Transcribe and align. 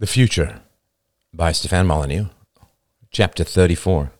The 0.00 0.06
Future 0.06 0.62
by 1.30 1.52
Stefan 1.52 1.86
Molyneux, 1.86 2.28
Chapter 3.10 3.44
34. 3.44 4.10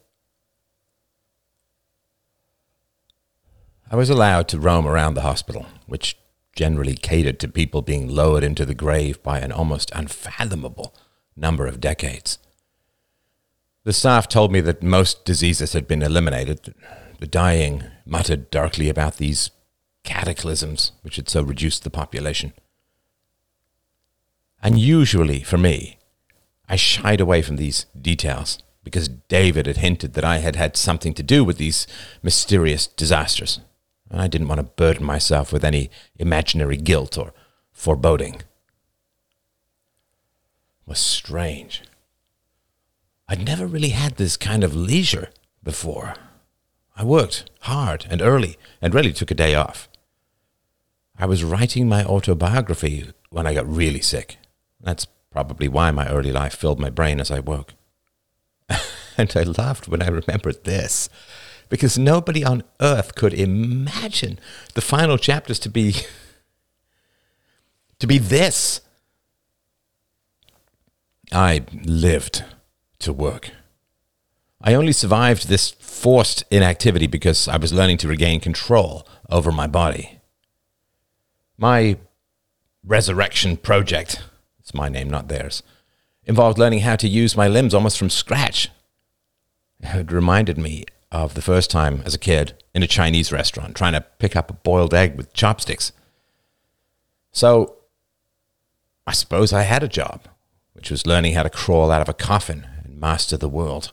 I 3.90 3.96
was 3.96 4.10
allowed 4.10 4.46
to 4.48 4.60
roam 4.60 4.86
around 4.86 5.14
the 5.14 5.22
hospital, 5.22 5.64
which 5.86 6.18
generally 6.54 6.96
catered 6.96 7.40
to 7.40 7.48
people 7.48 7.80
being 7.80 8.08
lowered 8.10 8.44
into 8.44 8.66
the 8.66 8.74
grave 8.74 9.22
by 9.22 9.38
an 9.38 9.52
almost 9.52 9.90
unfathomable 9.94 10.94
number 11.34 11.66
of 11.66 11.80
decades. 11.80 12.38
The 13.84 13.94
staff 13.94 14.28
told 14.28 14.52
me 14.52 14.60
that 14.60 14.82
most 14.82 15.24
diseases 15.24 15.72
had 15.72 15.88
been 15.88 16.02
eliminated. 16.02 16.74
The 17.20 17.26
dying 17.26 17.84
muttered 18.04 18.50
darkly 18.50 18.90
about 18.90 19.16
these 19.16 19.50
cataclysms 20.04 20.92
which 21.00 21.16
had 21.16 21.30
so 21.30 21.40
reduced 21.40 21.84
the 21.84 21.90
population. 21.90 22.52
Unusually 24.62 25.40
for 25.42 25.56
me, 25.56 25.98
I 26.68 26.76
shied 26.76 27.20
away 27.20 27.40
from 27.42 27.56
these 27.56 27.86
details 28.00 28.58
because 28.84 29.08
David 29.08 29.66
had 29.66 29.78
hinted 29.78 30.14
that 30.14 30.24
I 30.24 30.38
had 30.38 30.56
had 30.56 30.76
something 30.76 31.14
to 31.14 31.22
do 31.22 31.44
with 31.44 31.56
these 31.56 31.86
mysterious 32.22 32.86
disasters, 32.86 33.60
and 34.10 34.20
I 34.20 34.26
didn't 34.26 34.48
want 34.48 34.58
to 34.58 34.64
burden 34.64 35.04
myself 35.04 35.52
with 35.52 35.64
any 35.64 35.90
imaginary 36.16 36.76
guilt 36.76 37.16
or 37.16 37.32
foreboding. 37.72 38.34
It 38.34 38.42
was 40.86 40.98
strange. 40.98 41.82
I'd 43.28 43.46
never 43.46 43.66
really 43.66 43.90
had 43.90 44.16
this 44.16 44.36
kind 44.36 44.62
of 44.62 44.74
leisure 44.74 45.30
before. 45.62 46.14
I 46.96 47.04
worked 47.04 47.50
hard 47.60 48.06
and 48.10 48.20
early 48.20 48.58
and 48.82 48.94
rarely 48.94 49.12
took 49.12 49.30
a 49.30 49.34
day 49.34 49.54
off. 49.54 49.88
I 51.18 51.26
was 51.26 51.44
writing 51.44 51.88
my 51.88 52.04
autobiography 52.04 53.10
when 53.30 53.46
I 53.46 53.54
got 53.54 53.68
really 53.68 54.00
sick. 54.00 54.36
That's 54.80 55.06
probably 55.30 55.68
why 55.68 55.90
my 55.90 56.08
early 56.08 56.32
life 56.32 56.54
filled 56.54 56.80
my 56.80 56.90
brain 56.90 57.20
as 57.20 57.30
I 57.30 57.40
woke. 57.40 57.74
and 59.16 59.32
I 59.36 59.42
laughed 59.42 59.88
when 59.88 60.02
I 60.02 60.08
remembered 60.08 60.64
this, 60.64 61.08
because 61.68 61.98
nobody 61.98 62.44
on 62.44 62.64
earth 62.80 63.14
could 63.14 63.34
imagine 63.34 64.38
the 64.74 64.80
final 64.80 65.18
chapters 65.18 65.58
to 65.60 65.68
be 65.68 65.94
to 67.98 68.06
be 68.06 68.18
this. 68.18 68.80
I 71.32 71.64
lived 71.84 72.44
to 73.00 73.12
work. 73.12 73.52
I 74.60 74.74
only 74.74 74.92
survived 74.92 75.48
this 75.48 75.70
forced 75.70 76.44
inactivity 76.50 77.06
because 77.06 77.46
I 77.46 77.56
was 77.56 77.72
learning 77.72 77.98
to 77.98 78.08
regain 78.08 78.40
control 78.40 79.06
over 79.30 79.52
my 79.52 79.66
body. 79.66 80.20
My 81.56 81.96
resurrection 82.84 83.56
project 83.56 84.22
it's 84.70 84.74
my 84.76 84.88
name, 84.88 85.10
not 85.10 85.26
theirs. 85.26 85.64
Involved 86.24 86.56
learning 86.56 86.80
how 86.80 86.94
to 86.94 87.08
use 87.08 87.36
my 87.36 87.48
limbs 87.48 87.74
almost 87.74 87.98
from 87.98 88.08
scratch. 88.08 88.68
It 89.80 90.12
reminded 90.12 90.58
me 90.58 90.84
of 91.10 91.34
the 91.34 91.42
first 91.42 91.72
time 91.72 92.02
as 92.04 92.14
a 92.14 92.18
kid 92.18 92.54
in 92.72 92.84
a 92.84 92.86
Chinese 92.86 93.32
restaurant 93.32 93.74
trying 93.74 93.94
to 93.94 94.06
pick 94.20 94.36
up 94.36 94.48
a 94.48 94.52
boiled 94.54 94.94
egg 94.94 95.16
with 95.16 95.32
chopsticks. 95.32 95.90
So 97.32 97.78
I 99.08 99.12
suppose 99.12 99.52
I 99.52 99.62
had 99.62 99.82
a 99.82 99.88
job, 99.88 100.28
which 100.72 100.92
was 100.92 101.04
learning 101.04 101.34
how 101.34 101.42
to 101.42 101.50
crawl 101.50 101.90
out 101.90 102.02
of 102.02 102.08
a 102.08 102.14
coffin 102.14 102.68
and 102.84 103.00
master 103.00 103.36
the 103.36 103.48
world. 103.48 103.92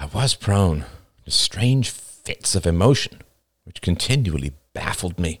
I 0.00 0.06
was 0.06 0.34
prone 0.34 0.86
to 1.26 1.30
strange 1.30 1.90
fits 1.90 2.54
of 2.54 2.66
emotion, 2.66 3.20
which 3.64 3.82
continually 3.82 4.52
baffled 4.72 5.18
me. 5.18 5.40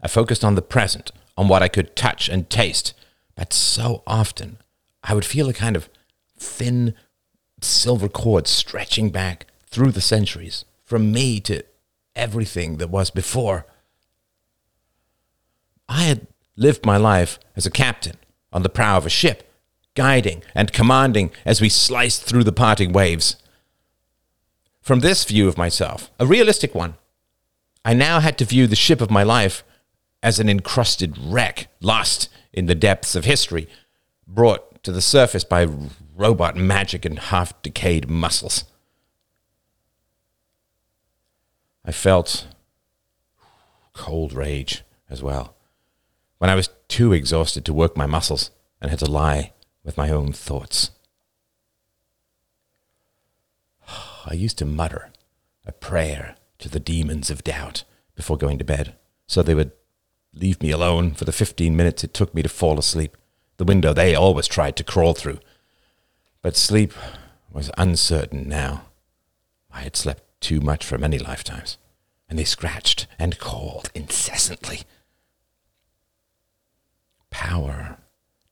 I 0.00 0.06
focused 0.06 0.44
on 0.44 0.54
the 0.54 0.62
present, 0.62 1.10
on 1.36 1.48
what 1.48 1.62
I 1.62 1.68
could 1.68 1.96
touch 1.96 2.28
and 2.28 2.48
taste. 2.48 2.94
But 3.34 3.52
so 3.52 4.02
often, 4.06 4.58
I 5.02 5.14
would 5.14 5.24
feel 5.24 5.48
a 5.48 5.54
kind 5.54 5.76
of 5.76 5.88
thin 6.38 6.94
silver 7.60 8.08
cord 8.08 8.46
stretching 8.46 9.10
back 9.10 9.46
through 9.66 9.92
the 9.92 10.00
centuries 10.00 10.64
from 10.84 11.12
me 11.12 11.40
to 11.40 11.62
everything 12.14 12.76
that 12.76 12.90
was 12.90 13.10
before. 13.10 13.66
I 15.88 16.02
had 16.02 16.26
lived 16.56 16.84
my 16.84 16.96
life 16.96 17.38
as 17.56 17.66
a 17.66 17.70
captain 17.70 18.16
on 18.52 18.62
the 18.62 18.68
prow 18.68 18.98
of 18.98 19.06
a 19.06 19.10
ship, 19.10 19.50
guiding 19.94 20.42
and 20.54 20.72
commanding 20.72 21.30
as 21.44 21.60
we 21.60 21.68
sliced 21.68 22.24
through 22.24 22.44
the 22.44 22.52
parting 22.52 22.92
waves. 22.92 23.36
From 24.80 25.00
this 25.00 25.24
view 25.24 25.48
of 25.48 25.56
myself, 25.56 26.10
a 26.18 26.26
realistic 26.26 26.74
one, 26.74 26.94
I 27.84 27.94
now 27.94 28.20
had 28.20 28.36
to 28.38 28.44
view 28.44 28.66
the 28.66 28.76
ship 28.76 29.00
of 29.00 29.10
my 29.10 29.22
life 29.22 29.64
as 30.22 30.38
an 30.38 30.48
encrusted 30.48 31.16
wreck 31.18 31.68
lost 31.80 32.28
in 32.52 32.66
the 32.66 32.74
depths 32.74 33.14
of 33.14 33.24
history, 33.24 33.68
brought 34.26 34.82
to 34.84 34.92
the 34.92 35.00
surface 35.00 35.44
by 35.44 35.66
robot 36.14 36.56
magic 36.56 37.04
and 37.04 37.18
half 37.18 37.60
decayed 37.62 38.08
muscles. 38.08 38.64
I 41.84 41.92
felt 41.92 42.46
cold 43.92 44.32
rage 44.32 44.84
as 45.10 45.22
well 45.22 45.54
when 46.38 46.50
I 46.50 46.54
was 46.54 46.70
too 46.88 47.12
exhausted 47.12 47.64
to 47.64 47.72
work 47.72 47.96
my 47.96 48.06
muscles 48.06 48.50
and 48.80 48.90
had 48.90 48.98
to 49.00 49.10
lie 49.10 49.52
with 49.84 49.96
my 49.96 50.10
own 50.10 50.32
thoughts. 50.32 50.90
I 54.26 54.34
used 54.34 54.58
to 54.58 54.64
mutter 54.64 55.12
a 55.66 55.72
prayer 55.72 56.36
to 56.58 56.68
the 56.68 56.80
demons 56.80 57.30
of 57.30 57.44
doubt 57.44 57.84
before 58.14 58.36
going 58.36 58.58
to 58.58 58.64
bed 58.64 58.96
so 59.26 59.42
they 59.42 59.54
would 59.54 59.72
leave 60.34 60.62
me 60.62 60.70
alone 60.70 61.12
for 61.12 61.24
the 61.24 61.32
15 61.32 61.76
minutes 61.76 62.04
it 62.04 62.14
took 62.14 62.34
me 62.34 62.42
to 62.42 62.48
fall 62.48 62.78
asleep, 62.78 63.16
the 63.56 63.64
window 63.64 63.92
they 63.92 64.14
always 64.14 64.46
tried 64.46 64.76
to 64.76 64.84
crawl 64.84 65.14
through. 65.14 65.38
But 66.40 66.56
sleep 66.56 66.92
was 67.52 67.70
uncertain 67.76 68.48
now. 68.48 68.86
I 69.70 69.82
had 69.82 69.96
slept 69.96 70.24
too 70.40 70.60
much 70.60 70.84
for 70.84 70.98
many 70.98 71.18
lifetimes, 71.18 71.78
and 72.28 72.38
they 72.38 72.44
scratched 72.44 73.06
and 73.18 73.38
called 73.38 73.90
incessantly. 73.94 74.82
Power 77.30 77.98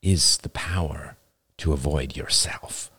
is 0.01 0.37
the 0.37 0.49
power 0.49 1.17
to 1.57 1.73
avoid 1.73 2.15
yourself. 2.15 2.89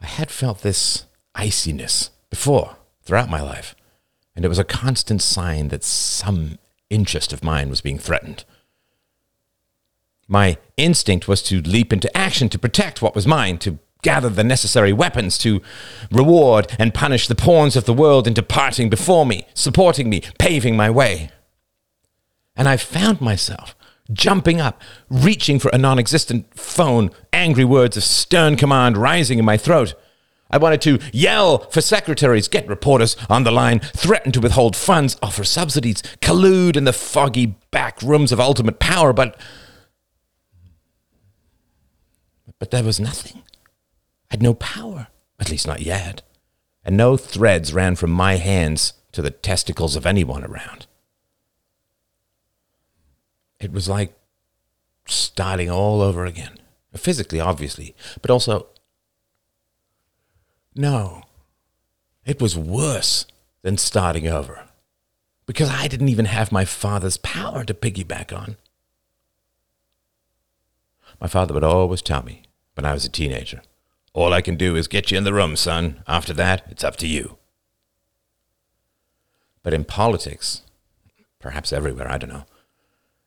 I 0.00 0.06
had 0.06 0.30
felt 0.30 0.60
this 0.60 1.06
iciness 1.34 2.10
before 2.30 2.76
throughout 3.02 3.30
my 3.30 3.40
life 3.40 3.74
and 4.34 4.44
it 4.44 4.48
was 4.48 4.58
a 4.58 4.64
constant 4.64 5.22
sign 5.22 5.68
that 5.68 5.84
some 5.84 6.58
interest 6.90 7.32
of 7.32 7.44
mine 7.44 7.68
was 7.68 7.80
being 7.80 7.98
threatened. 7.98 8.44
My 10.26 10.56
instinct 10.76 11.28
was 11.28 11.42
to 11.44 11.60
leap 11.60 11.92
into 11.92 12.14
action 12.16 12.48
to 12.48 12.58
protect 12.58 13.02
what 13.02 13.14
was 13.14 13.26
mine, 13.26 13.58
to 13.58 13.78
gather 14.02 14.28
the 14.28 14.44
necessary 14.44 14.92
weapons, 14.92 15.38
to 15.38 15.60
reward 16.10 16.66
and 16.78 16.94
punish 16.94 17.26
the 17.26 17.34
pawns 17.34 17.76
of 17.76 17.84
the 17.84 17.92
world 17.92 18.26
into 18.26 18.42
parting 18.42 18.88
before 18.88 19.26
me, 19.26 19.46
supporting 19.54 20.08
me, 20.08 20.22
paving 20.38 20.76
my 20.76 20.90
way. 20.90 21.30
And 22.56 22.68
I 22.68 22.76
found 22.76 23.20
myself 23.20 23.74
jumping 24.12 24.60
up, 24.60 24.80
reaching 25.08 25.58
for 25.58 25.70
a 25.70 25.78
non 25.78 25.98
existent 25.98 26.54
phone, 26.58 27.10
angry 27.32 27.64
words 27.64 27.96
of 27.96 28.04
stern 28.04 28.56
command 28.56 28.96
rising 28.96 29.38
in 29.38 29.44
my 29.44 29.56
throat. 29.56 29.94
I 30.54 30.56
wanted 30.56 30.82
to 30.82 31.00
yell 31.12 31.58
for 31.70 31.80
secretaries, 31.80 32.46
get 32.46 32.68
reporters 32.68 33.16
on 33.28 33.42
the 33.42 33.50
line, 33.50 33.80
threaten 33.80 34.30
to 34.30 34.40
withhold 34.40 34.76
funds, 34.76 35.16
offer 35.20 35.42
subsidies, 35.42 36.00
collude 36.20 36.76
in 36.76 36.84
the 36.84 36.92
foggy 36.92 37.56
back 37.72 38.00
rooms 38.00 38.30
of 38.30 38.38
ultimate 38.38 38.78
power, 38.78 39.12
but. 39.12 39.36
But 42.60 42.70
there 42.70 42.84
was 42.84 43.00
nothing. 43.00 43.42
I 44.30 44.34
had 44.34 44.42
no 44.42 44.54
power, 44.54 45.08
at 45.40 45.50
least 45.50 45.66
not 45.66 45.80
yet, 45.80 46.22
and 46.84 46.96
no 46.96 47.16
threads 47.16 47.74
ran 47.74 47.96
from 47.96 48.12
my 48.12 48.36
hands 48.36 48.92
to 49.10 49.22
the 49.22 49.32
testicles 49.32 49.96
of 49.96 50.06
anyone 50.06 50.44
around. 50.44 50.86
It 53.58 53.72
was 53.72 53.88
like 53.88 54.14
starting 55.04 55.68
all 55.68 56.00
over 56.00 56.24
again, 56.24 56.58
physically, 56.94 57.40
obviously, 57.40 57.96
but 58.22 58.30
also 58.30 58.68
no, 60.74 61.22
it 62.24 62.40
was 62.40 62.56
worse 62.56 63.26
than 63.62 63.76
starting 63.76 64.26
over 64.26 64.68
because 65.46 65.70
I 65.70 65.88
didn't 65.88 66.08
even 66.08 66.26
have 66.26 66.50
my 66.52 66.64
father's 66.64 67.16
power 67.18 67.64
to 67.64 67.74
piggyback 67.74 68.36
on. 68.36 68.56
My 71.20 71.28
father 71.28 71.54
would 71.54 71.64
always 71.64 72.02
tell 72.02 72.22
me 72.22 72.42
when 72.74 72.84
I 72.84 72.92
was 72.92 73.04
a 73.04 73.08
teenager 73.08 73.62
all 74.14 74.32
I 74.32 74.40
can 74.40 74.56
do 74.56 74.76
is 74.76 74.86
get 74.86 75.10
you 75.10 75.18
in 75.18 75.24
the 75.24 75.34
room, 75.34 75.56
son. 75.56 76.02
After 76.06 76.32
that, 76.34 76.64
it's 76.70 76.84
up 76.84 76.96
to 76.98 77.08
you. 77.08 77.36
But 79.64 79.74
in 79.74 79.84
politics, 79.84 80.62
perhaps 81.40 81.72
everywhere, 81.72 82.10
I 82.10 82.18
don't 82.18 82.32
know, 82.32 82.44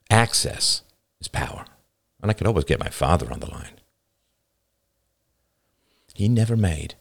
access 0.09 0.81
is 1.19 1.27
power. 1.27 1.65
And 2.21 2.31
I 2.31 2.33
could 2.33 2.47
always 2.47 2.63
get 2.63 2.79
my 2.79 2.89
father 2.89 3.31
on 3.31 3.41
the 3.41 3.51
line. 3.51 3.81
He 6.13 6.29
never 6.29 6.55
made 6.55 6.95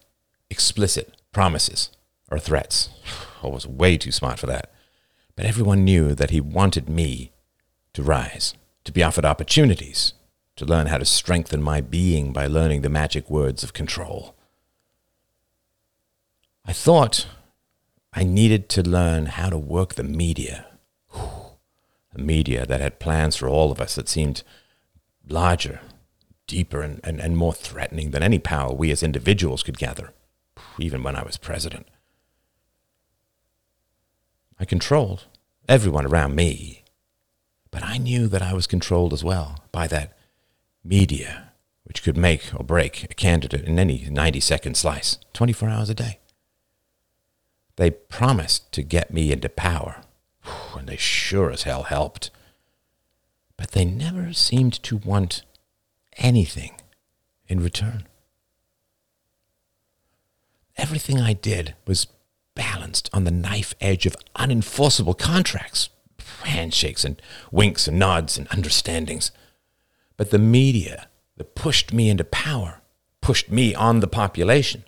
explicit 0.50 1.14
promises 1.32 1.90
or 2.30 2.38
threats. 2.38 2.90
I 3.42 3.48
was 3.48 3.66
way 3.66 3.96
too 3.96 4.12
smart 4.12 4.38
for 4.38 4.46
that. 4.46 4.72
But 5.34 5.46
everyone 5.46 5.84
knew 5.84 6.14
that 6.14 6.30
he 6.30 6.40
wanted 6.40 6.88
me 6.88 7.32
to 7.92 8.02
rise, 8.02 8.54
to 8.84 8.92
be 8.92 9.02
offered 9.02 9.24
opportunities, 9.24 10.14
to 10.56 10.64
learn 10.64 10.86
how 10.86 10.98
to 10.98 11.04
strengthen 11.04 11.62
my 11.62 11.80
being 11.80 12.32
by 12.32 12.46
learning 12.46 12.80
the 12.80 12.88
magic 12.88 13.28
words 13.28 13.62
of 13.62 13.74
control. 13.74 14.34
I 16.64 16.72
thought 16.72 17.26
I 18.12 18.24
needed 18.24 18.68
to 18.70 18.82
learn 18.82 19.26
how 19.26 19.50
to 19.50 19.58
work 19.58 19.94
the 19.94 20.02
media. 20.02 20.66
A 21.14 22.18
media 22.18 22.64
that 22.64 22.80
had 22.80 22.98
plans 22.98 23.36
for 23.36 23.46
all 23.46 23.70
of 23.70 23.80
us 23.80 23.94
that 23.96 24.08
seemed 24.08 24.42
larger, 25.28 25.80
deeper, 26.46 26.80
and, 26.80 26.98
and, 27.04 27.20
and 27.20 27.36
more 27.36 27.52
threatening 27.52 28.10
than 28.10 28.22
any 28.22 28.38
power 28.38 28.72
we 28.72 28.90
as 28.90 29.02
individuals 29.02 29.62
could 29.62 29.76
gather, 29.76 30.14
even 30.78 31.02
when 31.02 31.16
I 31.16 31.22
was 31.22 31.36
president. 31.36 31.86
I 34.58 34.64
controlled 34.64 35.26
everyone 35.68 36.06
around 36.06 36.34
me, 36.34 36.84
but 37.70 37.82
I 37.82 37.98
knew 37.98 38.26
that 38.28 38.42
I 38.42 38.54
was 38.54 38.66
controlled 38.66 39.12
as 39.12 39.22
well 39.22 39.64
by 39.72 39.86
that 39.88 40.16
media, 40.82 41.52
which 41.84 42.02
could 42.02 42.16
make 42.16 42.54
or 42.54 42.64
break 42.64 43.04
a 43.04 43.14
candidate 43.14 43.64
in 43.64 43.78
any 43.78 44.08
90 44.08 44.40
second 44.40 44.76
slice, 44.76 45.18
24 45.34 45.68
hours 45.68 45.90
a 45.90 45.94
day. 45.94 46.18
They 47.76 47.90
promised 47.90 48.72
to 48.72 48.82
get 48.82 49.12
me 49.12 49.30
into 49.32 49.48
power, 49.50 50.02
and 50.76 50.88
they 50.88 50.96
sure 50.96 51.50
as 51.50 51.64
hell 51.64 51.84
helped. 51.84 52.30
But 53.56 53.72
they 53.72 53.84
never 53.84 54.32
seemed 54.32 54.82
to 54.84 54.96
want 54.96 55.42
anything 56.16 56.80
in 57.48 57.62
return. 57.62 58.06
Everything 60.76 61.20
I 61.20 61.32
did 61.32 61.74
was 61.86 62.06
balanced 62.54 63.08
on 63.12 63.24
the 63.24 63.30
knife 63.30 63.74
edge 63.80 64.06
of 64.06 64.16
unenforceable 64.34 65.16
contracts, 65.16 65.88
handshakes 66.42 67.04
and 67.04 67.20
winks 67.50 67.88
and 67.88 67.98
nods 67.98 68.36
and 68.36 68.48
understandings. 68.50 69.30
But 70.16 70.30
the 70.30 70.38
media 70.38 71.08
that 71.36 71.54
pushed 71.54 71.92
me 71.92 72.10
into 72.10 72.24
power, 72.24 72.80
pushed 73.20 73.50
me 73.50 73.74
on 73.74 74.00
the 74.00 74.06
population, 74.06 74.84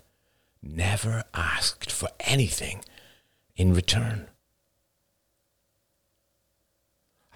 never 0.61 1.23
asked 1.33 1.91
for 1.91 2.09
anything 2.21 2.83
in 3.55 3.73
return. 3.73 4.27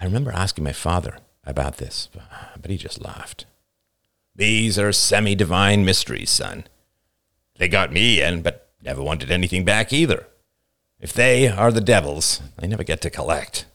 I 0.00 0.04
remember 0.04 0.32
asking 0.32 0.64
my 0.64 0.72
father 0.72 1.18
about 1.44 1.76
this, 1.76 2.08
but 2.60 2.70
he 2.70 2.76
just 2.76 3.02
laughed. 3.02 3.46
These 4.36 4.78
are 4.78 4.92
semi 4.92 5.34
divine 5.34 5.84
mysteries, 5.84 6.30
son. 6.30 6.64
They 7.56 7.68
got 7.68 7.92
me 7.92 8.20
in, 8.20 8.42
but 8.42 8.68
never 8.82 9.02
wanted 9.02 9.30
anything 9.30 9.64
back 9.64 9.92
either. 9.92 10.26
If 11.00 11.12
they 11.12 11.48
are 11.48 11.70
the 11.70 11.80
devils, 11.80 12.40
they 12.58 12.66
never 12.66 12.84
get 12.84 13.00
to 13.02 13.10
collect. 13.10 13.66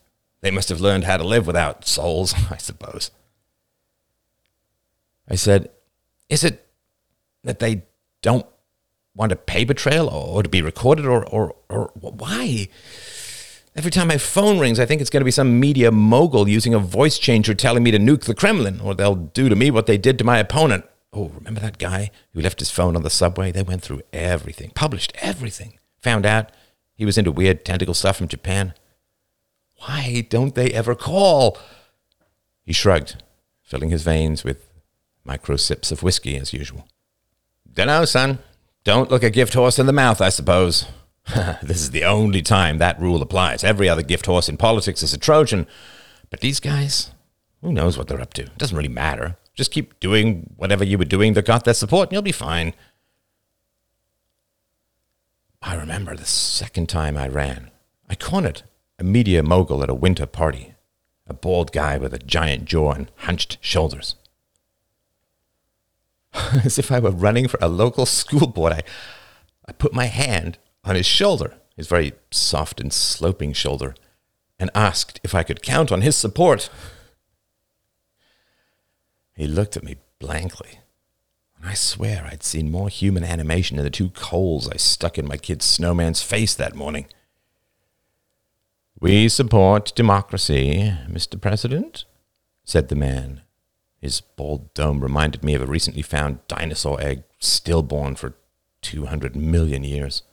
They 0.41 0.51
must 0.51 0.69
have 0.69 0.81
learned 0.81 1.03
how 1.03 1.17
to 1.17 1.23
live 1.23 1.47
without 1.47 1.85
souls, 1.85 2.33
I 2.51 2.57
suppose. 2.57 3.11
I 5.27 5.35
said, 5.35 5.69
Is 6.29 6.43
it 6.43 6.67
that 7.43 7.59
they 7.59 7.83
don't 8.21 8.45
want 9.15 9.31
a 9.31 9.35
paper 9.35 9.73
trail 9.73 10.07
or, 10.07 10.43
to 10.43 10.49
be 10.49 10.61
recorded 10.61 11.05
or, 11.05 11.23
or, 11.25 11.55
or 11.69 11.91
why? 11.93 12.67
Every 13.75 13.91
time 13.91 14.07
my 14.07 14.17
phone 14.17 14.59
rings, 14.59 14.79
I 14.79 14.85
think 14.85 14.99
it's 14.99 15.09
going 15.09 15.21
to 15.21 15.25
be 15.25 15.31
some 15.31 15.59
media 15.59 15.91
mogul 15.91 16.49
using 16.49 16.73
a 16.73 16.79
voice 16.79 17.19
changer 17.19 17.53
telling 17.53 17.83
me 17.83 17.91
to 17.91 17.99
nuke 17.99 18.25
the 18.25 18.33
Kremlin, 18.33 18.81
or 18.81 18.95
they'll 18.95 19.15
do 19.15 19.47
to 19.47 19.55
me 19.55 19.71
what 19.71 19.85
they 19.85 19.97
did 19.97 20.17
to 20.17 20.23
my 20.23 20.39
opponent. 20.39 20.85
Oh, 21.11 21.29
remember 21.29 21.59
that 21.61 21.79
guy 21.79 22.11
who 22.33 22.41
left 22.41 22.59
his 22.59 22.69
phone 22.69 22.95
on 22.95 23.03
the 23.03 23.09
subway? 23.09 23.51
They 23.51 23.63
went 23.63 23.81
through 23.81 24.03
everything, 24.13 24.71
published 24.75 25.13
everything, 25.21 25.79
found 25.97 26.25
out 26.25 26.51
he 26.93 27.05
was 27.05 27.17
into 27.17 27.31
weird 27.31 27.65
tentacle 27.65 27.93
stuff 27.93 28.17
from 28.17 28.27
Japan. 28.27 28.73
Why 29.77 30.27
don't 30.29 30.55
they 30.55 30.71
ever 30.71 30.93
call? 30.93 31.57
He 32.63 32.73
shrugged, 32.73 33.23
filling 33.63 33.89
his 33.89 34.03
veins 34.03 34.43
with 34.43 34.69
micro 35.23 35.55
sips 35.55 35.91
of 35.91 36.03
whiskey 36.03 36.37
as 36.37 36.53
usual. 36.53 36.87
Dunno, 37.71 38.05
son. 38.05 38.39
Don't 38.83 39.09
look 39.09 39.23
a 39.23 39.29
gift 39.29 39.53
horse 39.53 39.79
in 39.79 39.85
the 39.85 39.93
mouth, 39.93 40.21
I 40.21 40.29
suppose. 40.29 40.85
this 41.61 41.81
is 41.81 41.91
the 41.91 42.03
only 42.03 42.41
time 42.41 42.77
that 42.77 42.99
rule 42.99 43.21
applies. 43.21 43.63
Every 43.63 43.89
other 43.89 44.01
gift 44.01 44.25
horse 44.25 44.49
in 44.49 44.57
politics 44.57 45.03
is 45.03 45.13
a 45.13 45.17
Trojan. 45.17 45.67
But 46.29 46.41
these 46.41 46.59
guys, 46.59 47.11
who 47.61 47.71
knows 47.71 47.97
what 47.97 48.07
they're 48.07 48.21
up 48.21 48.33
to? 48.35 48.43
It 48.43 48.57
doesn't 48.57 48.77
really 48.77 48.89
matter. 48.89 49.37
Just 49.59 49.71
keep 49.71 49.99
doing 49.99 50.53
whatever 50.55 50.85
you 50.85 50.97
were 50.97 51.03
doing 51.03 51.33
that 51.33 51.45
got 51.45 51.65
their 51.65 51.73
support, 51.73 52.07
and 52.07 52.13
you'll 52.13 52.21
be 52.21 52.31
fine. 52.31 52.73
I 55.61 55.75
remember 55.75 56.15
the 56.15 56.23
second 56.23 56.87
time 56.87 57.17
I 57.17 57.27
ran. 57.27 57.69
I 58.09 58.15
cornered 58.15 58.61
a 58.97 59.03
media 59.03 59.43
mogul 59.43 59.83
at 59.83 59.89
a 59.89 59.93
winter 59.93 60.25
party, 60.25 60.75
a 61.27 61.33
bald 61.33 61.73
guy 61.73 61.97
with 61.97 62.13
a 62.13 62.19
giant 62.19 62.63
jaw 62.63 62.93
and 62.93 63.11
hunched 63.17 63.57
shoulders. 63.59 64.15
As 66.63 66.79
if 66.79 66.89
I 66.89 66.99
were 66.99 67.11
running 67.11 67.49
for 67.49 67.59
a 67.61 67.67
local 67.67 68.05
school 68.05 68.47
board, 68.47 68.71
I, 68.71 68.83
I 69.67 69.73
put 69.73 69.91
my 69.91 70.05
hand 70.05 70.57
on 70.85 70.95
his 70.95 71.05
shoulder, 71.05 71.55
his 71.75 71.89
very 71.89 72.13
soft 72.31 72.79
and 72.79 72.93
sloping 72.93 73.51
shoulder, 73.51 73.93
and 74.57 74.71
asked 74.73 75.19
if 75.21 75.35
I 75.35 75.43
could 75.43 75.61
count 75.61 75.91
on 75.91 75.99
his 75.99 76.15
support. 76.15 76.69
He 79.39 79.47
looked 79.47 79.77
at 79.77 79.85
me 79.85 79.95
blankly, 80.19 80.81
and 81.55 81.69
I 81.69 81.73
swear 81.73 82.27
I'd 82.29 82.43
seen 82.43 82.69
more 82.69 82.89
human 82.89 83.23
animation 83.23 83.77
in 83.77 83.85
the 83.85 83.89
two 83.89 84.09
coals 84.09 84.67
I 84.67 84.75
stuck 84.75 85.17
in 85.17 85.25
my 85.25 85.37
kid's 85.37 85.63
snowman's 85.63 86.21
face 86.21 86.53
that 86.55 86.75
morning. 86.75 87.05
We 88.99 89.29
support 89.29 89.95
democracy, 89.95 90.93
Mr. 91.07 91.39
President, 91.39 92.03
said 92.65 92.89
the 92.89 92.97
man. 92.97 93.43
His 94.01 94.19
bald 94.19 94.73
dome 94.73 94.99
reminded 94.99 95.41
me 95.41 95.53
of 95.53 95.61
a 95.61 95.67
recently 95.67 96.01
found 96.01 96.45
dinosaur 96.49 96.99
egg 96.99 97.23
stillborn 97.39 98.15
for 98.17 98.35
200 98.81 99.37
million 99.37 99.85
years. 99.85 100.23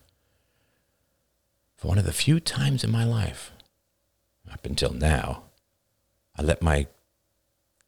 For 1.76 1.86
one 1.86 1.98
of 1.98 2.06
the 2.06 2.12
few 2.12 2.40
times 2.40 2.82
in 2.82 2.90
my 2.90 3.04
life, 3.04 3.52
up 4.52 4.66
until 4.66 4.92
now, 4.92 5.44
I 6.36 6.42
let 6.42 6.60
my 6.60 6.88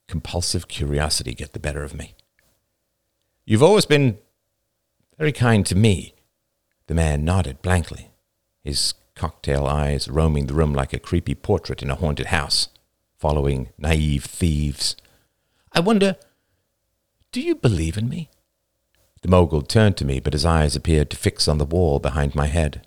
compulsive 0.08 0.66
curiosity 0.66 1.34
get 1.34 1.52
the 1.52 1.60
better 1.60 1.84
of 1.84 1.94
me. 1.94 2.14
You've 3.44 3.62
always 3.62 3.86
been 3.86 4.18
very 5.18 5.32
kind 5.32 5.64
to 5.66 5.74
me. 5.74 6.14
The 6.86 6.94
man 6.94 7.24
nodded 7.24 7.62
blankly, 7.62 8.10
his 8.64 8.94
cocktail 9.14 9.66
eyes 9.66 10.08
roaming 10.08 10.46
the 10.46 10.54
room 10.54 10.72
like 10.72 10.92
a 10.92 10.98
creepy 10.98 11.34
portrait 11.34 11.82
in 11.82 11.90
a 11.90 11.94
haunted 11.94 12.26
house, 12.26 12.68
following 13.18 13.68
naive 13.76 14.24
thieves. 14.24 14.96
I 15.72 15.80
wonder, 15.80 16.16
do 17.30 17.40
you 17.40 17.54
believe 17.54 17.98
in 17.98 18.08
me? 18.08 18.30
The 19.22 19.28
mogul 19.28 19.62
turned 19.62 19.96
to 19.98 20.04
me, 20.04 20.20
but 20.20 20.32
his 20.32 20.46
eyes 20.46 20.76
appeared 20.76 21.10
to 21.10 21.16
fix 21.16 21.48
on 21.48 21.58
the 21.58 21.64
wall 21.64 21.98
behind 21.98 22.34
my 22.34 22.46
head. 22.46 22.86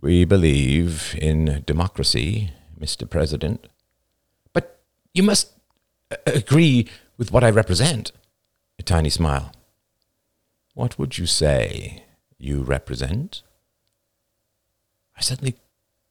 We 0.00 0.24
believe 0.24 1.16
in 1.18 1.62
democracy, 1.64 2.50
Mr. 2.78 3.08
President. 3.08 3.68
But 4.52 4.80
you 5.14 5.22
must 5.22 5.52
agree 6.26 6.88
with 7.16 7.32
what 7.32 7.44
I 7.44 7.50
represent. 7.50 8.12
A 8.78 8.82
tiny 8.82 9.10
smile. 9.10 9.52
What 10.74 10.98
would 10.98 11.18
you 11.18 11.26
say 11.26 12.04
you 12.38 12.62
represent? 12.62 13.42
I 15.16 15.20
suddenly 15.20 15.56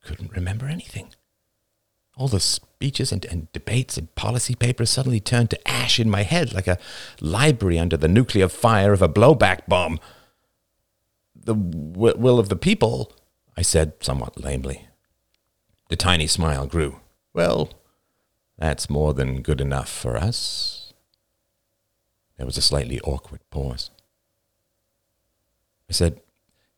couldn't 0.04 0.32
remember 0.32 0.68
anything. 0.68 1.10
All 2.16 2.28
the 2.28 2.40
speeches 2.40 3.12
and, 3.12 3.26
and, 3.26 3.52
debates 3.54 3.98
and 3.98 4.14
policy 4.16 4.56
papers 4.56 4.92
suddenly 4.92 5.20
turned 5.20 5.50
to 5.50 5.68
ash 5.68 6.00
in 6.00 6.10
my 6.10 6.24
head 6.24 6.54
like 6.54 6.68
a 6.68 6.78
library 7.20 7.80
under 7.80 7.98
the 7.98 8.08
nuclear 8.08 8.48
fire 8.48 8.94
of 8.94 9.02
a 9.02 9.10
blowback 9.10 9.68
bomb. 9.68 10.00
The 11.36 11.56
w- 11.56 12.16
will 12.18 12.40
of 12.40 12.50
the 12.50 12.56
people, 12.56 13.12
I 13.58 13.64
said 13.64 13.94
somewhat 14.02 14.42
lamely. 14.42 14.88
The 15.90 15.96
tiny 15.96 16.28
smile 16.28 16.68
grew. 16.68 17.00
Well, 17.34 17.70
that's 18.64 18.90
more 18.90 19.14
than 19.14 19.42
good 19.42 19.60
enough 19.60 19.90
for 19.90 20.16
us. 20.16 20.94
There 22.38 22.46
was 22.46 22.58
a 22.58 22.62
slightly 22.62 23.00
awkward 23.02 23.42
pause. 23.52 23.92
I 25.90 25.94
said, 25.94 26.22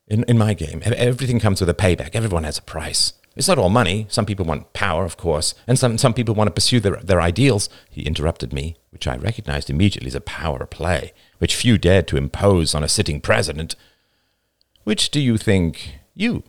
in, 0.07 0.23
in 0.23 0.37
my 0.37 0.55
game, 0.55 0.81
everything 0.83 1.39
comes 1.39 1.59
with 1.59 1.69
a 1.69 1.75
payback. 1.75 2.15
Everyone 2.15 2.43
has 2.43 2.57
a 2.57 2.63
price. 2.63 3.13
It's 3.35 3.47
not 3.47 3.59
all 3.59 3.69
money. 3.69 4.07
Some 4.09 4.25
people 4.25 4.45
want 4.45 4.73
power, 4.73 5.05
of 5.05 5.17
course, 5.17 5.53
and 5.67 5.77
some, 5.77 5.97
some 5.97 6.13
people 6.13 6.33
want 6.33 6.47
to 6.47 6.53
pursue 6.53 6.79
their, 6.79 6.95
their 6.97 7.21
ideals. 7.21 7.69
He 7.89 8.01
interrupted 8.01 8.51
me, 8.51 8.77
which 8.89 9.07
I 9.07 9.17
recognized 9.17 9.69
immediately 9.69 10.07
as 10.07 10.15
a 10.15 10.21
power 10.21 10.65
play, 10.65 11.13
which 11.37 11.55
few 11.55 11.77
dared 11.77 12.07
to 12.07 12.17
impose 12.17 12.73
on 12.73 12.83
a 12.83 12.89
sitting 12.89 13.21
president. 13.21 13.75
Which 14.85 15.11
do 15.11 15.19
you 15.19 15.37
think 15.37 15.99
you 16.13 16.43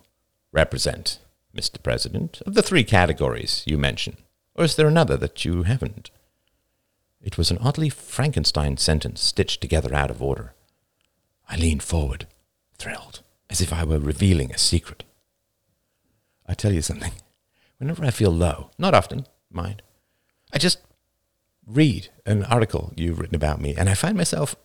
represent, 0.53 1.19
Mr. 1.55 1.83
President, 1.83 2.41
of 2.47 2.55
the 2.55 2.63
three 2.63 2.85
categories 2.85 3.63
you 3.67 3.77
mentioned? 3.77 4.17
Or 4.57 4.65
is 4.65 4.75
there 4.75 4.89
another 4.89 5.17
that 5.19 5.45
you 5.45 5.65
haven't? 5.65 6.11
It 7.21 7.37
was 7.37 7.51
an 7.51 7.59
oddly 7.59 7.91
Frankenstein 7.91 8.79
sentence 8.79 9.21
stitched 9.21 9.61
together 9.61 9.95
out 9.95 10.11
of 10.11 10.23
order. 10.23 10.55
I 11.49 11.57
leaned 11.57 11.83
forward, 11.83 12.27
thrilled, 12.79 13.21
as 13.51 13.61
if 13.61 13.73
I 13.73 13.85
were 13.85 13.99
revealing 13.99 14.51
a 14.51 14.59
secret. 14.59 15.05
I 16.47 16.55
tell 16.55 16.73
you 16.73 16.83
something. 16.83 17.13
Whenever 17.79 18.05
I 18.05 18.11
feel 18.11 18.31
low, 18.31 18.71
not 18.79 18.95
often, 18.95 19.27
mind, 19.51 19.83
I 20.53 20.59
just 20.59 20.79
read 21.67 22.09
an 22.25 22.45
article 22.45 22.93
you've 22.97 23.19
written 23.19 23.37
about 23.37 23.61
me, 23.61 23.75
and 23.77 23.91
I 23.91 23.95
find 23.95 24.17
myself 24.17 24.57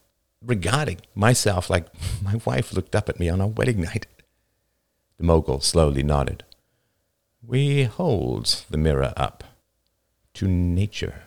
regarding 0.41 1.01
myself 1.13 1.69
like 1.69 1.88
my 2.24 2.36
wife 2.45 2.71
looked 2.71 2.95
up 2.95 3.10
at 3.10 3.19
me 3.19 3.27
on 3.27 3.41
our 3.41 3.48
wedding 3.48 3.81
night. 3.81 4.07
The 5.17 5.25
mogul 5.25 5.60
slowly 5.60 6.03
nodded. 6.03 6.45
We 7.45 7.83
hold 7.83 8.63
the 8.69 8.77
mirror 8.77 9.13
up 9.17 9.43
to 10.36 10.48
nature. 10.48 11.24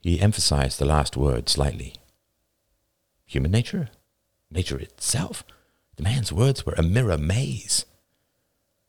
He 0.00 0.20
emphasized 0.20 0.78
the 0.78 0.84
last 0.84 1.16
word 1.16 1.48
slightly. 1.48 1.94
Human 3.26 3.50
nature? 3.50 3.90
Nature 4.50 4.78
itself? 4.78 5.44
The 5.96 6.02
man's 6.02 6.32
words 6.32 6.64
were 6.64 6.74
a 6.76 6.82
mirror 6.82 7.18
maze. 7.18 7.86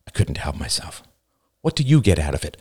I 0.08 0.12
couldn't 0.12 0.38
help 0.38 0.58
myself. 0.58 1.04
What 1.62 1.76
do 1.76 1.84
you 1.84 2.02
get 2.02 2.20
out 2.20 2.36
of 2.36 2.46
it? 2.46 2.58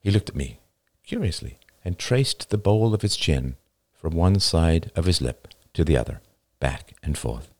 He 0.00 0.10
looked 0.10 0.28
at 0.28 0.36
me 0.36 0.60
curiously 1.04 1.58
and 1.84 1.98
traced 1.98 2.50
the 2.50 2.58
bowl 2.58 2.92
of 2.92 3.02
his 3.02 3.16
chin 3.16 3.56
from 3.94 4.14
one 4.14 4.38
side 4.40 4.90
of 4.94 5.06
his 5.06 5.20
lip 5.20 5.48
to 5.74 5.84
the 5.84 5.96
other, 5.96 6.20
back 6.60 6.94
and 7.02 7.16
forth. 7.16 7.52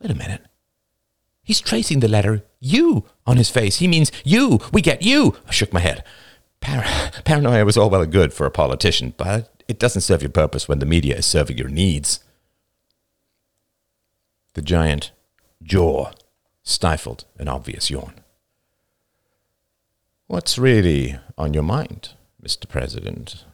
Wait 0.00 0.10
a 0.10 0.14
minute. 0.14 0.42
He's 1.46 1.60
tracing 1.60 2.00
the 2.00 2.08
letter 2.08 2.42
U 2.58 3.04
on 3.24 3.36
his 3.36 3.50
face. 3.50 3.76
He 3.76 3.86
means 3.86 4.10
you. 4.24 4.58
We 4.72 4.82
get 4.82 5.02
you. 5.02 5.36
I 5.46 5.52
shook 5.52 5.72
my 5.72 5.78
head. 5.78 6.02
Par- 6.60 6.84
paranoia 7.24 7.64
was 7.64 7.76
all 7.76 7.88
well 7.88 8.02
and 8.02 8.10
good 8.10 8.34
for 8.34 8.46
a 8.46 8.50
politician, 8.50 9.14
but 9.16 9.62
it 9.68 9.78
doesn't 9.78 10.02
serve 10.02 10.22
your 10.22 10.32
purpose 10.32 10.66
when 10.66 10.80
the 10.80 10.86
media 10.86 11.16
is 11.16 11.24
serving 11.24 11.56
your 11.56 11.68
needs. 11.68 12.18
The 14.54 14.60
giant 14.60 15.12
jaw 15.62 16.10
stifled 16.64 17.26
an 17.38 17.46
obvious 17.46 17.90
yawn. 17.90 18.14
What's 20.26 20.58
really 20.58 21.16
on 21.38 21.54
your 21.54 21.62
mind, 21.62 22.14
Mr. 22.42 22.68
President? 22.68 23.44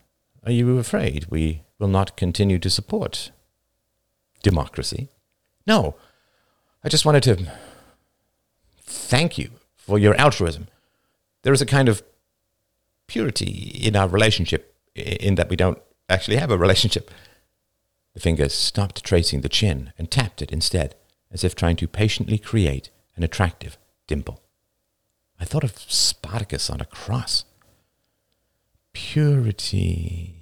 Are 0.46 0.52
you 0.52 0.78
afraid 0.78 1.26
we 1.28 1.60
will 1.78 1.88
not 1.88 2.16
continue 2.16 2.58
to 2.58 2.70
support 2.70 3.32
democracy? 4.42 5.08
No. 5.66 5.94
I 6.82 6.88
just 6.88 7.04
wanted 7.04 7.22
to 7.24 7.52
thank 8.92 9.38
you 9.38 9.50
for 9.76 9.98
your 9.98 10.14
altruism. 10.14 10.68
There 11.42 11.52
is 11.52 11.62
a 11.62 11.66
kind 11.66 11.88
of 11.88 12.02
purity 13.06 13.80
in 13.82 13.96
our 13.96 14.08
relationship 14.08 14.74
in 14.94 15.34
that 15.36 15.48
we 15.48 15.56
don't 15.56 15.78
actually 16.08 16.36
have 16.36 16.50
a 16.50 16.58
relationship. 16.58 17.10
The 18.14 18.20
fingers 18.20 18.54
stopped 18.54 19.04
tracing 19.04 19.40
the 19.40 19.48
chin 19.48 19.92
and 19.98 20.10
tapped 20.10 20.42
it 20.42 20.52
instead, 20.52 20.94
as 21.30 21.44
if 21.44 21.54
trying 21.54 21.76
to 21.76 21.88
patiently 21.88 22.38
create 22.38 22.90
an 23.16 23.22
attractive 23.22 23.78
dimple. 24.06 24.42
I 25.40 25.44
thought 25.44 25.64
of 25.64 25.78
Spartacus 25.78 26.70
on 26.70 26.80
a 26.80 26.84
cross. 26.84 27.44
Purity, 28.92 30.34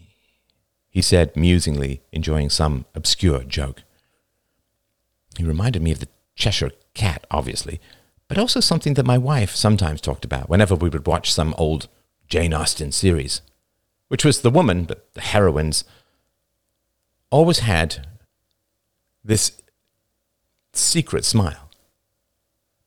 he 0.90 1.00
said 1.00 1.37
musingly, 1.37 2.02
enjoying 2.12 2.50
some 2.50 2.85
obscure 2.95 3.45
joke. 3.45 3.83
He 5.38 5.45
reminded 5.45 5.83
me 5.83 5.92
of 5.92 6.00
the 6.00 6.09
Cheshire 6.35 6.73
cat, 6.95 7.26
obviously, 7.30 7.80
but 8.31 8.39
also 8.39 8.61
something 8.61 8.95
that 8.95 9.05
my 9.05 9.19
wife 9.19 9.57
sometimes 9.57 10.01
talked 10.01 10.25
about 10.25 10.49
whenever 10.49 10.77
we 10.77 10.89
would 10.89 11.05
watch 11.05 11.33
some 11.33 11.53
old 11.59 11.89
Jane 12.29 12.55
Austen 12.55 12.93
series, 12.93 13.43
which 14.07 14.25
was 14.25 14.43
the 14.43 14.53
woman, 14.53 14.85
but 14.85 15.13
the 15.15 15.21
heroines 15.21 15.83
always 17.31 17.59
had 17.59 18.07
this 19.25 19.61
secret 20.73 21.25
smile. 21.25 21.71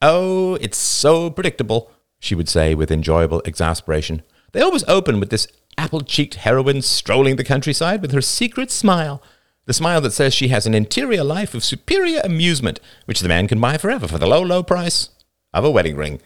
Oh, 0.02 0.56
it's 0.62 0.78
so 0.78 1.30
predictable, 1.30 1.92
she 2.20 2.36
would 2.36 2.48
say 2.48 2.74
with 2.74 2.90
enjoyable 2.90 3.42
exasperation. 3.44 4.22
They 4.54 4.62
always 4.62 4.86
open 4.88 5.20
with 5.20 5.30
this 5.30 5.50
apple 5.78 6.02
cheeked 6.02 6.36
heroine 6.36 6.82
strolling 6.82 7.36
the 7.36 7.44
countryside 7.44 8.02
with 8.02 8.14
her 8.14 8.22
secret 8.22 8.72
smile. 8.72 9.22
The 9.66 9.74
smile 9.74 10.00
that 10.02 10.12
says 10.12 10.34
she 10.34 10.48
has 10.48 10.66
an 10.66 10.74
interior 10.74 11.26
life 11.26 11.54
of 11.54 11.66
superior 11.66 12.22
amusement, 12.24 12.80
which 13.04 13.20
the 13.20 13.28
man 13.28 13.50
can 13.50 13.60
buy 13.60 13.78
forever 13.78 14.08
for 14.08 14.18
the 14.18 14.28
low, 14.28 14.42
low 14.42 14.64
price 14.64 15.10
of 15.53 15.63
a 15.63 15.72
wedding 15.72 15.95
ring. 15.95 16.19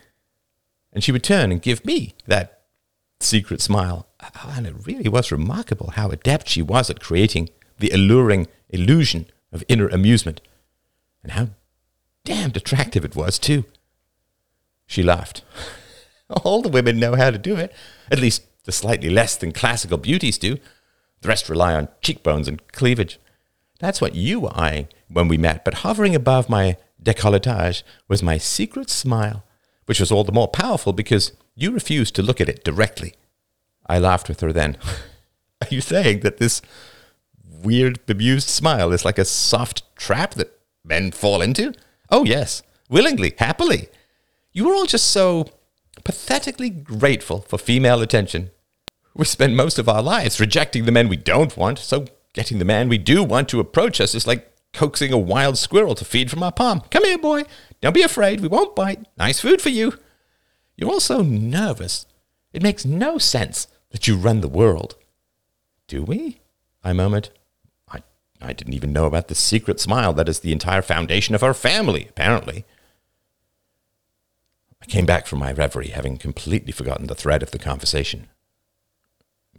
And 0.94 1.04
she 1.04 1.12
would 1.12 1.24
turn 1.24 1.52
and 1.52 1.62
give 1.62 1.86
me 1.86 2.16
that 2.26 2.62
secret 3.20 3.62
smile. 3.62 4.08
Oh, 4.22 4.54
and 4.56 4.66
it 4.66 4.86
really 4.86 5.10
was 5.10 5.32
remarkable 5.32 5.92
how 5.92 6.10
adept 6.10 6.50
she 6.50 6.62
was 6.62 6.90
at 6.90 7.00
creating 7.00 7.50
the 7.80 7.90
alluring 7.90 8.48
illusion 8.70 9.28
of 9.52 9.64
inner 9.68 9.88
amusement. 9.88 10.42
And 11.24 11.34
how 11.34 11.50
damned 12.24 12.58
attractive 12.58 13.04
it 13.04 13.16
was, 13.16 13.38
too. 13.38 13.66
She 14.86 15.04
laughed. 15.04 15.44
All 16.30 16.62
the 16.62 16.70
women 16.70 17.00
know 17.00 17.16
how 17.16 17.32
to 17.32 17.38
do 17.38 17.56
it, 17.56 17.74
at 18.12 18.20
least 18.20 18.44
the 18.64 18.72
slightly 18.72 19.10
less 19.10 19.36
than 19.36 19.52
classical 19.52 19.98
beauties 19.98 20.38
do. 20.38 20.58
The 21.22 21.28
rest 21.28 21.50
rely 21.50 21.74
on 21.74 21.90
cheekbones 22.02 22.48
and 22.48 22.66
cleavage. 22.72 23.20
That's 23.80 24.02
what 24.02 24.16
you 24.16 24.40
were 24.40 24.58
eyeing 24.58 24.88
when 25.10 25.28
we 25.28 25.38
met, 25.38 25.64
but 25.64 25.76
hovering 25.76 26.16
above 26.16 26.50
my 26.50 26.78
decolletage 27.02 27.84
was 28.08 28.24
my 28.24 28.38
secret 28.38 28.90
smile, 28.90 29.44
which 29.86 30.00
was 30.00 30.12
all 30.12 30.24
the 30.24 30.32
more 30.32 30.48
powerful 30.48 30.94
because 30.94 31.34
you 31.56 31.72
refused 31.72 32.16
to 32.16 32.22
look 32.22 32.42
at 32.42 32.50
it 32.50 32.64
directly. 32.64 33.14
I 33.88 34.00
laughed 34.00 34.30
with 34.30 34.42
her 34.42 34.52
then. 34.52 34.78
Are 35.62 35.68
you 35.70 35.82
saying 35.82 36.20
that 36.22 36.38
this 36.38 36.62
weird, 37.64 38.06
bemused 38.06 38.50
smile 38.50 38.92
is 38.92 39.06
like 39.06 39.18
a 39.18 39.26
soft 39.26 39.84
trap 39.96 40.36
that 40.36 40.60
men 40.84 41.12
fall 41.12 41.42
into? 41.42 41.74
Oh, 42.10 42.26
yes, 42.26 42.62
willingly, 42.90 43.34
happily. 43.38 43.90
You 44.52 44.66
were 44.66 44.74
all 44.74 44.86
just 44.86 45.08
so 45.08 45.50
pathetically 46.04 46.70
grateful 46.70 47.42
for 47.42 47.58
female 47.58 48.02
attention. 48.02 48.52
We 49.16 49.26
spend 49.26 49.58
most 49.58 49.80
of 49.80 49.90
our 49.90 50.04
lives 50.04 50.40
rejecting 50.40 50.86
the 50.86 50.92
men 50.92 51.10
we 51.10 51.18
don't 51.18 51.58
want, 51.58 51.80
so 51.80 52.06
getting 52.34 52.60
the 52.60 52.66
man 52.66 52.88
we 52.88 53.00
do 53.00 53.24
want 53.24 53.50
to 53.50 53.60
approach 53.60 54.00
us 54.00 54.14
is 54.14 54.28
like 54.28 54.54
coaxing 54.78 55.12
a 55.12 55.18
wild 55.18 55.58
squirrel 55.58 55.96
to 55.96 56.06
feed 56.06 56.30
from 56.30 56.44
our 56.44 56.52
palm. 56.52 56.82
Come 56.92 57.04
here, 57.04 57.18
boy. 57.18 57.44
Don't 57.82 57.96
be 57.96 58.04
afraid. 58.04 58.42
We 58.42 58.48
won't 58.48 58.76
bite. 58.76 59.08
Nice 59.18 59.40
food 59.40 59.60
for 59.60 59.70
you. 59.70 59.94
You're 60.76 60.92
all 60.92 61.00
so 61.00 61.22
nervous. 61.22 62.06
It 62.54 62.62
makes 62.62 62.86
no 62.86 63.18
sense 63.18 63.68
that 63.90 64.08
you 64.08 64.16
run 64.16 64.42
the 64.42 64.48
world. 64.48 64.96
Do 65.88 66.04
we? 66.04 66.40
I 66.84 66.94
murmured. 66.94 67.30
I, 67.90 68.04
I 68.40 68.54
didn't 68.54 68.76
even 68.76 68.94
know 68.94 69.06
about 69.06 69.30
the 69.30 69.36
secret 69.36 69.80
smile 69.80 70.14
that 70.14 70.30
is 70.30 70.40
the 70.40 70.52
entire 70.52 70.84
foundation 70.84 71.34
of 71.34 71.44
our 71.44 71.56
family, 71.56 72.06
apparently. 72.10 72.64
I 74.80 74.86
came 74.86 75.08
back 75.08 75.26
from 75.26 75.40
my 75.40 75.52
reverie, 75.52 75.90
having 75.90 76.18
completely 76.18 76.72
forgotten 76.72 77.08
the 77.08 77.16
thread 77.16 77.42
of 77.42 77.50
the 77.50 77.60
conversation. 77.60 78.28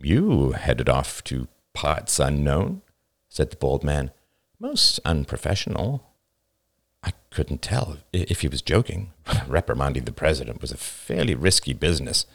You 0.00 0.52
headed 0.52 0.88
off 0.88 1.24
to 1.24 1.48
parts 1.74 2.20
unknown, 2.20 2.82
said 3.28 3.50
the 3.50 3.56
bald 3.56 3.82
man. 3.82 4.12
Most 4.60 4.98
unprofessional. 5.04 6.04
I 7.02 7.12
couldn't 7.30 7.62
tell 7.62 7.98
if 8.12 8.40
he 8.40 8.48
was 8.48 8.62
joking. 8.62 9.12
Reprimanding 9.46 10.04
the 10.04 10.12
president 10.12 10.60
was 10.60 10.72
a 10.72 10.76
fairly 10.76 11.34
risky 11.34 11.72
business. 11.72 12.26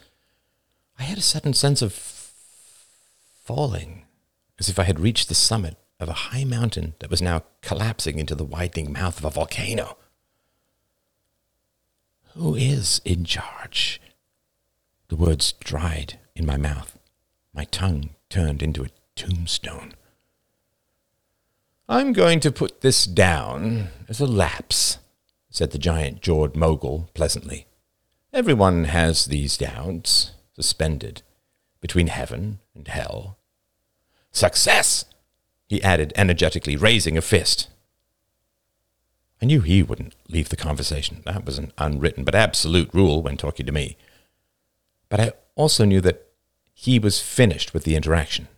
I 0.98 1.02
had 1.02 1.18
a 1.18 1.22
sudden 1.22 1.52
sense 1.52 1.82
of 1.82 1.92
falling, 3.44 4.04
as 4.58 4.68
if 4.68 4.78
I 4.78 4.84
had 4.84 5.00
reached 5.00 5.28
the 5.28 5.34
summit 5.34 5.76
of 6.00 6.08
a 6.08 6.14
high 6.14 6.44
mountain 6.44 6.94
that 7.00 7.10
was 7.10 7.20
now 7.20 7.44
collapsing 7.60 8.18
into 8.18 8.34
the 8.34 8.44
widening 8.44 8.92
mouth 8.92 9.18
of 9.18 9.24
a 9.24 9.30
volcano. 9.30 9.98
Who 12.34 12.54
is 12.54 13.00
in 13.04 13.24
charge? 13.24 14.00
The 15.08 15.16
words 15.16 15.52
dried 15.52 16.18
in 16.34 16.46
my 16.46 16.56
mouth. 16.56 16.98
My 17.52 17.64
tongue 17.64 18.10
turned 18.28 18.62
into 18.62 18.82
a 18.82 18.88
tombstone. 19.14 19.94
I'm 21.88 22.14
going 22.14 22.40
to 22.40 22.50
put 22.50 22.80
this 22.80 23.04
down 23.04 23.88
as 24.08 24.18
a 24.18 24.26
lapse, 24.26 24.98
said 25.50 25.70
the 25.70 25.78
giant 25.78 26.22
jawed 26.22 26.56
mogul 26.56 27.10
pleasantly. 27.12 27.66
Everyone 28.32 28.84
has 28.84 29.26
these 29.26 29.58
doubts, 29.58 30.32
suspended 30.54 31.22
between 31.80 32.06
heaven 32.06 32.60
and 32.74 32.88
hell. 32.88 33.36
Success! 34.32 35.04
he 35.66 35.82
added 35.82 36.12
energetically, 36.16 36.76
raising 36.76 37.18
a 37.18 37.22
fist. 37.22 37.68
I 39.42 39.46
knew 39.46 39.60
he 39.60 39.82
wouldn't 39.82 40.14
leave 40.28 40.48
the 40.48 40.56
conversation. 40.56 41.22
That 41.26 41.44
was 41.44 41.58
an 41.58 41.72
unwritten 41.76 42.24
but 42.24 42.34
absolute 42.34 42.88
rule 42.94 43.22
when 43.22 43.36
talking 43.36 43.66
to 43.66 43.72
me. 43.72 43.96
But 45.08 45.20
I 45.20 45.32
also 45.54 45.84
knew 45.84 46.00
that 46.00 46.28
he 46.72 46.98
was 46.98 47.20
finished 47.20 47.74
with 47.74 47.84
the 47.84 47.96
interaction. 47.96 48.48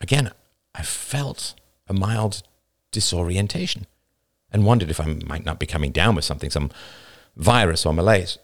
Again, 0.00 0.30
I 0.74 0.82
felt 0.82 1.54
a 1.88 1.92
mild 1.92 2.42
disorientation 2.92 3.86
and 4.52 4.64
wondered 4.64 4.90
if 4.90 5.00
I 5.00 5.06
might 5.26 5.44
not 5.44 5.58
be 5.58 5.66
coming 5.66 5.92
down 5.92 6.14
with 6.14 6.24
something, 6.24 6.50
some 6.50 6.70
virus 7.36 7.86
or 7.86 7.92
malaise. 7.92 8.38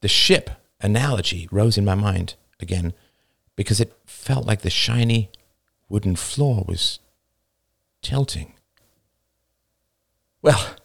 The 0.00 0.08
ship 0.08 0.50
analogy 0.80 1.48
rose 1.50 1.78
in 1.78 1.84
my 1.84 1.94
mind 1.94 2.34
again 2.60 2.92
because 3.56 3.80
it 3.80 3.96
felt 4.04 4.46
like 4.46 4.62
the 4.62 4.70
shiny 4.70 5.30
wooden 5.88 6.16
floor 6.16 6.64
was 6.66 7.00
tilting. 8.02 8.52
Well, 10.42 10.76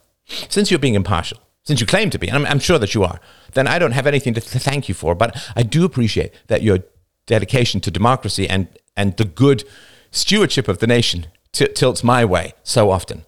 since 0.48 0.70
you're 0.70 0.80
being 0.80 0.94
impartial, 0.94 1.38
since 1.64 1.80
you 1.80 1.86
claim 1.86 2.10
to 2.10 2.18
be, 2.18 2.28
and 2.28 2.36
I'm, 2.36 2.46
I'm 2.46 2.58
sure 2.58 2.78
that 2.78 2.94
you 2.94 3.04
are, 3.04 3.20
then 3.52 3.68
I 3.68 3.78
don't 3.78 3.92
have 3.92 4.06
anything 4.06 4.34
to, 4.34 4.40
to 4.40 4.58
thank 4.58 4.88
you 4.88 4.94
for. 4.94 5.14
But 5.14 5.40
I 5.54 5.62
do 5.62 5.84
appreciate 5.84 6.32
that 6.48 6.62
your 6.62 6.80
dedication 7.26 7.80
to 7.82 7.90
democracy 7.90 8.48
and, 8.48 8.66
and 8.96 9.16
the 9.16 9.24
good 9.24 9.64
stewardship 10.12 10.68
of 10.68 10.78
the 10.78 10.86
nation 10.86 11.26
t- 11.50 11.66
tilts 11.66 12.04
my 12.04 12.24
way 12.24 12.54
so 12.62 12.90
often. 12.90 13.24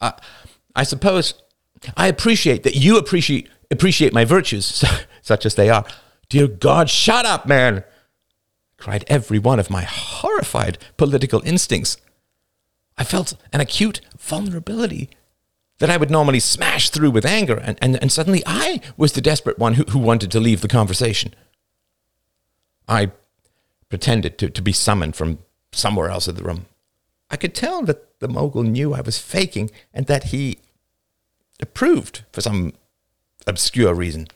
I 0.00 0.84
suppose 0.84 1.34
I 1.96 2.06
appreciate 2.06 2.62
that 2.62 2.76
you 2.76 2.96
appreciate 2.96 3.48
appreciate 3.70 4.14
my 4.14 4.24
virtues, 4.24 4.84
such 5.22 5.44
as 5.44 5.56
they 5.56 5.68
are. 5.68 5.84
Dear 6.28 6.46
God, 6.46 6.88
shut 6.88 7.26
up, 7.26 7.46
man! 7.46 7.84
cried 8.76 9.04
every 9.08 9.40
one 9.40 9.58
of 9.58 9.70
my 9.70 9.82
horrified 9.82 10.78
political 10.96 11.42
instincts. 11.44 11.96
I 12.96 13.02
felt 13.02 13.34
an 13.52 13.60
acute 13.60 14.00
vulnerability 14.16 15.10
that 15.78 15.90
I 15.90 15.96
would 15.96 16.10
normally 16.10 16.40
smash 16.40 16.90
through 16.90 17.10
with 17.10 17.26
anger, 17.26 17.56
and, 17.56 17.76
and, 17.82 18.00
and 18.00 18.12
suddenly 18.12 18.42
I 18.46 18.80
was 18.96 19.12
the 19.12 19.20
desperate 19.20 19.58
one 19.58 19.74
who, 19.74 19.84
who 19.84 19.98
wanted 19.98 20.30
to 20.30 20.40
leave 20.40 20.60
the 20.60 20.68
conversation. 20.68 21.34
I 22.88 23.10
pretended 23.88 24.38
to, 24.38 24.50
to 24.50 24.62
be 24.62 24.72
summoned 24.72 25.16
from 25.16 25.40
somewhere 25.78 26.10
else 26.10 26.28
in 26.28 26.34
the 26.34 26.42
room. 26.42 26.66
I 27.30 27.36
could 27.36 27.54
tell 27.54 27.82
that 27.82 28.20
the 28.20 28.28
mogul 28.28 28.62
knew 28.62 28.94
I 28.94 29.00
was 29.00 29.18
faking 29.18 29.70
and 29.92 30.06
that 30.06 30.24
he 30.24 30.58
approved 31.60 32.24
for 32.32 32.40
some 32.40 32.72
obscure 33.46 33.94
reason. 33.94 34.28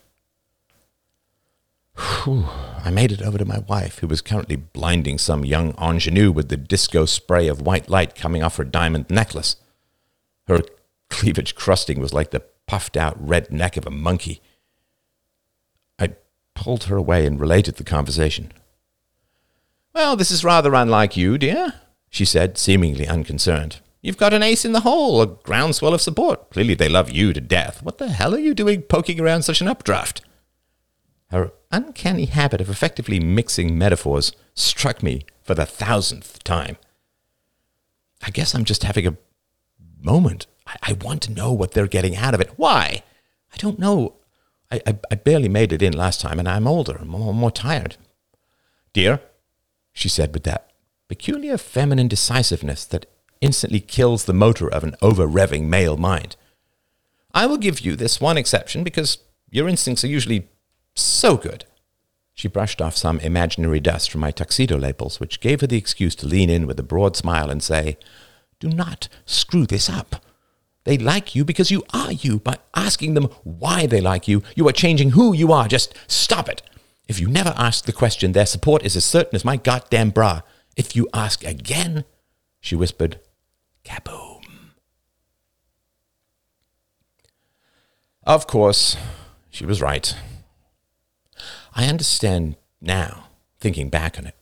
Whew. 1.97 2.47
I 2.85 2.91
made 2.91 3.13
it 3.13 3.23
over 3.23 3.39
to 3.39 3.45
my 3.45 3.59
wife, 3.61 3.99
who 3.99 4.07
was 4.07 4.21
currently 4.21 4.57
blinding 4.57 5.19
some 5.19 5.45
young 5.45 5.75
ingenue 5.75 6.33
with 6.33 6.49
the 6.49 6.57
disco 6.57 7.05
spray 7.05 7.47
of 7.49 7.61
white 7.61 7.89
light 7.89 8.15
coming 8.15 8.43
off 8.43 8.57
her 8.57 8.65
diamond 8.65 9.09
necklace. 9.09 9.57
Her 10.47 10.61
cleavage 11.11 11.55
crusting 11.55 12.01
was 12.01 12.13
like 12.13 12.31
the 12.31 12.43
puffed 12.67 12.97
out 12.97 13.17
red 13.21 13.53
neck 13.53 13.77
of 13.77 13.87
a 13.87 13.91
monkey. 13.91 14.41
I 15.99 16.15
pulled 16.55 16.85
her 16.85 16.97
away 16.97 17.27
and 17.27 17.39
related 17.39 17.77
the 17.77 17.85
conversation. 17.85 18.53
Well, 19.95 20.17
this 20.17 20.31
is 20.31 20.45
rather 20.45 20.75
unlike 20.75 21.17
you, 21.17 21.37
dear, 21.39 21.75
she 22.09 22.25
said, 22.25 22.57
seemingly 22.57 23.07
unconcerned. 23.07 23.81
You've 24.01 24.17
got 24.17 24.35
an 24.35 24.43
ace 24.43 24.65
in 24.65 24.73
the 24.73 24.81
hole, 24.81 25.23
a 25.23 25.27
groundswell 25.27 25.95
of 25.95 26.01
support. 26.01 26.51
Clearly 26.51 26.75
they 26.75 26.89
love 26.89 27.11
you 27.11 27.33
to 27.33 27.41
death. 27.41 27.83
What 27.83 27.99
the 27.99 28.09
hell 28.09 28.35
are 28.35 28.39
you 28.39 28.55
doing 28.55 28.83
poking 28.83 29.21
around 29.21 29.43
such 29.43 29.61
an 29.61 29.69
updraft? 29.69 30.23
Her 31.31 31.53
uncanny 31.71 32.25
habit 32.25 32.61
of 32.61 32.69
effectively 32.69 33.21
mixing 33.21 33.79
metaphors 33.79 34.33
struck 34.55 35.03
me 35.03 35.25
for 35.43 35.55
the 35.55 35.65
thousandth 35.65 36.43
time. 36.43 36.77
I 38.23 38.31
guess 38.31 38.55
I'm 38.55 38.65
just 38.65 38.83
having 38.83 39.07
a 39.07 39.17
moment. 40.01 40.47
I, 40.67 40.77
I 40.83 40.93
want 40.95 41.23
to 41.23 41.33
know 41.33 41.53
what 41.53 41.73
they're 41.73 41.87
getting 41.87 42.17
out 42.17 42.35
of 42.35 42.41
it. 42.41 42.53
Why? 42.57 43.03
I 43.53 43.57
don't 43.57 43.79
know. 43.79 44.17
I, 44.71 44.81
I, 44.87 44.99
I 45.11 45.15
barely 45.15 45.49
made 45.49 45.73
it 45.73 45.83
in 45.83 45.93
last 45.93 46.21
time, 46.21 46.39
and 46.39 46.49
I'm 46.49 46.67
older, 46.67 46.99
I'm 47.01 47.09
more, 47.09 47.33
more 47.33 47.51
tired. 47.51 47.97
Dear, 48.93 49.21
she 49.93 50.09
said 50.09 50.33
with 50.33 50.45
that 50.45 50.71
peculiar 51.09 51.59
feminine 51.59 52.09
decisiveness 52.09 52.85
that 52.87 53.07
instantly 53.41 53.81
kills 53.81 54.25
the 54.25 54.33
motor 54.33 54.73
of 54.73 54.83
an 54.85 54.95
over 55.03 55.27
revving 55.27 55.65
male 55.65 55.97
mind. 55.97 56.37
I 57.35 57.47
will 57.47 57.59
give 57.59 57.81
you 57.81 57.97
this 57.97 58.21
one 58.21 58.39
exception 58.39 58.85
because 58.85 59.19
your 59.51 59.69
instincts 59.69 60.05
are 60.05 60.09
usually 60.09 60.49
so 60.95 61.37
good. 61.37 61.67
She 62.35 62.49
brushed 62.49 62.81
off 62.81 62.97
some 62.97 63.21
imaginary 63.21 63.81
dust 63.81 64.11
from 64.11 64.23
my 64.23 64.31
tuxedo 64.31 64.79
labels, 64.79 65.21
which 65.21 65.41
gave 65.41 65.61
her 65.61 65.67
the 65.67 65.77
excuse 65.77 66.15
to 66.17 66.27
lean 66.27 66.49
in 66.49 66.67
with 66.67 66.79
a 66.79 66.83
broad 66.83 67.17
smile 67.17 67.51
and 67.51 67.63
say, 67.63 67.99
Do 68.59 68.69
not 68.69 69.09
screw 69.27 69.67
this 69.67 69.91
up. 69.91 70.25
They 70.85 70.99
like 70.99 71.35
you 71.35 71.45
because 71.45 71.71
you 71.71 71.85
are 71.93 72.11
you. 72.11 72.41
By 72.41 72.57
asking 72.75 73.15
them 73.15 73.25
why 73.45 73.87
they 73.87 74.01
like 74.01 74.27
you, 74.27 74.43
you 74.57 74.67
are 74.69 74.73
changing 74.73 75.11
who 75.11 75.33
you 75.33 75.53
are. 75.53 75.69
Just 75.69 75.95
stop 76.07 76.49
it. 76.49 76.63
If 77.13 77.21
you 77.21 77.29
never 77.29 77.53
ask 77.59 77.85
the 77.85 77.93
question, 77.93 78.33
their 78.33 78.47
support 78.47 78.83
is 78.83 78.97
as 78.97 79.05
certain 79.05 79.37
as 79.37 79.45
my 79.45 79.59
goddamn 79.59 80.09
bra. 80.09 80.41
If 80.79 80.97
you 80.97 81.11
ask 81.13 81.45
again, 81.45 82.07
she 82.59 82.75
whispered, 82.75 83.21
kaboom. 83.85 84.41
Of 88.23 88.47
course, 88.47 88.97
she 89.51 89.67
was 89.67 89.83
right. 89.83 90.17
I 91.75 91.85
understand 91.85 92.57
now, 92.81 93.27
thinking 93.61 93.91
back 93.91 94.17
on 94.17 94.27
it, 94.27 94.37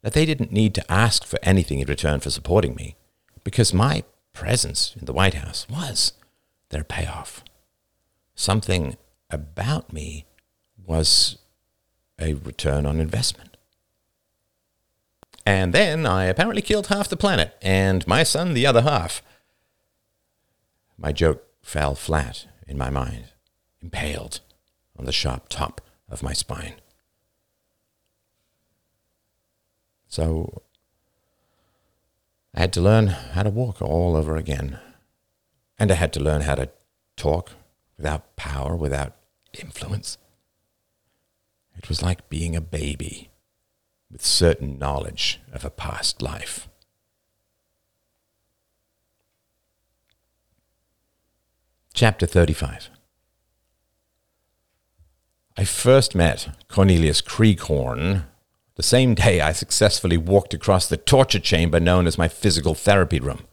that 0.00 0.14
they 0.14 0.24
didn't 0.24 0.50
need 0.50 0.74
to 0.76 0.90
ask 0.90 1.26
for 1.26 1.38
anything 1.42 1.78
in 1.78 1.88
return 1.88 2.20
for 2.20 2.30
supporting 2.30 2.74
me, 2.74 2.96
because 3.44 3.74
my 3.74 4.02
presence 4.32 4.96
in 4.98 5.04
the 5.04 5.12
White 5.12 5.34
House 5.34 5.66
was 5.68 6.14
their 6.70 6.84
payoff. 6.84 7.44
Something 8.34 8.96
about 9.28 9.92
me 9.92 10.24
was 10.86 11.36
a 12.20 12.34
return 12.34 12.86
on 12.86 13.00
investment. 13.00 13.56
And 15.46 15.72
then 15.72 16.04
I 16.04 16.24
apparently 16.24 16.62
killed 16.62 16.88
half 16.88 17.08
the 17.08 17.16
planet, 17.16 17.56
and 17.62 18.06
my 18.06 18.22
son 18.22 18.54
the 18.54 18.66
other 18.66 18.82
half. 18.82 19.22
My 20.98 21.12
joke 21.12 21.44
fell 21.62 21.94
flat 21.94 22.46
in 22.66 22.76
my 22.76 22.90
mind, 22.90 23.26
impaled 23.80 24.40
on 24.98 25.04
the 25.04 25.12
sharp 25.12 25.48
top 25.48 25.80
of 26.08 26.22
my 26.22 26.32
spine. 26.32 26.74
So 30.08 30.62
I 32.54 32.60
had 32.60 32.72
to 32.72 32.80
learn 32.80 33.06
how 33.06 33.42
to 33.42 33.50
walk 33.50 33.80
all 33.80 34.16
over 34.16 34.36
again. 34.36 34.80
And 35.78 35.92
I 35.92 35.94
had 35.94 36.12
to 36.14 36.20
learn 36.20 36.40
how 36.40 36.56
to 36.56 36.70
talk 37.16 37.52
without 37.96 38.34
power, 38.36 38.74
without 38.74 39.14
influence. 39.58 40.18
It 41.78 41.88
was 41.88 42.02
like 42.02 42.28
being 42.28 42.56
a 42.56 42.60
baby 42.60 43.30
with 44.10 44.24
certain 44.24 44.78
knowledge 44.78 45.40
of 45.52 45.64
a 45.64 45.70
past 45.70 46.20
life. 46.20 46.68
Chapter 51.94 52.26
35 52.26 52.90
I 55.56 55.64
first 55.64 56.14
met 56.14 56.48
Cornelius 56.68 57.20
Krieghorn 57.20 58.24
the 58.76 58.82
same 58.84 59.14
day 59.14 59.40
I 59.40 59.52
successfully 59.52 60.16
walked 60.16 60.54
across 60.54 60.88
the 60.88 60.96
torture 60.96 61.40
chamber 61.40 61.80
known 61.80 62.06
as 62.06 62.16
my 62.16 62.28
physical 62.28 62.76
therapy 62.76 63.18
room. 63.18 63.44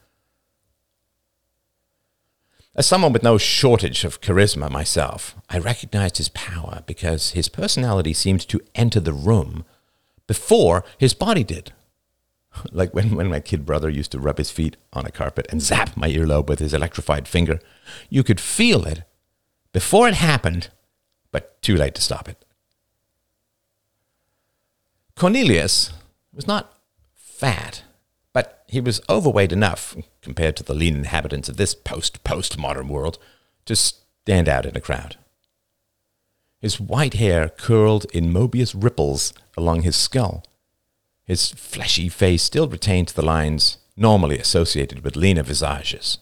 As 2.76 2.86
someone 2.86 3.14
with 3.14 3.24
no 3.24 3.38
shortage 3.38 4.04
of 4.04 4.20
charisma 4.20 4.70
myself, 4.70 5.36
I 5.50 5.60
recognized 5.60 6.18
his 6.18 6.28
power 6.30 6.84
because 6.86 7.32
his 7.32 7.48
personality 7.48 8.14
seemed 8.14 8.42
to 8.50 8.60
enter 8.76 9.00
the 9.00 9.14
room 9.14 9.64
before 10.28 10.84
his 10.98 11.14
body 11.14 11.44
did. 11.44 11.72
Like 12.72 12.94
when, 12.94 13.16
when 13.16 13.28
my 13.28 13.42
kid 13.42 13.66
brother 13.66 13.90
used 13.90 14.14
to 14.14 14.20
rub 14.20 14.38
his 14.38 14.50
feet 14.50 14.78
on 14.94 15.06
a 15.06 15.12
carpet 15.12 15.46
and 15.50 15.62
zap 15.62 15.98
my 15.98 16.10
earlobe 16.10 16.48
with 16.48 16.60
his 16.60 16.74
electrified 16.74 17.28
finger. 17.28 17.60
You 18.10 18.24
could 18.24 18.40
feel 18.40 18.86
it 18.86 19.04
before 19.74 20.08
it 20.08 20.14
happened, 20.14 20.70
but 21.32 21.62
too 21.62 21.76
late 21.76 21.96
to 21.96 22.02
stop 22.02 22.30
it. 22.30 22.46
Cornelius 25.18 25.92
was 26.34 26.48
not 26.48 26.74
fat, 27.14 27.84
he 28.68 28.82
was 28.82 29.02
overweight 29.10 29.52
enough, 29.52 29.96
compared 30.22 30.56
to 30.58 30.64
the 30.64 30.74
lean 30.74 30.96
inhabitants 30.96 31.50
of 31.50 31.58
this 31.58 31.76
post 31.76 32.24
postmodern 32.24 32.88
world, 32.88 33.18
to 33.66 33.76
stand 33.76 34.50
out 34.50 34.66
in 34.66 34.76
a 34.76 34.82
crowd. 34.82 35.18
His 36.60 36.80
white 36.80 37.16
hair 37.16 37.50
curled 37.50 38.06
in 38.14 38.34
Mobius 38.34 38.74
ripples 38.76 39.34
along 39.56 39.82
his 39.82 39.96
skull. 39.96 40.44
His 41.24 41.52
fleshy 41.52 42.10
face 42.10 42.44
still 42.44 42.68
retained 42.68 43.10
the 43.10 43.26
lines 43.26 43.78
normally 43.96 44.40
associated 44.40 45.04
with 45.04 45.16
leaner 45.16 45.44
visages. 45.44 46.18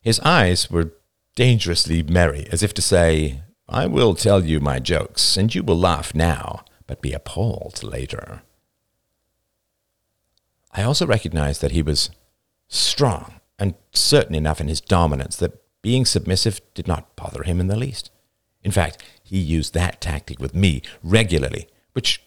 His 0.00 0.20
eyes 0.20 0.70
were 0.70 0.94
dangerously 1.34 2.02
merry, 2.02 2.46
as 2.50 2.62
if 2.62 2.74
to 2.74 2.82
say, 2.82 3.42
I 3.68 3.86
will 3.86 4.14
tell 4.14 4.44
you 4.44 4.60
my 4.60 4.78
jokes, 4.78 5.36
and 5.36 5.54
you 5.54 5.62
will 5.62 5.78
laugh 5.78 6.14
now, 6.14 6.64
but 6.86 7.00
be 7.00 7.12
appalled 7.12 7.82
later. 7.82 8.42
I 10.72 10.82
also 10.82 11.06
recognized 11.06 11.60
that 11.60 11.72
he 11.72 11.82
was 11.82 12.10
strong 12.68 13.40
and 13.58 13.74
certain 13.92 14.34
enough 14.34 14.60
in 14.60 14.68
his 14.68 14.80
dominance 14.80 15.36
that 15.36 15.60
being 15.82 16.04
submissive 16.04 16.60
did 16.74 16.88
not 16.88 17.14
bother 17.16 17.42
him 17.42 17.60
in 17.60 17.66
the 17.66 17.76
least. 17.76 18.10
In 18.62 18.70
fact, 18.70 19.02
he 19.22 19.38
used 19.38 19.74
that 19.74 20.00
tactic 20.00 20.38
with 20.38 20.54
me 20.54 20.82
regularly, 21.02 21.68
which 21.92 22.22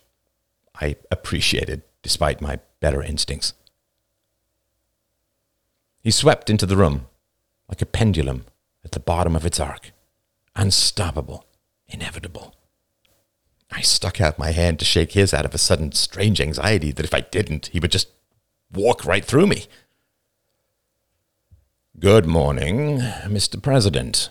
I 0.80 0.98
appreciated 1.10 1.84
despite 2.04 2.42
my 2.42 2.60
better 2.80 3.02
instincts. 3.02 3.54
He 6.02 6.12
swept 6.12 6.50
into 6.50 6.68
the 6.68 6.78
room 6.78 7.08
like 7.68 7.82
a 7.82 7.86
pendulum 7.88 8.46
at 8.84 8.92
the 8.92 9.00
bottom 9.00 9.36
of 9.36 9.46
its 9.46 9.60
arc, 9.60 9.92
unstoppable, 10.56 11.46
inevitable. 11.88 12.56
I 13.72 13.82
stuck 13.82 14.22
out 14.22 14.38
my 14.38 14.52
hand 14.52 14.78
to 14.80 14.86
shake 14.86 15.14
his 15.14 15.34
out 15.34 15.46
of 15.46 15.56
a 15.56 15.58
sudden 15.58 15.92
strange 15.94 16.40
anxiety 16.40 16.92
that 16.92 17.06
if 17.06 17.14
I 17.14 17.22
didn't, 17.22 17.68
he 17.68 17.80
would 17.80 17.92
just 17.92 18.10
walk 18.76 19.06
right 19.06 19.24
through 19.24 19.48
me. 19.48 19.66
Good 22.00 22.26
morning, 22.26 23.00
Mr. 23.26 23.62
President, 23.62 24.30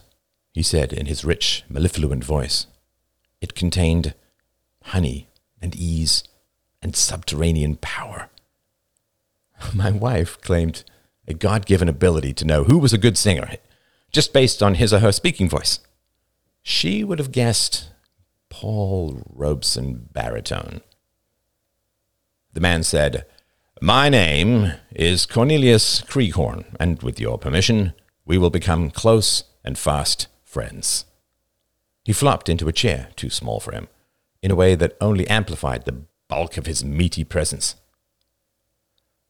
he 0.52 0.62
said 0.62 0.92
in 0.92 1.06
his 1.06 1.24
rich, 1.24 1.64
mellifluent 1.68 2.22
voice. 2.22 2.66
It 3.40 3.54
contained 3.54 4.14
honey 4.82 5.28
and 5.62 5.74
ease 5.74 6.24
and 6.82 6.94
subterranean 6.94 7.76
power. 7.76 8.28
My 9.74 9.90
wife 9.90 10.40
claimed 10.40 10.84
a 11.26 11.34
God 11.34 11.64
given 11.64 11.88
ability 11.88 12.34
to 12.34 12.44
know 12.44 12.64
who 12.64 12.78
was 12.78 12.92
a 12.92 12.98
good 12.98 13.16
singer 13.16 13.56
just 14.12 14.32
based 14.32 14.62
on 14.62 14.76
his 14.76 14.92
or 14.92 15.00
her 15.00 15.12
speaking 15.12 15.48
voice. 15.48 15.80
She 16.62 17.02
would 17.02 17.18
have 17.18 17.32
guessed 17.32 17.90
Paul 18.48 19.22
Robeson 19.28 20.08
baritone. 20.12 20.82
The 22.52 22.60
man 22.60 22.84
said, 22.84 23.26
My 23.80 24.08
name 24.08 24.72
is 24.94 25.26
Cornelius 25.26 26.00
Krieghorn, 26.02 26.64
and 26.78 27.02
with 27.02 27.18
your 27.18 27.38
permission, 27.38 27.92
we 28.24 28.38
will 28.38 28.48
become 28.48 28.88
close 28.88 29.44
and 29.64 29.76
fast 29.76 30.28
friends. 30.44 31.06
He 32.04 32.12
flopped 32.12 32.48
into 32.48 32.68
a 32.68 32.72
chair, 32.72 33.08
too 33.16 33.30
small 33.30 33.58
for 33.58 33.72
him, 33.72 33.88
in 34.42 34.52
a 34.52 34.54
way 34.54 34.76
that 34.76 34.96
only 35.00 35.26
amplified 35.26 35.84
the 35.84 36.04
bulk 36.28 36.56
of 36.56 36.66
his 36.66 36.84
meaty 36.84 37.24
presence. 37.24 37.74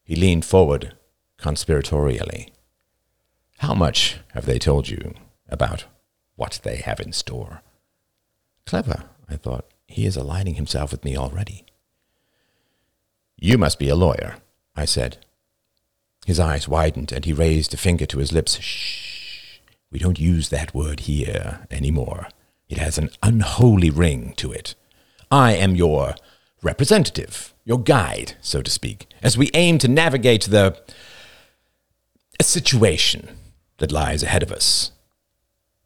He 0.04 0.14
leaned 0.14 0.44
forward 0.44 0.94
conspiratorially. 1.38 2.50
How 3.58 3.72
much 3.72 4.18
have 4.34 4.44
they 4.44 4.58
told 4.58 4.90
you 4.90 5.14
about 5.48 5.86
what 6.36 6.60
they 6.64 6.76
have 6.76 7.00
in 7.00 7.12
store? 7.12 7.62
Clever, 8.66 9.04
I 9.26 9.36
thought. 9.36 9.64
He 9.86 10.04
is 10.04 10.16
aligning 10.16 10.54
himself 10.54 10.92
with 10.92 11.02
me 11.02 11.16
already. 11.16 11.64
You 13.36 13.58
must 13.58 13.78
be 13.78 13.88
a 13.88 13.96
lawyer, 13.96 14.36
I 14.74 14.84
said. 14.84 15.18
His 16.26 16.40
eyes 16.40 16.68
widened 16.68 17.12
and 17.12 17.24
he 17.24 17.32
raised 17.32 17.74
a 17.74 17.76
finger 17.76 18.06
to 18.06 18.18
his 18.18 18.32
lips. 18.32 18.58
Shh. 18.60 19.58
We 19.90 19.98
don't 19.98 20.18
use 20.18 20.48
that 20.48 20.74
word 20.74 21.00
here 21.00 21.66
anymore. 21.70 22.28
It 22.68 22.78
has 22.78 22.98
an 22.98 23.10
unholy 23.22 23.90
ring 23.90 24.34
to 24.38 24.50
it. 24.50 24.74
I 25.30 25.54
am 25.54 25.76
your 25.76 26.14
representative, 26.62 27.54
your 27.64 27.78
guide, 27.78 28.34
so 28.40 28.62
to 28.62 28.70
speak, 28.70 29.06
as 29.22 29.36
we 29.36 29.50
aim 29.54 29.78
to 29.78 29.88
navigate 29.88 30.44
the 30.44 30.80
situation 32.40 33.36
that 33.78 33.92
lies 33.92 34.22
ahead 34.22 34.42
of 34.42 34.52
us. 34.52 34.92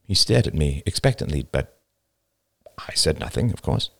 He 0.04 0.14
stared 0.14 0.46
at 0.46 0.54
me 0.54 0.82
expectantly, 0.86 1.46
but 1.50 1.78
I 2.78 2.94
said 2.94 3.20
nothing, 3.20 3.52
of 3.52 3.62
course. 3.62 3.90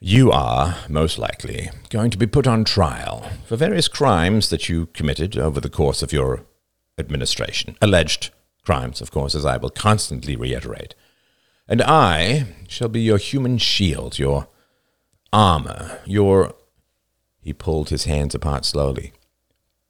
You 0.00 0.30
are, 0.30 0.76
most 0.88 1.18
likely, 1.18 1.70
going 1.90 2.12
to 2.12 2.18
be 2.18 2.28
put 2.28 2.46
on 2.46 2.62
trial 2.62 3.28
for 3.46 3.56
various 3.56 3.88
crimes 3.88 4.48
that 4.48 4.68
you 4.68 4.86
committed 4.86 5.36
over 5.36 5.60
the 5.60 5.68
course 5.68 6.02
of 6.02 6.12
your 6.12 6.44
administration. 6.96 7.76
Alleged 7.82 8.30
crimes, 8.64 9.00
of 9.00 9.10
course, 9.10 9.34
as 9.34 9.44
I 9.44 9.56
will 9.56 9.70
constantly 9.70 10.36
reiterate. 10.36 10.94
And 11.66 11.82
I 11.82 12.46
shall 12.68 12.88
be 12.88 13.00
your 13.00 13.18
human 13.18 13.58
shield, 13.58 14.20
your 14.20 14.46
armor, 15.32 15.98
your. 16.04 16.54
He 17.40 17.52
pulled 17.52 17.88
his 17.88 18.04
hands 18.04 18.36
apart 18.36 18.64
slowly. 18.64 19.12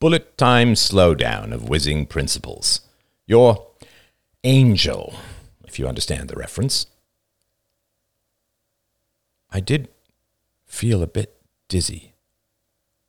Bullet 0.00 0.38
time 0.38 0.72
slowdown 0.72 1.52
of 1.52 1.68
whizzing 1.68 2.06
principles. 2.06 2.80
Your 3.26 3.66
angel, 4.42 5.16
if 5.66 5.78
you 5.78 5.86
understand 5.86 6.30
the 6.30 6.36
reference. 6.36 6.86
I 9.50 9.60
did 9.60 9.88
feel 10.68 11.02
a 11.02 11.06
bit 11.06 11.40
dizzy, 11.68 12.14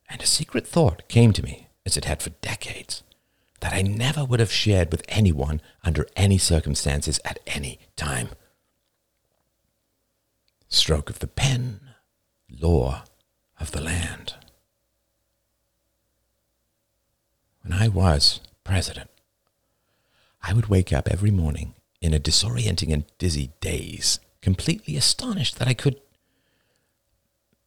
and 0.08 0.20
a 0.20 0.26
secret 0.26 0.66
thought 0.66 1.06
came 1.08 1.32
to 1.32 1.42
me, 1.42 1.68
as 1.86 1.96
it 1.96 2.04
had 2.04 2.22
for 2.22 2.30
decades 2.30 3.02
that 3.60 3.72
I 3.72 3.82
never 3.82 4.24
would 4.24 4.40
have 4.40 4.52
shared 4.52 4.90
with 4.90 5.02
anyone 5.08 5.60
under 5.84 6.06
any 6.16 6.38
circumstances 6.38 7.20
at 7.24 7.38
any 7.46 7.78
time. 7.94 8.30
Stroke 10.68 11.10
of 11.10 11.18
the 11.18 11.26
pen, 11.26 11.80
law 12.50 13.04
of 13.58 13.72
the 13.72 13.80
land. 13.80 14.34
When 17.62 17.72
I 17.74 17.88
was 17.88 18.40
president, 18.64 19.10
I 20.42 20.54
would 20.54 20.68
wake 20.68 20.92
up 20.92 21.08
every 21.08 21.30
morning 21.30 21.74
in 22.00 22.14
a 22.14 22.20
disorienting 22.20 22.92
and 22.92 23.04
dizzy 23.18 23.50
daze, 23.60 24.20
completely 24.40 24.96
astonished 24.96 25.58
that 25.58 25.68
I 25.68 25.74
could 25.74 26.00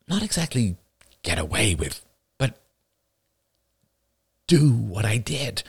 not 0.08 0.24
exactly 0.24 0.78
get 1.22 1.39
away 1.39 1.76
with, 1.76 2.06
but 2.38 2.60
do 4.48 4.72
what 4.72 5.06
I 5.06 5.18
did. 5.18 5.63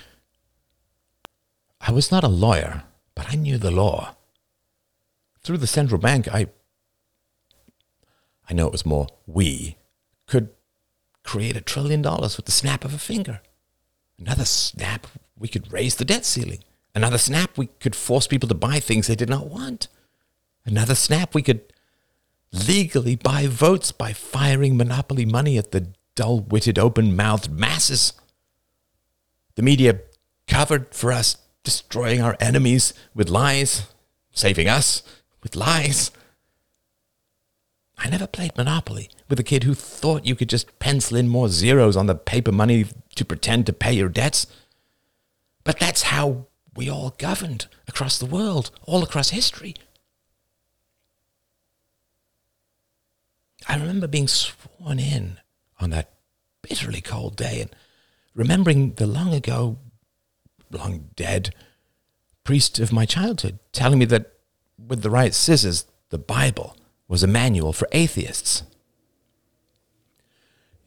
I 1.81 1.93
was 1.93 2.11
not 2.11 2.25
a 2.25 2.29
lawyer, 2.29 2.85
but 3.15 3.31
I 3.31 3.37
knew 3.37 3.59
the 3.59 3.71
law. 3.71 4.17
Through 5.43 5.59
the 5.59 5.67
central 5.67 6.01
bank, 6.01 6.29
I. 6.33 6.49
I 8.49 8.55
know 8.55 8.67
it 8.67 8.73
was 8.73 8.87
more 8.87 9.09
we 9.27 9.77
could 10.27 10.51
create 11.23 11.57
a 11.57 11.61
trillion 11.61 12.03
dollars 12.03 12.37
with 12.37 12.47
the 12.47 12.53
snap 12.53 12.85
of 12.85 12.95
a 12.95 12.99
finger. 12.99 13.41
Another 14.19 14.45
snap, 14.45 15.07
we 15.39 15.49
could 15.49 15.73
raise 15.73 15.97
the 15.97 16.05
debt 16.05 16.25
ceiling. 16.25 16.61
Another 16.95 17.19
snap, 17.19 17.57
we 17.59 17.67
could 17.67 17.97
force 17.97 18.27
people 18.27 18.49
to 18.49 18.55
buy 18.55 18.81
things 18.81 19.07
they 19.07 19.17
did 19.17 19.29
not 19.29 19.49
want. 19.49 19.89
Another 20.65 20.95
snap, 20.95 21.35
we 21.35 21.43
could 21.43 21.63
legally 22.55 23.17
buy 23.17 23.47
votes 23.47 23.91
by 23.91 24.13
firing 24.13 24.77
monopoly 24.77 25.27
money 25.27 25.59
at 25.59 25.73
the 25.73 25.89
dull 26.15 26.41
witted, 26.41 26.79
open 26.79 27.17
mouthed 27.17 27.51
masses. 27.51 28.13
The 29.57 29.63
media 29.63 30.01
covered 30.47 30.95
for 30.95 31.13
us 31.13 31.37
destroying 31.65 32.23
our 32.23 32.37
enemies 32.39 32.95
with 33.15 33.29
lies, 33.29 33.87
saving 34.33 34.69
us 34.69 35.03
with 35.43 35.57
lies. 35.57 36.11
I 37.99 38.09
never 38.09 38.27
played 38.27 38.57
Monopoly 38.57 39.09
with 39.29 39.41
a 39.41 39.45
kid 39.45 39.65
who 39.65 39.75
thought 39.75 40.27
you 40.27 40.35
could 40.35 40.49
just 40.49 40.79
pencil 40.79 41.17
in 41.17 41.29
more 41.29 41.49
zeros 41.49 41.97
on 41.97 42.07
the 42.07 42.15
paper 42.15 42.53
money 42.53 42.87
to 43.15 43.25
pretend 43.25 43.67
to 43.67 43.73
pay 43.73 43.93
your 43.93 44.09
debts. 44.09 44.47
But 45.63 45.79
that's 45.79 46.03
how 46.03 46.47
we 46.77 46.91
all 46.91 47.15
governed 47.19 47.67
across 47.89 48.19
the 48.19 48.27
world, 48.27 48.71
all 48.85 49.03
across 49.03 49.31
history. 49.31 49.75
I 53.69 53.77
remember 53.77 54.07
being 54.07 54.29
sworn 54.29 54.99
in 54.99 55.39
on 55.81 55.91
that 55.91 56.13
bitterly 56.63 57.01
cold 57.01 57.37
day 57.37 57.61
and 57.61 57.71
remembering 58.35 58.95
the 58.95 59.07
long 59.07 59.33
ago 59.33 59.79
long 60.71 61.11
dead 61.15 61.55
priest 62.43 62.79
of 62.79 62.93
my 62.93 63.07
childhood 63.07 63.59
telling 63.73 63.99
me 63.99 64.05
that 64.07 64.33
with 64.79 65.03
the 65.03 65.11
right 65.11 65.33
scissors, 65.33 65.87
the 66.11 66.19
Bible 66.19 66.77
was 67.09 67.23
a 67.23 67.29
manual 67.29 67.73
for 67.73 67.89
atheists. 67.93 68.65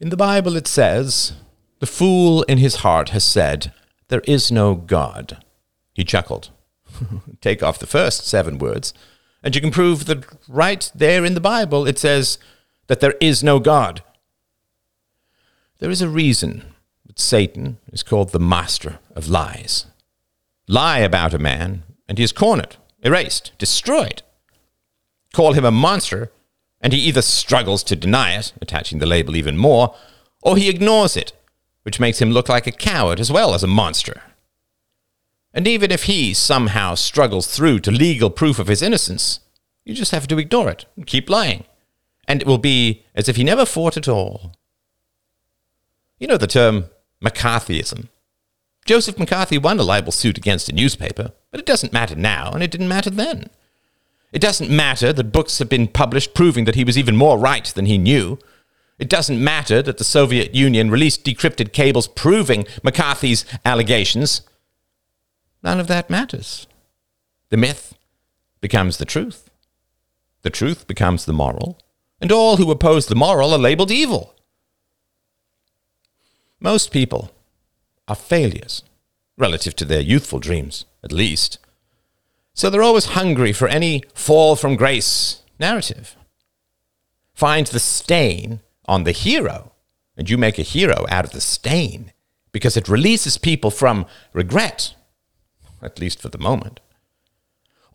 In 0.00 0.10
the 0.10 0.16
Bible, 0.16 0.56
it 0.56 0.68
says, 0.68 1.32
The 1.80 1.86
fool 1.86 2.42
in 2.44 2.58
his 2.58 2.76
heart 2.76 3.08
has 3.10 3.24
said, 3.24 3.72
There 4.08 4.22
is 4.24 4.52
no 4.52 4.74
God. 4.74 5.42
He 5.94 6.04
chuckled. 6.04 6.50
Take 7.40 7.62
off 7.62 7.80
the 7.80 7.86
first 7.86 8.26
seven 8.26 8.58
words, 8.58 8.94
and 9.42 9.54
you 9.54 9.60
can 9.60 9.70
prove 9.70 10.06
that 10.06 10.24
right 10.48 10.90
there 10.94 11.24
in 11.24 11.34
the 11.34 11.40
Bible 11.40 11.86
it 11.86 11.98
says 11.98 12.38
that 12.88 13.00
there 13.00 13.14
is 13.20 13.44
no 13.44 13.60
God. 13.60 14.02
There 15.78 15.90
is 15.90 16.02
a 16.02 16.08
reason 16.08 16.64
that 17.06 17.20
Satan 17.20 17.78
is 17.92 18.02
called 18.02 18.30
the 18.30 18.40
master 18.40 18.98
of 19.14 19.28
lies. 19.28 19.86
Lie 20.66 20.98
about 20.98 21.32
a 21.32 21.38
man, 21.38 21.84
and 22.08 22.18
he 22.18 22.24
is 22.24 22.32
cornered, 22.32 22.76
erased, 23.02 23.52
destroyed. 23.58 24.22
Call 25.32 25.52
him 25.52 25.64
a 25.64 25.70
monster, 25.70 26.32
and 26.80 26.92
he 26.92 26.98
either 27.00 27.22
struggles 27.22 27.82
to 27.84 27.96
deny 27.96 28.32
it, 28.34 28.52
attaching 28.60 28.98
the 28.98 29.06
label 29.06 29.36
even 29.36 29.56
more, 29.56 29.94
or 30.42 30.56
he 30.56 30.68
ignores 30.68 31.16
it, 31.16 31.32
which 31.82 32.00
makes 32.00 32.20
him 32.20 32.30
look 32.30 32.48
like 32.48 32.66
a 32.66 32.72
coward 32.72 33.20
as 33.20 33.30
well 33.30 33.54
as 33.54 33.62
a 33.62 33.68
monster. 33.68 34.22
And 35.54 35.66
even 35.66 35.90
if 35.90 36.04
he 36.04 36.34
somehow 36.34 36.94
struggles 36.94 37.46
through 37.46 37.80
to 37.80 37.90
legal 37.90 38.30
proof 38.30 38.58
of 38.58 38.68
his 38.68 38.82
innocence, 38.82 39.40
you 39.84 39.94
just 39.94 40.12
have 40.12 40.28
to 40.28 40.38
ignore 40.38 40.68
it 40.68 40.84
and 40.96 41.06
keep 41.06 41.30
lying. 41.30 41.64
And 42.28 42.42
it 42.42 42.46
will 42.46 42.58
be 42.58 43.04
as 43.16 43.28
if 43.28 43.34
he 43.34 43.42
never 43.42 43.66
fought 43.66 43.96
at 43.96 44.06
all. 44.06 44.54
You 46.20 46.28
know 46.28 46.36
the 46.36 46.46
term 46.46 46.84
McCarthyism. 47.24 48.08
Joseph 48.84 49.18
McCarthy 49.18 49.58
won 49.58 49.78
a 49.78 49.82
libel 49.82 50.12
suit 50.12 50.38
against 50.38 50.68
a 50.68 50.74
newspaper, 50.74 51.32
but 51.50 51.58
it 51.58 51.66
doesn't 51.66 51.92
matter 51.92 52.14
now, 52.14 52.52
and 52.52 52.62
it 52.62 52.70
didn't 52.70 52.88
matter 52.88 53.10
then. 53.10 53.50
It 54.32 54.40
doesn't 54.40 54.70
matter 54.70 55.12
that 55.12 55.32
books 55.32 55.58
have 55.58 55.68
been 55.68 55.88
published 55.88 56.34
proving 56.34 56.64
that 56.66 56.74
he 56.74 56.84
was 56.84 56.98
even 56.98 57.16
more 57.16 57.38
right 57.38 57.64
than 57.64 57.86
he 57.86 57.98
knew. 57.98 58.38
It 58.98 59.08
doesn't 59.08 59.42
matter 59.42 59.80
that 59.82 59.98
the 59.98 60.04
Soviet 60.04 60.54
Union 60.54 60.90
released 60.90 61.24
decrypted 61.24 61.72
cables 61.72 62.08
proving 62.08 62.66
McCarthy's 62.82 63.44
allegations. 63.64 64.42
None 65.62 65.80
of 65.80 65.86
that 65.86 66.10
matters. 66.10 66.66
The 67.50 67.56
myth 67.56 67.94
becomes 68.60 68.98
the 68.98 69.04
truth. 69.04 69.50
The 70.42 70.50
truth 70.50 70.86
becomes 70.86 71.24
the 71.24 71.32
moral. 71.32 71.78
And 72.20 72.32
all 72.32 72.56
who 72.56 72.70
oppose 72.70 73.06
the 73.06 73.14
moral 73.14 73.52
are 73.52 73.58
labeled 73.58 73.90
evil. 73.90 74.34
Most 76.60 76.90
people 76.90 77.30
are 78.08 78.16
failures, 78.16 78.82
relative 79.36 79.76
to 79.76 79.84
their 79.84 80.00
youthful 80.00 80.40
dreams, 80.40 80.84
at 81.04 81.12
least. 81.12 81.58
So 82.54 82.68
they're 82.68 82.82
always 82.82 83.06
hungry 83.06 83.52
for 83.52 83.68
any 83.68 84.02
fall 84.14 84.56
from 84.56 84.74
grace 84.74 85.42
narrative. 85.60 86.16
Find 87.34 87.68
the 87.68 87.78
stain 87.78 88.60
on 88.86 89.04
the 89.04 89.12
hero, 89.12 89.72
and 90.16 90.28
you 90.28 90.36
make 90.36 90.58
a 90.58 90.62
hero 90.62 91.06
out 91.08 91.24
of 91.24 91.30
the 91.30 91.40
stain 91.40 92.12
because 92.50 92.76
it 92.76 92.88
releases 92.88 93.38
people 93.38 93.70
from 93.70 94.06
regret, 94.32 94.94
at 95.80 96.00
least 96.00 96.20
for 96.20 96.28
the 96.28 96.38
moment. 96.38 96.80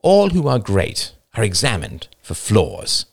All 0.01 0.29
who 0.29 0.47
are 0.47 0.59
great 0.59 1.13
are 1.35 1.43
examined 1.43 2.07
for 2.21 2.35
flaws, 2.35 3.05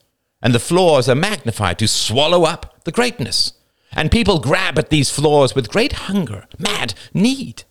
and 0.43 0.55
the 0.55 0.59
flaws 0.59 1.09
are 1.09 1.15
magnified 1.15 1.79
to 1.79 1.89
swallow 1.89 2.45
up 2.45 2.85
the 2.85 2.93
greatness. 2.93 3.53
And 3.93 4.11
people 4.11 4.39
grab 4.39 4.79
at 4.79 4.91
these 4.91 5.11
flaws 5.11 5.55
with 5.55 5.71
great 5.71 5.93
hunger, 5.93 6.47
mad 6.59 6.95
need. 7.13 7.65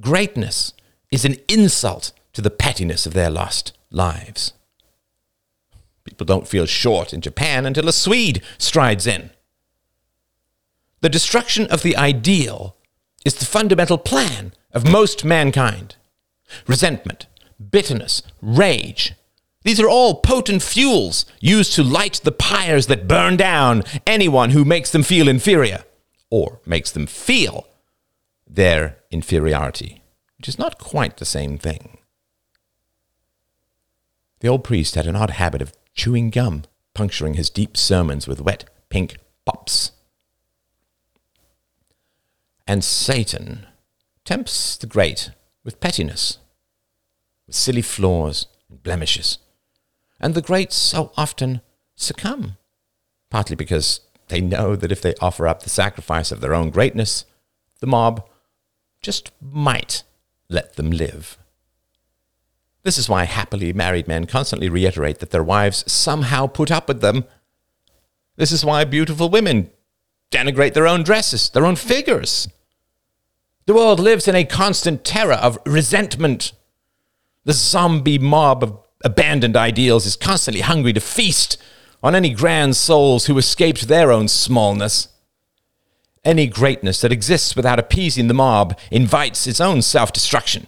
Greatness 0.00 0.74
is 1.10 1.24
an 1.24 1.36
insult 1.48 2.12
to 2.34 2.42
the 2.42 2.50
pettiness 2.50 3.06
of 3.06 3.14
their 3.14 3.30
lost 3.30 3.76
lives. 3.90 4.52
People 6.04 6.26
don't 6.26 6.48
feel 6.48 6.66
short 6.66 7.12
in 7.12 7.20
Japan 7.20 7.66
until 7.66 7.88
a 7.88 7.92
Swede 7.92 8.42
strides 8.58 9.06
in. 9.06 9.30
The 11.00 11.08
destruction 11.08 11.66
of 11.66 11.82
the 11.82 11.96
ideal 11.96 12.76
is 13.24 13.34
the 13.34 13.44
fundamental 13.44 13.98
plan 13.98 14.52
of 14.72 14.90
most 14.90 15.24
mankind. 15.24 15.96
Resentment, 16.66 17.26
bitterness, 17.70 18.22
rage. 18.40 19.14
These 19.68 19.80
are 19.80 19.88
all 19.90 20.22
potent 20.22 20.62
fuels 20.62 21.26
used 21.40 21.74
to 21.74 21.82
light 21.82 22.22
the 22.24 22.32
pyres 22.32 22.86
that 22.86 23.06
burn 23.06 23.36
down 23.36 23.82
anyone 24.06 24.48
who 24.48 24.64
makes 24.64 24.90
them 24.90 25.02
feel 25.02 25.28
inferior 25.28 25.84
or 26.30 26.62
makes 26.64 26.90
them 26.90 27.06
feel 27.06 27.68
their 28.46 28.96
inferiority, 29.10 30.02
which 30.38 30.48
is 30.48 30.58
not 30.58 30.78
quite 30.78 31.18
the 31.18 31.26
same 31.26 31.58
thing. 31.58 31.98
The 34.40 34.48
old 34.48 34.64
priest 34.64 34.94
had 34.94 35.06
an 35.06 35.16
odd 35.16 35.32
habit 35.32 35.60
of 35.60 35.74
chewing 35.92 36.30
gum, 36.30 36.62
puncturing 36.94 37.34
his 37.34 37.50
deep 37.50 37.76
sermons 37.76 38.26
with 38.26 38.40
wet 38.40 38.64
pink 38.88 39.18
pops. 39.44 39.92
And 42.66 42.82
Satan 42.82 43.66
tempts 44.24 44.78
the 44.78 44.86
great 44.86 45.32
with 45.62 45.78
pettiness, 45.78 46.38
with 47.46 47.54
silly 47.54 47.82
flaws 47.82 48.46
and 48.70 48.82
blemishes. 48.82 49.36
And 50.20 50.34
the 50.34 50.42
great 50.42 50.72
so 50.72 51.12
often 51.16 51.60
succumb, 51.94 52.56
partly 53.30 53.56
because 53.56 54.00
they 54.28 54.40
know 54.40 54.76
that 54.76 54.92
if 54.92 55.00
they 55.00 55.14
offer 55.20 55.46
up 55.46 55.62
the 55.62 55.70
sacrifice 55.70 56.32
of 56.32 56.40
their 56.40 56.54
own 56.54 56.70
greatness, 56.70 57.24
the 57.80 57.86
mob 57.86 58.28
just 59.00 59.30
might 59.40 60.02
let 60.48 60.76
them 60.76 60.90
live. 60.90 61.38
This 62.82 62.98
is 62.98 63.08
why 63.08 63.24
happily 63.24 63.72
married 63.72 64.08
men 64.08 64.26
constantly 64.26 64.68
reiterate 64.68 65.18
that 65.18 65.30
their 65.30 65.42
wives 65.42 65.90
somehow 65.90 66.46
put 66.46 66.70
up 66.70 66.88
with 66.88 67.00
them. 67.00 67.24
This 68.36 68.52
is 68.52 68.64
why 68.64 68.84
beautiful 68.84 69.28
women 69.28 69.70
denigrate 70.30 70.74
their 70.74 70.86
own 70.86 71.02
dresses, 71.02 71.50
their 71.50 71.66
own 71.66 71.76
figures. 71.76 72.48
The 73.66 73.74
world 73.74 74.00
lives 74.00 74.26
in 74.26 74.34
a 74.34 74.44
constant 74.44 75.04
terror 75.04 75.34
of 75.34 75.58
resentment. 75.66 76.52
The 77.44 77.52
zombie 77.52 78.18
mob 78.18 78.62
of 78.62 78.78
abandoned 79.04 79.56
ideals 79.56 80.06
is 80.06 80.16
constantly 80.16 80.60
hungry 80.60 80.92
to 80.92 81.00
feast 81.00 81.56
on 82.02 82.14
any 82.14 82.30
grand 82.30 82.76
souls 82.76 83.26
who 83.26 83.38
escaped 83.38 83.88
their 83.88 84.12
own 84.12 84.28
smallness. 84.28 85.08
Any 86.24 86.46
greatness 86.46 87.00
that 87.00 87.12
exists 87.12 87.56
without 87.56 87.78
appeasing 87.78 88.28
the 88.28 88.34
mob 88.34 88.78
invites 88.90 89.46
its 89.46 89.60
own 89.60 89.82
self 89.82 90.12
destruction. 90.12 90.66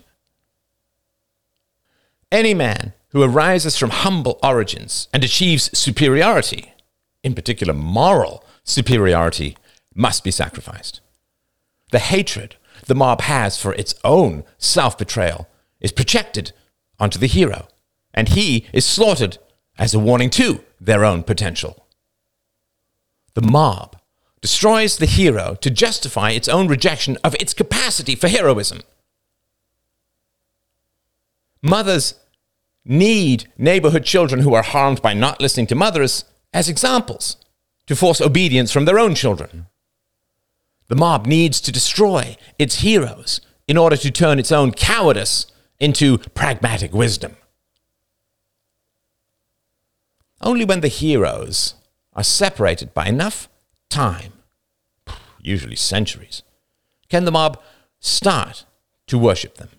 Any 2.33 2.55
man 2.55 2.95
who 3.09 3.23
arises 3.23 3.77
from 3.77 3.91
humble 3.91 4.39
origins 4.43 5.09
and 5.13 5.25
achieves 5.25 5.77
superiority, 5.77 6.73
in 7.23 7.35
particular 7.35 7.75
moral 7.75 8.45
superiority, 8.63 9.57
must 9.95 10.23
be 10.23 10.31
sacrificed. 10.31 11.01
The 11.91 11.99
hatred 11.99 12.57
the 12.87 12.95
mob 12.95 13.23
has 13.23 13.61
for 13.61 13.75
its 13.75 13.95
own 14.05 14.45
self 14.59 14.97
betrayal 14.97 15.49
is 15.81 15.93
projected 15.93 16.53
onto 16.99 17.19
the 17.19 17.27
hero, 17.27 17.69
and 18.21 18.29
he 18.29 18.67
is 18.75 18.85
slaughtered 18.85 19.39
as 19.79 19.95
a 19.95 19.99
warning 19.99 20.29
to 20.29 20.63
their 20.79 21.07
own 21.07 21.23
potential. 21.23 21.87
The 23.33 23.41
mob 23.41 23.97
destroys 24.43 24.99
the 24.99 25.07
hero 25.07 25.57
to 25.63 25.71
justify 25.71 26.33
its 26.33 26.47
own 26.47 26.69
rejection 26.69 27.17
of 27.25 27.35
its 27.37 27.55
capacity 27.55 28.15
for 28.15 28.29
heroism. 28.29 28.83
Mothers 31.63 32.17
need 32.85 33.51
neighborhood 33.57 34.05
children 34.05 34.43
who 34.43 34.53
are 34.53 34.63
harmed 34.75 35.01
by 35.01 35.15
not 35.15 35.41
listening 35.41 35.69
to 35.69 35.75
mothers 35.75 36.27
as 36.53 36.69
examples 36.69 37.39
to 37.87 37.97
force 37.97 38.21
obedience 38.21 38.71
from 38.71 38.85
their 38.85 38.99
own 38.99 39.15
children. 39.15 39.65
The 40.89 40.97
mob 40.97 41.25
needs 41.27 41.59
to 41.63 41.73
destroy 41.73 42.37
its 42.59 42.81
heroes 42.81 43.41
in 43.67 43.79
order 43.79 43.97
to 43.97 44.11
turn 44.11 44.39
its 44.39 44.53
own 44.53 44.73
cowardice 44.73 45.47
into 45.79 46.19
pragmatic 46.19 46.93
wisdom. 46.93 47.39
Only 50.41 50.65
when 50.65 50.81
the 50.81 50.89
heroes 50.89 51.75
are 52.15 52.25
separated 52.25 52.95
by 52.95 53.07
enough 53.07 53.49
time, 53.89 54.33
usually 55.41 55.77
centuries, 55.77 56.43
can 57.09 57.25
the 57.25 57.33
mob 57.33 57.61
start 57.99 58.65
to 59.07 59.19
worship 59.19 59.57
them. 59.57 59.71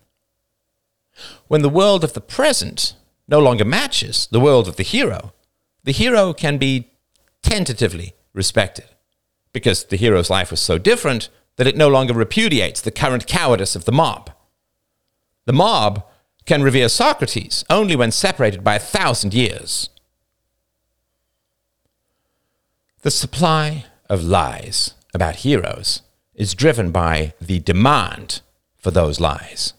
When 1.48 1.62
the 1.62 1.68
world 1.68 2.04
of 2.04 2.12
the 2.12 2.20
present 2.20 2.94
no 3.28 3.38
longer 3.38 3.64
matches 3.64 4.28
the 4.30 4.40
world 4.40 4.68
of 4.68 4.76
the 4.76 4.82
hero, 4.82 5.32
the 5.84 5.92
hero 5.92 6.32
can 6.32 6.58
be 6.58 6.90
tentatively 7.42 8.14
respected 8.32 8.86
because 9.52 9.84
the 9.84 9.96
hero's 9.96 10.30
life 10.30 10.50
was 10.50 10.60
so 10.60 10.78
different 10.78 11.28
that 11.56 11.66
it 11.66 11.76
no 11.76 11.88
longer 11.88 12.14
repudiates 12.14 12.80
the 12.80 12.90
current 12.90 13.26
cowardice 13.26 13.76
of 13.76 13.84
the 13.84 13.92
mob. 13.92 14.30
The 15.44 15.52
mob 15.52 16.04
can 16.46 16.62
revere 16.62 16.88
Socrates 16.88 17.64
only 17.68 17.94
when 17.94 18.10
separated 18.10 18.64
by 18.64 18.76
a 18.76 18.80
thousand 18.80 19.34
years. 19.34 19.90
The 23.02 23.10
supply 23.10 23.86
of 24.08 24.22
lies 24.22 24.94
about 25.12 25.36
heroes 25.36 26.02
is 26.34 26.54
driven 26.54 26.92
by 26.92 27.34
the 27.40 27.58
demand 27.58 28.42
for 28.78 28.92
those 28.92 29.18
lies. 29.18 29.74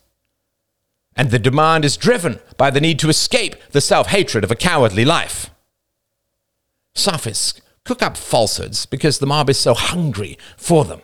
And 1.16 1.32
the 1.32 1.40
demand 1.40 1.86
is 1.86 1.96
driven 1.96 2.42
by 2.58 2.70
the 2.70 2.82
need 2.82 3.00
to 3.00 3.08
escape 3.08 3.56
the 3.72 3.80
self 3.80 4.08
hatred 4.08 4.44
of 4.44 4.52
a 4.52 4.58
cowardly 4.58 5.06
life. 5.06 5.52
Sophists 6.96 7.62
cook 7.86 8.02
up 8.02 8.18
falsehoods 8.18 8.86
because 8.86 9.20
the 9.20 9.26
mob 9.26 9.50
is 9.50 9.58
so 9.58 9.74
hungry 9.74 10.38
for 10.58 10.84
them. 10.84 11.02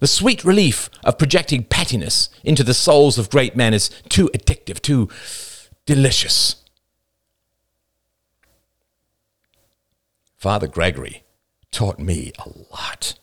The 0.00 0.08
sweet 0.08 0.44
relief 0.44 0.90
of 1.04 1.18
projecting 1.18 1.62
pettiness 1.62 2.30
into 2.42 2.64
the 2.64 2.74
souls 2.74 3.16
of 3.16 3.30
great 3.30 3.54
men 3.54 3.72
is 3.72 3.90
too 4.08 4.28
addictive, 4.34 4.80
too 4.80 5.08
delicious. 5.86 6.56
Father 10.36 10.66
Gregory 10.66 11.23
taught 11.74 11.98
me 11.98 12.32
a 12.38 12.48
lot. 12.72 13.18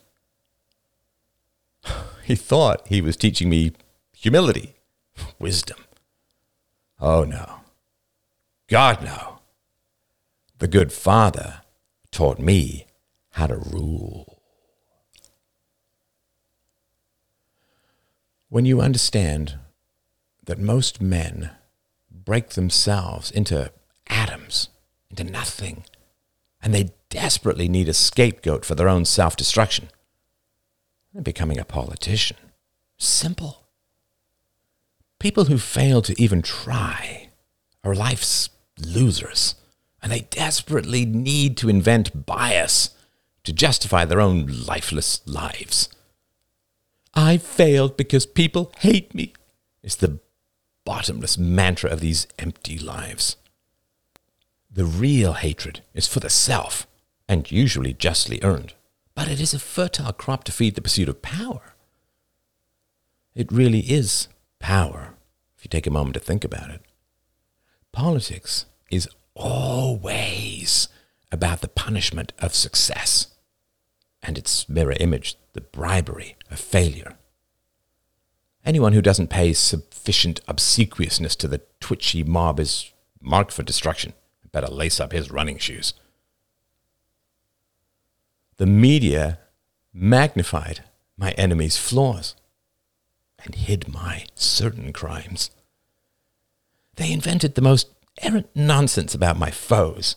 He 2.23 2.35
thought 2.35 2.87
he 2.87 3.01
was 3.01 3.17
teaching 3.17 3.49
me 3.49 3.73
humility, 4.15 4.75
wisdom. 5.39 5.79
Oh 6.99 7.23
no. 7.23 7.61
God, 8.69 9.03
no. 9.03 9.39
The 10.59 10.67
good 10.67 10.93
Father 10.93 11.61
taught 12.11 12.39
me 12.39 12.85
how 13.31 13.47
to 13.47 13.57
rule. 13.57 14.41
When 18.47 18.65
you 18.65 18.79
understand 18.79 19.57
that 20.45 20.59
most 20.59 21.01
men 21.01 21.51
break 22.09 22.49
themselves 22.49 23.31
into 23.31 23.71
atoms, 24.07 24.69
into 25.09 25.23
nothing, 25.23 25.85
and 26.61 26.73
they 26.73 26.91
desperately 27.11 27.69
need 27.69 27.87
a 27.87 27.93
scapegoat 27.93 28.65
for 28.65 28.73
their 28.73 28.89
own 28.89 29.05
self 29.05 29.35
destruction, 29.35 29.89
becoming 31.21 31.59
a 31.59 31.65
politician. 31.65 32.37
Simple. 32.97 33.67
People 35.19 35.45
who 35.45 35.59
fail 35.59 36.01
to 36.01 36.19
even 36.19 36.41
try 36.41 37.29
are 37.83 37.93
life's 37.93 38.49
losers 38.79 39.53
and 40.01 40.11
they 40.11 40.21
desperately 40.31 41.05
need 41.05 41.57
to 41.57 41.69
invent 41.69 42.25
bias 42.25 42.89
to 43.43 43.53
justify 43.53 44.05
their 44.05 44.21
own 44.21 44.47
lifeless 44.65 45.21
lives. 45.27 45.89
I 47.13 47.37
failed 47.37 47.97
because 47.97 48.25
people 48.25 48.71
hate 48.79 49.13
me, 49.13 49.33
is 49.83 49.97
the 49.97 50.19
bottomless 50.85 51.37
mantra 51.37 51.91
of 51.91 51.99
these 51.99 52.27
empty 52.39 52.79
lives. 52.79 53.35
The 54.71 54.85
real 54.85 55.33
hatred 55.33 55.81
is 55.93 56.07
for 56.07 56.19
the 56.19 56.29
self, 56.29 56.87
and 57.31 57.49
usually 57.49 57.93
justly 57.93 58.41
earned, 58.43 58.73
but 59.15 59.29
it 59.29 59.39
is 59.39 59.53
a 59.53 59.59
fertile 59.59 60.11
crop 60.11 60.43
to 60.43 60.51
feed 60.51 60.75
the 60.75 60.81
pursuit 60.81 61.07
of 61.07 61.21
power. 61.21 61.75
It 63.33 63.49
really 63.53 63.79
is 63.79 64.27
power, 64.59 65.13
if 65.57 65.63
you 65.63 65.69
take 65.69 65.87
a 65.87 65.91
moment 65.91 66.15
to 66.15 66.19
think 66.19 66.43
about 66.43 66.71
it. 66.71 66.81
Politics 67.93 68.65
is 68.91 69.07
always 69.33 70.89
about 71.31 71.61
the 71.61 71.69
punishment 71.69 72.33
of 72.39 72.53
success 72.53 73.27
and 74.21 74.37
its 74.37 74.67
mirror 74.67 74.97
image, 74.99 75.37
the 75.53 75.61
bribery 75.61 76.35
of 76.51 76.59
failure. 76.59 77.15
Anyone 78.65 78.91
who 78.91 79.01
doesn't 79.01 79.29
pay 79.29 79.53
sufficient 79.53 80.41
obsequiousness 80.49 81.37
to 81.37 81.47
the 81.47 81.61
twitchy 81.79 82.23
mob 82.23 82.59
is 82.59 82.91
marked 83.21 83.53
for 83.53 83.63
destruction. 83.63 84.11
Better 84.51 84.67
lace 84.67 84.99
up 84.99 85.13
his 85.13 85.31
running 85.31 85.59
shoes. 85.59 85.93
The 88.61 88.67
media 88.67 89.39
magnified 89.91 90.83
my 91.17 91.31
enemy's 91.31 91.77
flaws 91.77 92.35
and 93.43 93.55
hid 93.55 93.87
my 93.87 94.25
certain 94.35 94.93
crimes. 94.93 95.49
They 96.95 97.11
invented 97.11 97.55
the 97.55 97.63
most 97.63 97.87
errant 98.21 98.51
nonsense 98.53 99.15
about 99.15 99.39
my 99.39 99.49
foes 99.49 100.15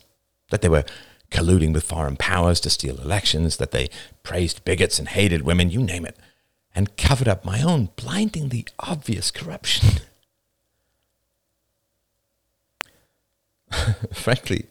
that 0.50 0.60
they 0.60 0.68
were 0.68 0.84
colluding 1.30 1.72
with 1.72 1.84
foreign 1.84 2.18
powers 2.18 2.60
to 2.60 2.68
steal 2.68 3.00
elections, 3.00 3.56
that 3.56 3.70
they 3.70 3.88
praised 4.22 4.62
bigots 4.66 4.98
and 4.98 5.08
hated 5.08 5.40
women, 5.40 5.70
you 5.70 5.82
name 5.82 6.04
it, 6.04 6.18
and 6.74 6.98
covered 6.98 7.28
up 7.28 7.46
my 7.46 7.62
own 7.62 7.88
blindingly 7.96 8.66
obvious 8.78 9.30
corruption. 9.30 10.00
Frankly, 14.12 14.66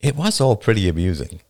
it 0.00 0.16
was 0.16 0.40
all 0.40 0.56
pretty 0.56 0.88
amusing. 0.88 1.42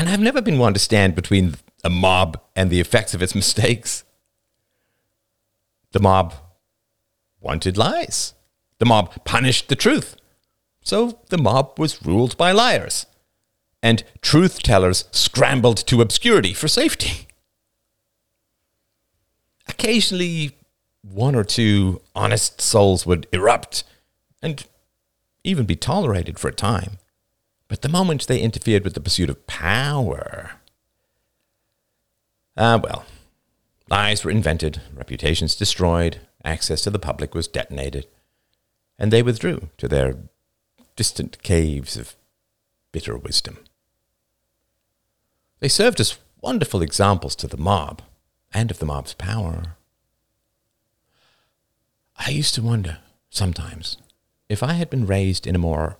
And 0.00 0.08
I've 0.08 0.18
never 0.18 0.40
been 0.40 0.58
one 0.58 0.72
to 0.72 0.80
stand 0.80 1.14
between 1.14 1.56
a 1.84 1.90
mob 1.90 2.40
and 2.56 2.70
the 2.70 2.80
effects 2.80 3.12
of 3.12 3.20
its 3.20 3.34
mistakes. 3.34 4.02
The 5.92 6.00
mob 6.00 6.32
wanted 7.38 7.76
lies. 7.76 8.32
The 8.78 8.86
mob 8.86 9.26
punished 9.26 9.68
the 9.68 9.76
truth. 9.76 10.16
So 10.82 11.18
the 11.28 11.36
mob 11.36 11.78
was 11.78 12.02
ruled 12.02 12.38
by 12.38 12.50
liars. 12.50 13.04
And 13.82 14.02
truth 14.22 14.62
tellers 14.62 15.04
scrambled 15.10 15.76
to 15.88 16.00
obscurity 16.00 16.54
for 16.54 16.66
safety. 16.66 17.28
Occasionally, 19.68 20.56
one 21.02 21.34
or 21.34 21.44
two 21.44 22.00
honest 22.14 22.62
souls 22.62 23.04
would 23.04 23.26
erupt 23.34 23.84
and 24.40 24.66
even 25.44 25.66
be 25.66 25.76
tolerated 25.76 26.38
for 26.38 26.48
a 26.48 26.54
time. 26.54 26.92
But 27.70 27.82
the 27.82 27.88
moment 27.88 28.26
they 28.26 28.40
interfered 28.40 28.82
with 28.82 28.94
the 28.94 29.00
pursuit 29.00 29.30
of 29.30 29.46
power, 29.46 30.50
ah, 32.56 32.74
uh, 32.74 32.78
well, 32.78 33.04
lies 33.88 34.24
were 34.24 34.32
invented, 34.32 34.82
reputations 34.92 35.54
destroyed, 35.54 36.18
access 36.44 36.82
to 36.82 36.90
the 36.90 36.98
public 36.98 37.32
was 37.32 37.46
detonated, 37.46 38.08
and 38.98 39.12
they 39.12 39.22
withdrew 39.22 39.68
to 39.78 39.86
their 39.86 40.16
distant 40.96 41.40
caves 41.44 41.96
of 41.96 42.16
bitter 42.90 43.16
wisdom. 43.16 43.58
They 45.60 45.68
served 45.68 46.00
as 46.00 46.18
wonderful 46.40 46.82
examples 46.82 47.36
to 47.36 47.46
the 47.46 47.56
mob 47.56 48.02
and 48.52 48.72
of 48.72 48.80
the 48.80 48.86
mob's 48.86 49.14
power. 49.14 49.76
I 52.16 52.30
used 52.30 52.56
to 52.56 52.62
wonder 52.62 52.98
sometimes 53.30 53.96
if 54.48 54.60
I 54.60 54.72
had 54.72 54.90
been 54.90 55.06
raised 55.06 55.46
in 55.46 55.54
a 55.54 55.60
more 55.60 55.98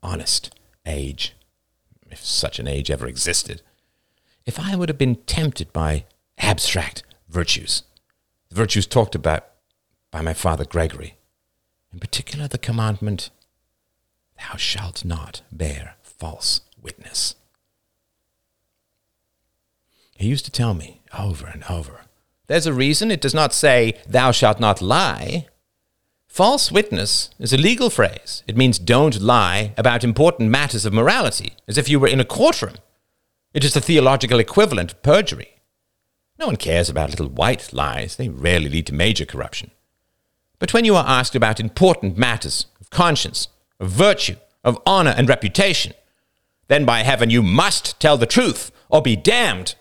honest 0.00 0.54
age, 0.88 1.34
if 2.10 2.24
such 2.24 2.58
an 2.58 2.66
age 2.66 2.90
ever 2.90 3.06
existed, 3.06 3.62
if 4.46 4.58
I 4.58 4.74
would 4.74 4.88
have 4.88 4.98
been 4.98 5.16
tempted 5.16 5.72
by 5.72 6.06
abstract 6.38 7.02
virtues, 7.28 7.82
the 8.48 8.54
virtues 8.54 8.86
talked 8.86 9.14
about 9.14 9.46
by 10.10 10.22
my 10.22 10.32
father 10.32 10.64
Gregory, 10.64 11.16
in 11.92 11.98
particular 11.98 12.48
the 12.48 12.58
commandment, 12.58 13.30
Thou 14.38 14.56
shalt 14.56 15.04
not 15.04 15.42
bear 15.50 15.96
false 16.02 16.60
witness. 16.80 17.34
He 20.16 20.28
used 20.28 20.44
to 20.46 20.50
tell 20.50 20.74
me 20.74 21.02
over 21.16 21.46
and 21.46 21.64
over, 21.68 22.02
There's 22.46 22.66
a 22.66 22.72
reason 22.72 23.10
it 23.10 23.20
does 23.20 23.34
not 23.34 23.52
say, 23.52 23.94
Thou 24.06 24.30
shalt 24.30 24.58
not 24.60 24.80
lie. 24.80 25.48
False 26.28 26.70
witness 26.70 27.30
is 27.38 27.52
a 27.52 27.56
legal 27.56 27.90
phrase. 27.90 28.44
It 28.46 28.56
means 28.56 28.78
don't 28.78 29.20
lie 29.20 29.72
about 29.76 30.04
important 30.04 30.50
matters 30.50 30.84
of 30.84 30.92
morality, 30.92 31.54
as 31.66 31.76
if 31.76 31.88
you 31.88 31.98
were 31.98 32.06
in 32.06 32.20
a 32.20 32.24
courtroom. 32.24 32.76
It 33.54 33.64
is 33.64 33.74
the 33.74 33.80
theological 33.80 34.38
equivalent 34.38 34.92
of 34.92 35.02
perjury. 35.02 35.56
No 36.38 36.46
one 36.46 36.56
cares 36.56 36.88
about 36.88 37.10
little 37.10 37.28
white 37.28 37.72
lies, 37.72 38.16
they 38.16 38.28
rarely 38.28 38.68
lead 38.68 38.86
to 38.86 38.94
major 38.94 39.24
corruption. 39.24 39.72
But 40.60 40.72
when 40.72 40.84
you 40.84 40.94
are 40.94 41.04
asked 41.06 41.34
about 41.34 41.58
important 41.58 42.16
matters 42.16 42.66
of 42.80 42.90
conscience, 42.90 43.48
of 43.80 43.90
virtue, 43.90 44.36
of 44.62 44.80
honor 44.86 45.14
and 45.16 45.28
reputation, 45.28 45.94
then 46.68 46.84
by 46.84 47.02
heaven 47.02 47.30
you 47.30 47.42
must 47.42 47.98
tell 47.98 48.16
the 48.16 48.26
truth 48.26 48.70
or 48.88 49.02
be 49.02 49.16
damned. 49.16 49.74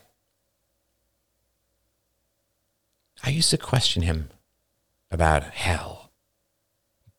I 3.23 3.29
used 3.29 3.49
to 3.51 3.57
question 3.57 4.03
him 4.03 4.29
about 5.11 5.43
hell 5.43 5.96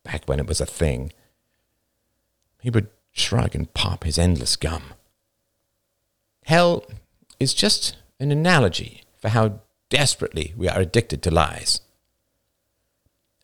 back 0.09 0.25
when 0.25 0.41
it 0.41 0.47
was 0.47 0.61
a 0.61 0.67
thing. 0.67 1.13
He 2.61 2.71
would 2.71 2.89
shrug 3.13 3.55
and 3.55 3.73
pop 3.75 4.05
his 4.05 4.19
endless 4.19 4.57
gum. 4.57 4.95
Hell 6.45 6.85
is 7.39 7.53
just 7.53 7.97
an 8.19 8.33
analogy 8.33 9.03
for 9.21 9.29
how 9.29 9.61
desperately 9.91 10.55
we 10.57 10.67
are 10.67 10.81
addicted 10.81 11.23
to 11.23 11.31
lies. 11.31 11.83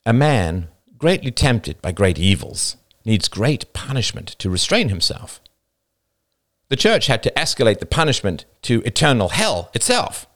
A 0.07 0.15
man 0.15 0.69
greatly 0.97 1.31
tempted 1.31 1.83
by 1.83 1.93
great 1.93 2.19
evils 2.19 2.77
needs 3.05 3.29
great 3.29 3.73
punishment 3.75 4.29
to 4.39 4.49
restrain 4.49 4.89
himself. 4.89 5.41
The 6.71 6.77
church 6.77 7.09
had 7.09 7.23
to 7.25 7.33
escalate 7.33 7.81
the 7.81 7.87
punishment 7.87 8.47
to 8.63 8.81
eternal 8.87 9.29
hell 9.29 9.71
itself, 9.75 10.27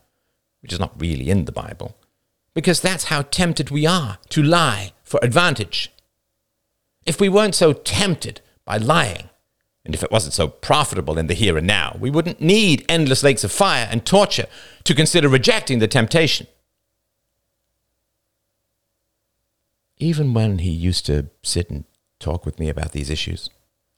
which 0.61 0.75
is 0.75 0.79
not 0.79 1.01
really 1.01 1.31
in 1.31 1.47
the 1.47 1.53
Bible, 1.53 1.97
because 2.53 2.83
that's 2.83 3.05
how 3.05 3.23
tempted 3.23 3.71
we 3.71 3.87
are 3.87 4.19
to 4.29 4.43
lie 4.43 4.93
for 5.03 5.19
advantage. 5.23 5.91
If 7.09 7.23
we 7.23 7.31
weren't 7.31 7.55
so 7.55 7.73
tempted 7.73 8.43
by 8.67 8.77
lying, 8.77 9.31
and 9.83 9.95
if 9.95 10.03
it 10.03 10.11
wasn't 10.11 10.35
so 10.35 10.47
profitable 10.47 11.19
in 11.19 11.27
the 11.27 11.33
here 11.33 11.57
and 11.57 11.67
now, 11.67 11.97
we 11.99 12.11
wouldn't 12.11 12.43
need 12.43 12.85
endless 12.87 13.23
lakes 13.23 13.43
of 13.45 13.51
fire 13.51 13.89
and 13.91 14.05
torture 14.05 14.45
to 14.85 14.95
consider 14.95 15.27
rejecting 15.27 15.79
the 15.79 15.89
temptation. 15.89 16.47
Even 19.97 20.35
when 20.35 20.59
he 20.59 20.69
used 20.69 21.07
to 21.07 21.31
sit 21.43 21.71
and 21.71 21.85
talk 22.19 22.45
with 22.45 22.59
me 22.59 22.69
about 22.69 22.93
these 22.93 23.09
issues, 23.09 23.49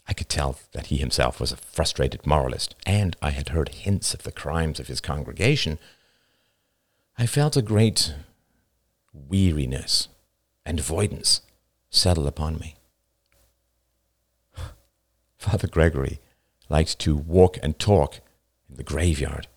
I 0.06 0.12
could 0.12 0.28
tell 0.28 0.60
that 0.70 0.86
he 0.86 0.98
himself 0.98 1.40
was 1.40 1.50
a 1.50 1.56
frustrated 1.56 2.24
moralist, 2.24 2.76
and 2.86 3.16
I 3.20 3.30
had 3.30 3.48
heard 3.48 3.70
hints 3.70 4.14
of 4.14 4.22
the 4.22 4.30
crimes 4.30 4.78
of 4.78 4.86
his 4.86 5.00
congregation. 5.00 5.80
I 7.18 7.26
felt 7.26 7.56
a 7.56 7.62
great 7.62 8.14
weariness 9.12 10.06
and 10.64 10.78
avoidance 10.78 11.40
settle 11.90 12.28
upon 12.28 12.60
me. 12.60 12.76
Father 15.40 15.66
Gregory 15.66 16.20
liked 16.68 16.98
to 16.98 17.16
walk 17.16 17.56
and 17.62 17.78
talk 17.78 18.20
in 18.68 18.76
the 18.76 18.82
graveyard. 18.82 19.48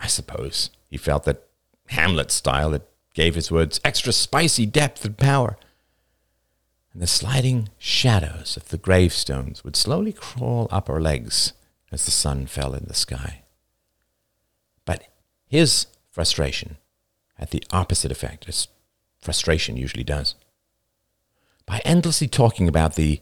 I 0.00 0.08
suppose 0.08 0.70
he 0.90 0.96
felt 0.96 1.22
that 1.22 1.46
Hamlet 1.86 2.32
style 2.32 2.70
that 2.70 2.88
gave 3.14 3.36
his 3.36 3.50
words 3.50 3.80
extra 3.84 4.12
spicy 4.12 4.66
depth 4.66 5.04
and 5.04 5.16
power. 5.16 5.56
And 6.92 7.00
the 7.00 7.06
sliding 7.06 7.68
shadows 7.78 8.56
of 8.56 8.70
the 8.70 8.76
gravestones 8.76 9.62
would 9.62 9.76
slowly 9.76 10.12
crawl 10.12 10.66
up 10.72 10.90
our 10.90 11.00
legs 11.00 11.52
as 11.92 12.04
the 12.04 12.10
sun 12.10 12.46
fell 12.46 12.74
in 12.74 12.86
the 12.86 12.94
sky. 12.94 13.42
But 14.84 15.04
his 15.46 15.86
frustration 16.10 16.76
had 17.36 17.50
the 17.50 17.62
opposite 17.70 18.10
effect, 18.10 18.48
as 18.48 18.66
frustration 19.20 19.76
usually 19.76 20.04
does. 20.04 20.34
By 21.66 21.80
endlessly 21.84 22.26
talking 22.26 22.66
about 22.66 22.96
the 22.96 23.20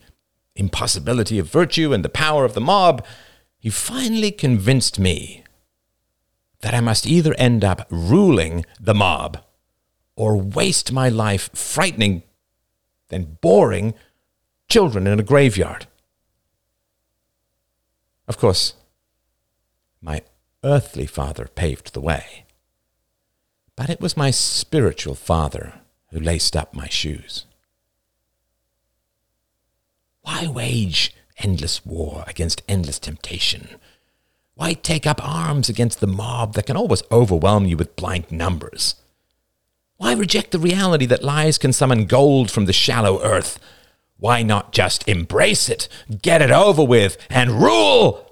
impossibility 0.56 1.38
of 1.38 1.50
virtue 1.50 1.92
and 1.92 2.04
the 2.04 2.08
power 2.08 2.44
of 2.44 2.54
the 2.54 2.60
mob, 2.60 3.04
he 3.58 3.70
finally 3.70 4.30
convinced 4.30 4.98
me 4.98 5.44
that 6.60 6.74
I 6.74 6.80
must 6.80 7.06
either 7.06 7.34
end 7.34 7.64
up 7.64 7.86
ruling 7.90 8.64
the 8.80 8.94
mob 8.94 9.38
or 10.16 10.36
waste 10.36 10.92
my 10.92 11.08
life 11.08 11.50
frightening 11.54 12.22
and 13.10 13.40
boring 13.40 13.94
children 14.68 15.06
in 15.06 15.20
a 15.20 15.22
graveyard. 15.22 15.86
Of 18.26 18.38
course, 18.38 18.74
my 20.00 20.22
earthly 20.64 21.06
father 21.06 21.48
paved 21.54 21.92
the 21.92 22.00
way, 22.00 22.46
but 23.76 23.90
it 23.90 24.00
was 24.00 24.16
my 24.16 24.30
spiritual 24.30 25.14
father 25.14 25.80
who 26.10 26.18
laced 26.18 26.56
up 26.56 26.74
my 26.74 26.88
shoes. 26.88 27.45
Why 30.26 30.48
wage 30.48 31.14
endless 31.38 31.86
war 31.86 32.24
against 32.26 32.62
endless 32.68 32.98
temptation? 32.98 33.68
Why 34.56 34.72
take 34.72 35.06
up 35.06 35.24
arms 35.24 35.68
against 35.68 36.00
the 36.00 36.08
mob 36.08 36.54
that 36.54 36.66
can 36.66 36.76
always 36.76 37.04
overwhelm 37.12 37.64
you 37.64 37.76
with 37.76 37.94
blind 37.94 38.32
numbers? 38.32 38.96
Why 39.98 40.14
reject 40.14 40.50
the 40.50 40.58
reality 40.58 41.06
that 41.06 41.22
lies 41.22 41.58
can 41.58 41.72
summon 41.72 42.06
gold 42.06 42.50
from 42.50 42.64
the 42.64 42.72
shallow 42.72 43.22
earth? 43.22 43.60
Why 44.16 44.42
not 44.42 44.72
just 44.72 45.08
embrace 45.08 45.68
it, 45.68 45.88
get 46.22 46.42
it 46.42 46.50
over 46.50 46.84
with, 46.84 47.16
and 47.30 47.62
rule? 47.62 48.28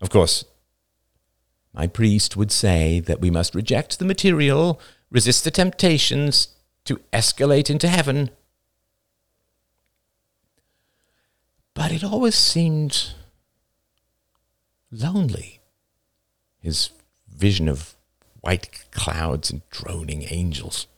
Of 0.00 0.10
course, 0.10 0.44
my 1.72 1.86
priest 1.86 2.36
would 2.36 2.50
say 2.50 2.98
that 2.98 3.20
we 3.20 3.30
must 3.30 3.54
reject 3.54 4.00
the 4.00 4.04
material, 4.04 4.80
resist 5.08 5.44
the 5.44 5.52
temptations 5.52 6.48
to 6.84 6.96
escalate 7.12 7.70
into 7.70 7.86
heaven. 7.86 8.30
But 11.78 11.92
it 11.92 12.02
always 12.02 12.34
seemed 12.34 13.12
lonely. 14.90 15.60
His 16.58 16.90
vision 17.32 17.68
of 17.68 17.94
white 18.40 18.86
clouds 18.90 19.52
and 19.52 19.62
droning 19.70 20.24
angels. 20.28 20.88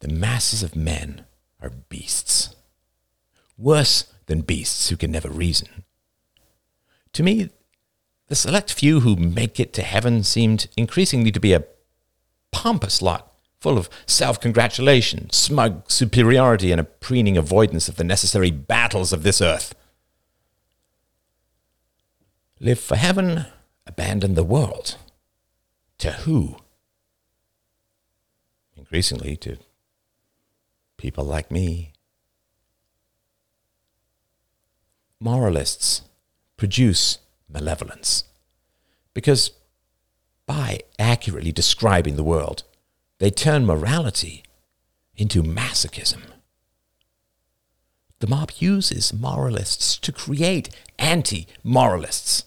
The 0.00 0.08
masses 0.08 0.62
of 0.62 0.76
men 0.76 1.24
are 1.62 1.70
beasts. 1.70 2.54
Worse 3.56 4.12
than 4.26 4.42
beasts 4.42 4.90
who 4.90 4.98
can 4.98 5.12
never 5.12 5.30
reason. 5.30 5.84
To 7.14 7.22
me, 7.22 7.48
the 8.26 8.34
select 8.34 8.70
few 8.70 9.00
who 9.00 9.16
make 9.16 9.58
it 9.58 9.72
to 9.72 9.82
heaven 9.82 10.24
seemed 10.24 10.68
increasingly 10.76 11.32
to 11.32 11.40
be 11.40 11.54
a 11.54 11.64
pompous 12.52 13.00
lot, 13.00 13.32
full 13.60 13.78
of 13.78 13.88
self 14.06 14.40
congratulation, 14.40 15.30
smug 15.30 15.90
superiority, 15.90 16.72
and 16.72 16.80
a 16.80 16.84
preening 16.84 17.36
avoidance 17.36 17.88
of 17.88 17.96
the 17.96 18.04
necessary 18.04 18.50
battles 18.50 19.12
of 19.12 19.22
this 19.22 19.40
earth. 19.40 19.74
Live 22.60 22.80
for 22.80 22.96
heaven, 22.96 23.46
abandon 23.86 24.34
the 24.34 24.44
world. 24.44 24.96
To 25.98 26.12
who? 26.12 26.56
Increasingly 28.76 29.36
to 29.38 29.58
people 30.96 31.24
like 31.24 31.50
me. 31.50 31.92
Moralists 35.20 36.02
produce 36.56 37.18
malevolence 37.48 38.24
because 39.14 39.52
by 40.46 40.80
accurately 40.98 41.52
describing 41.52 42.16
the 42.16 42.24
world, 42.24 42.62
they 43.18 43.30
turn 43.30 43.64
morality 43.64 44.42
into 45.16 45.42
masochism. 45.42 46.22
The 48.18 48.26
mob 48.26 48.52
uses 48.58 49.12
moralists 49.12 49.98
to 49.98 50.12
create 50.12 50.70
anti 50.98 51.46
moralists. 51.62 52.44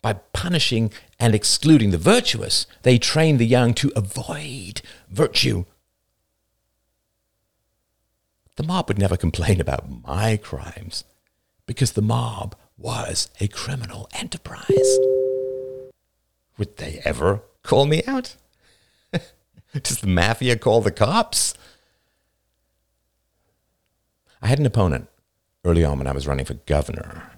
By 0.00 0.14
punishing 0.32 0.92
and 1.20 1.34
excluding 1.34 1.90
the 1.92 1.98
virtuous, 1.98 2.66
they 2.82 2.98
train 2.98 3.36
the 3.36 3.46
young 3.46 3.72
to 3.74 3.92
avoid 3.94 4.82
virtue. 5.08 5.64
The 8.56 8.64
mob 8.64 8.88
would 8.88 8.98
never 8.98 9.16
complain 9.16 9.60
about 9.60 9.88
my 10.04 10.36
crimes 10.36 11.04
because 11.66 11.92
the 11.92 12.02
mob 12.02 12.56
was 12.76 13.30
a 13.40 13.48
criminal 13.48 14.08
enterprise. 14.12 14.98
Would 16.58 16.76
they 16.76 17.00
ever 17.04 17.42
call 17.62 17.86
me 17.86 18.02
out? 18.06 18.36
Does 19.82 20.00
the 20.00 20.06
mafia 20.06 20.56
call 20.56 20.80
the 20.80 20.90
cops? 20.90 21.54
I 24.40 24.48
had 24.48 24.58
an 24.58 24.66
opponent 24.66 25.08
early 25.64 25.84
on 25.84 25.98
when 25.98 26.06
I 26.06 26.12
was 26.12 26.26
running 26.26 26.44
for 26.44 26.54
governor 26.54 27.30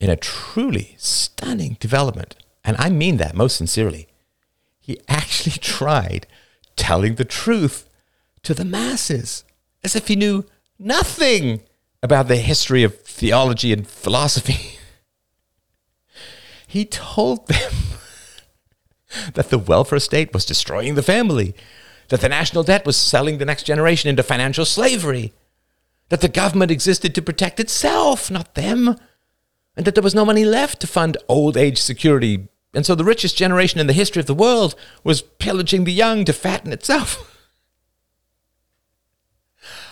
in 0.00 0.10
a 0.10 0.16
truly 0.16 0.94
stunning 0.98 1.76
development. 1.78 2.34
And 2.64 2.76
I 2.78 2.88
mean 2.88 3.18
that 3.18 3.34
most 3.34 3.56
sincerely. 3.56 4.08
He 4.80 4.98
actually 5.06 5.52
tried 5.60 6.26
telling 6.76 7.16
the 7.16 7.24
truth 7.24 7.88
to 8.42 8.54
the 8.54 8.64
masses 8.64 9.44
as 9.84 9.94
if 9.94 10.08
he 10.08 10.16
knew 10.16 10.44
nothing 10.78 11.60
about 12.02 12.28
the 12.28 12.36
history 12.36 12.82
of 12.82 12.98
theology 13.00 13.72
and 13.72 13.86
philosophy. 13.86 14.78
he 16.66 16.86
told 16.86 17.46
them 17.48 17.72
that 19.34 19.50
the 19.50 19.58
welfare 19.58 19.98
state 19.98 20.32
was 20.32 20.44
destroying 20.44 20.94
the 20.94 21.02
family, 21.02 21.54
that 22.08 22.20
the 22.20 22.28
national 22.28 22.62
debt 22.62 22.86
was 22.86 22.96
selling 22.96 23.38
the 23.38 23.44
next 23.44 23.64
generation 23.64 24.08
into 24.08 24.22
financial 24.22 24.64
slavery, 24.64 25.32
that 26.08 26.20
the 26.20 26.28
government 26.28 26.70
existed 26.70 27.14
to 27.14 27.22
protect 27.22 27.60
itself, 27.60 28.30
not 28.30 28.54
them, 28.54 28.96
and 29.76 29.86
that 29.86 29.94
there 29.94 30.02
was 30.02 30.14
no 30.14 30.24
money 30.24 30.44
left 30.44 30.80
to 30.80 30.86
fund 30.86 31.16
old 31.28 31.56
age 31.56 31.78
security. 31.78 32.48
And 32.74 32.84
so 32.84 32.94
the 32.94 33.04
richest 33.04 33.36
generation 33.36 33.80
in 33.80 33.86
the 33.86 33.92
history 33.92 34.20
of 34.20 34.26
the 34.26 34.34
world 34.34 34.74
was 35.02 35.22
pillaging 35.22 35.84
the 35.84 35.92
young 35.92 36.24
to 36.24 36.32
fatten 36.32 36.72
itself. 36.72 37.26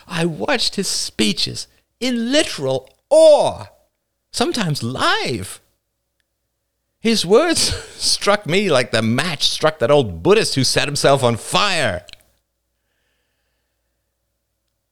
I 0.08 0.24
watched 0.24 0.76
his 0.76 0.88
speeches 0.88 1.68
in 2.00 2.32
literal 2.32 2.88
awe, 3.10 3.66
sometimes 4.32 4.82
live. 4.82 5.60
His 7.01 7.24
words 7.24 7.61
struck 7.96 8.46
me 8.46 8.70
like 8.70 8.90
the 8.90 9.03
match 9.03 9.49
struck 9.49 9.78
that 9.78 9.90
old 9.90 10.22
Buddhist 10.22 10.55
who 10.55 10.64
set 10.64 10.88
himself 10.88 11.22
on 11.22 11.36
fire. 11.36 12.05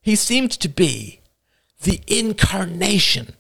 He 0.00 0.14
seemed 0.14 0.52
to 0.52 0.68
be 0.68 1.20
the 1.82 2.00
incarnation 2.06 3.34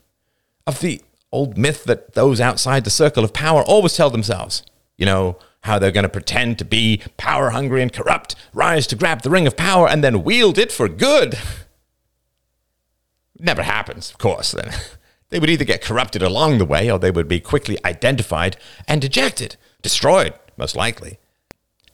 of 0.66 0.80
the 0.80 1.00
old 1.30 1.56
myth 1.56 1.84
that 1.84 2.14
those 2.14 2.40
outside 2.40 2.84
the 2.84 2.90
circle 2.90 3.24
of 3.24 3.32
power 3.32 3.62
always 3.62 3.94
tell 3.94 4.10
themselves. 4.10 4.62
You 4.96 5.06
know, 5.06 5.38
how 5.66 5.78
they're 5.78 5.92
going 5.92 6.04
to 6.04 6.08
pretend 6.08 6.58
to 6.58 6.64
be 6.64 7.02
power 7.16 7.50
hungry 7.50 7.82
and 7.82 7.92
corrupt, 7.92 8.34
rise 8.52 8.86
to 8.88 8.96
grab 8.96 9.22
the 9.22 9.30
ring 9.30 9.46
of 9.46 9.56
power, 9.56 9.88
and 9.88 10.02
then 10.02 10.24
wield 10.24 10.58
it 10.58 10.72
for 10.72 10.88
good. 10.88 11.38
Never 13.38 13.62
happens, 13.62 14.10
of 14.10 14.18
course. 14.18 14.52
Then 14.52 14.72
they 15.30 15.38
would 15.38 15.50
either 15.50 15.64
get 15.64 15.82
corrupted 15.82 16.22
along 16.22 16.58
the 16.58 16.64
way 16.64 16.90
or 16.90 16.98
they 16.98 17.10
would 17.10 17.28
be 17.28 17.40
quickly 17.40 17.78
identified 17.84 18.56
and 18.86 19.02
ejected, 19.02 19.56
destroyed, 19.82 20.34
most 20.56 20.76
likely. 20.76 21.18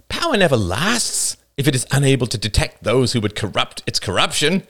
Power 0.09 0.37
never 0.37 0.57
lasts 0.57 1.37
if 1.57 1.67
it 1.67 1.75
is 1.75 1.87
unable 1.91 2.27
to 2.27 2.39
detect 2.39 2.85
those 2.85 3.13
who 3.13 3.21
would 3.21 3.35
corrupt 3.35 3.83
its 3.87 3.99
corruption. 3.99 4.65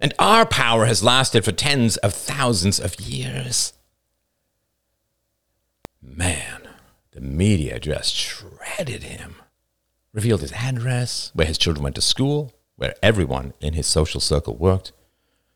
And 0.00 0.14
our 0.18 0.46
power 0.46 0.86
has 0.86 1.02
lasted 1.02 1.44
for 1.44 1.52
tens 1.52 1.96
of 1.98 2.14
thousands 2.14 2.78
of 2.78 3.00
years. 3.00 3.72
Man, 6.02 6.68
the 7.12 7.20
media 7.20 7.78
just 7.78 8.14
shredded 8.14 9.02
him. 9.02 9.36
Revealed 10.12 10.40
his 10.40 10.52
address, 10.52 11.30
where 11.34 11.46
his 11.46 11.58
children 11.58 11.84
went 11.84 11.94
to 11.96 12.02
school, 12.02 12.54
where 12.76 12.94
everyone 13.02 13.52
in 13.60 13.74
his 13.74 13.86
social 13.86 14.20
circle 14.20 14.56
worked, 14.56 14.92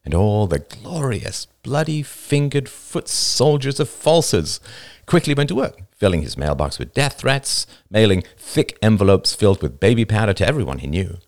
and 0.05 0.15
all 0.15 0.47
the 0.47 0.61
glorious, 0.61 1.47
bloody 1.63 2.03
fingered 2.03 2.69
foot 2.69 3.09
soldiers 3.09 3.79
of 3.81 3.89
falsehoods 3.89 4.61
quickly 5.07 5.35
went 5.35 5.49
to 5.49 5.55
work, 5.55 5.83
filling 5.97 6.23
his 6.23 6.37
mailbox 6.37 6.79
with 6.79 6.95
death 6.95 7.19
threats, 7.19 7.67
mailing 7.91 8.23
thick 8.37 8.79
envelopes 8.81 9.35
filled 9.35 9.63
with 9.63 9.81
baby 9.81 10.05
powder 10.05 10.33
to 10.33 10.47
everyone 10.47 10.79
he 10.79 10.87
knew, 10.87 11.19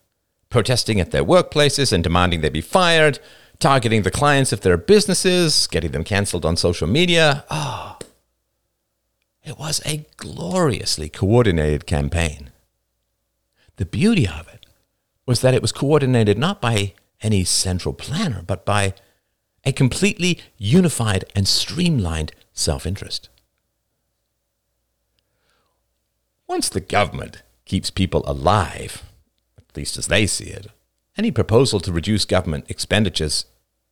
protesting 0.48 1.00
at 1.00 1.10
their 1.10 1.24
workplaces 1.24 1.92
and 1.92 2.02
demanding 2.02 2.40
they 2.40 2.48
be 2.48 2.60
fired, 2.60 3.18
targeting 3.58 4.02
the 4.02 4.10
clients 4.10 4.52
of 4.52 4.60
their 4.62 4.76
businesses, 4.76 5.66
getting 5.66 5.92
them 5.92 6.04
cancelled 6.04 6.44
on 6.46 6.56
social 6.56 6.88
media. 6.88 7.44
Ah, 7.50 7.98
oh, 8.00 8.06
it 9.44 9.58
was 9.58 9.82
a 9.84 10.06
gloriously 10.16 11.08
coordinated 11.08 11.86
campaign. 11.86 12.50
The 13.76 13.86
beauty 13.86 14.28
of 14.28 14.48
it 14.48 14.66
was 15.26 15.40
that 15.40 15.54
it 15.54 15.62
was 15.62 15.72
coordinated 15.72 16.38
not 16.38 16.60
by 16.60 16.94
any 17.22 17.44
central 17.44 17.94
planner, 17.94 18.42
but 18.46 18.64
by 18.64 18.94
a 19.64 19.72
completely 19.72 20.40
unified 20.58 21.24
and 21.34 21.46
streamlined 21.46 22.32
self 22.52 22.86
interest. 22.86 23.28
Once 26.46 26.68
the 26.68 26.80
government 26.80 27.42
keeps 27.64 27.90
people 27.90 28.22
alive, 28.26 29.04
at 29.56 29.76
least 29.76 29.96
as 29.96 30.08
they 30.08 30.26
see 30.26 30.50
it, 30.50 30.66
any 31.16 31.30
proposal 31.30 31.80
to 31.80 31.92
reduce 31.92 32.24
government 32.24 32.66
expenditures 32.68 33.46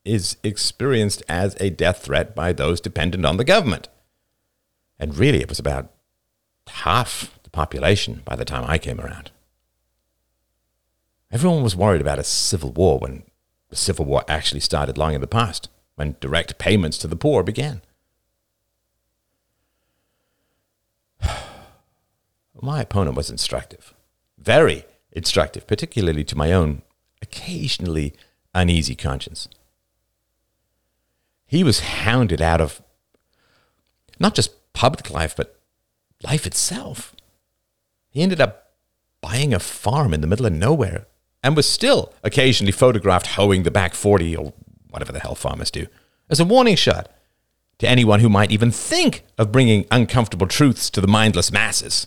is 0.05 0.37
experienced 0.43 1.23
as 1.29 1.57
a 1.61 1.71
death 1.71 2.05
threat 2.05 2.35
by 2.35 2.53
those 2.53 2.81
dependent 2.81 3.25
on 3.25 3.37
the 3.37 3.45
government. 3.45 3.89
And 4.99 5.17
really, 5.17 5.41
it 5.41 5.49
was 5.49 5.59
about 5.59 5.91
half 6.69 7.39
the 7.43 7.51
population 7.51 8.23
by 8.25 8.37
the 8.37 8.45
time 8.45 8.65
I 8.67 8.79
came 8.79 9.01
around. 9.01 9.31
Everyone 11.33 11.63
was 11.63 11.77
worried 11.77 12.01
about 12.01 12.19
a 12.19 12.25
civil 12.25 12.73
war 12.73 12.99
when 12.99 13.23
the 13.69 13.77
civil 13.77 14.05
war 14.05 14.25
actually 14.27 14.61
started 14.61 14.99
long 14.99 15.15
in 15.15 15.21
the 15.21 15.29
past, 15.29 15.69
when 15.95 16.17
direct 16.21 16.59
payments 16.59 16.99
to 16.99 17.07
the 17.07 17.15
poor 17.15 17.45
began. 17.45 17.83
My 22.61 22.81
opponent 22.81 23.17
was 23.17 23.31
instructive, 23.31 23.95
very 24.39 24.85
instructive, 25.13 25.67
particularly 25.67 26.25
to 26.25 26.37
my 26.37 26.53
own 26.53 26.83
occasionally 27.23 28.13
uneasy 28.55 28.95
conscience. 28.95 29.49
He 31.47 31.65
was 31.65 31.81
hounded 31.81 32.43
out 32.43 32.61
of 32.61 32.83
not 34.19 34.35
just 34.35 34.73
public 34.73 35.11
life, 35.11 35.35
but 35.37 35.61
life 36.23 36.47
itself. 36.47 37.15
He 38.11 38.23
ended 38.23 38.41
up 38.41 38.73
buying 39.21 39.53
a 39.53 39.59
farm 39.59 40.13
in 40.15 40.21
the 40.21 40.27
middle 40.27 40.47
of 40.47 40.53
nowhere 40.53 41.07
and 41.43 41.57
was 41.57 41.69
still 41.69 42.13
occasionally 42.23 42.73
photographed 42.73 43.29
hoeing 43.29 43.63
the 43.63 43.71
back 43.71 43.95
40 43.95 44.37
or 44.37 44.53
whatever 44.91 45.13
the 45.13 45.21
hell 45.21 45.35
farmers 45.35 45.71
do 45.71 45.87
as 46.29 46.41
a 46.41 46.45
warning 46.45 46.77
shot 46.77 47.11
to 47.79 47.89
anyone 47.89 48.21
who 48.21 48.29
might 48.29 48.53
even 48.53 48.71
think 48.71 49.25
of 49.39 49.53
bringing 49.53 49.87
uncomfortable 49.91 50.47
truths 50.47 50.91
to 50.91 51.01
the 51.01 51.07
mindless 51.07 51.51
masses. 51.51 52.07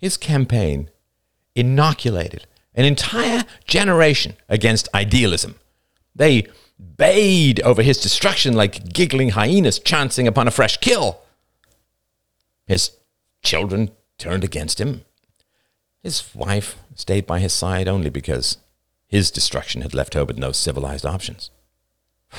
His 0.00 0.16
campaign 0.16 0.90
inoculated 1.54 2.46
an 2.74 2.84
entire 2.84 3.44
generation 3.66 4.36
against 4.48 4.88
idealism. 4.94 5.56
They 6.14 6.46
bayed 6.96 7.60
over 7.60 7.82
his 7.82 8.00
destruction 8.00 8.54
like 8.54 8.92
giggling 8.92 9.30
hyenas 9.30 9.78
chancing 9.78 10.26
upon 10.26 10.48
a 10.48 10.50
fresh 10.50 10.76
kill. 10.78 11.22
His 12.66 12.92
children 13.42 13.90
turned 14.18 14.44
against 14.44 14.80
him. 14.80 15.04
His 16.02 16.34
wife 16.34 16.76
stayed 16.94 17.26
by 17.26 17.38
his 17.38 17.52
side 17.52 17.88
only 17.88 18.10
because 18.10 18.58
his 19.06 19.30
destruction 19.30 19.82
had 19.82 19.94
left 19.94 20.14
her 20.14 20.24
with 20.24 20.38
no 20.38 20.52
civilized 20.52 21.06
options. 21.06 21.50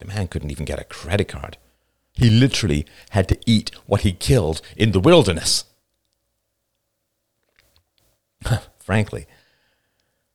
The 0.00 0.06
man 0.06 0.26
couldn't 0.26 0.50
even 0.50 0.64
get 0.64 0.80
a 0.80 0.84
credit 0.84 1.28
card. 1.28 1.56
He 2.12 2.28
literally 2.28 2.84
had 3.10 3.28
to 3.28 3.38
eat 3.46 3.70
what 3.86 4.02
he 4.02 4.12
killed 4.12 4.60
in 4.76 4.90
the 4.90 5.00
wilderness. 5.00 5.64
Frankly, 8.78 9.26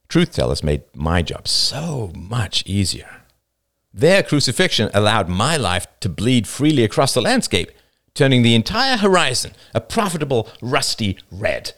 truth 0.08 0.34
tellers 0.34 0.64
made 0.64 0.84
my 0.96 1.22
job 1.22 1.48
so 1.48 2.12
much 2.16 2.64
easier. 2.66 3.22
Their 3.94 4.24
crucifixion 4.24 4.90
allowed 4.94 5.30
my 5.30 5.58
life 5.58 5.86
to 6.00 6.10
bleed 6.10 6.48
freely 6.48 6.84
across 6.84 7.14
the 7.14 7.22
landscape, 7.22 7.72
turning 8.14 8.42
the 8.42 8.56
entire 8.56 8.98
horizon 8.98 9.52
a 9.76 9.82
profitable, 9.82 10.50
rusty 10.62 11.18
red. 11.32 11.74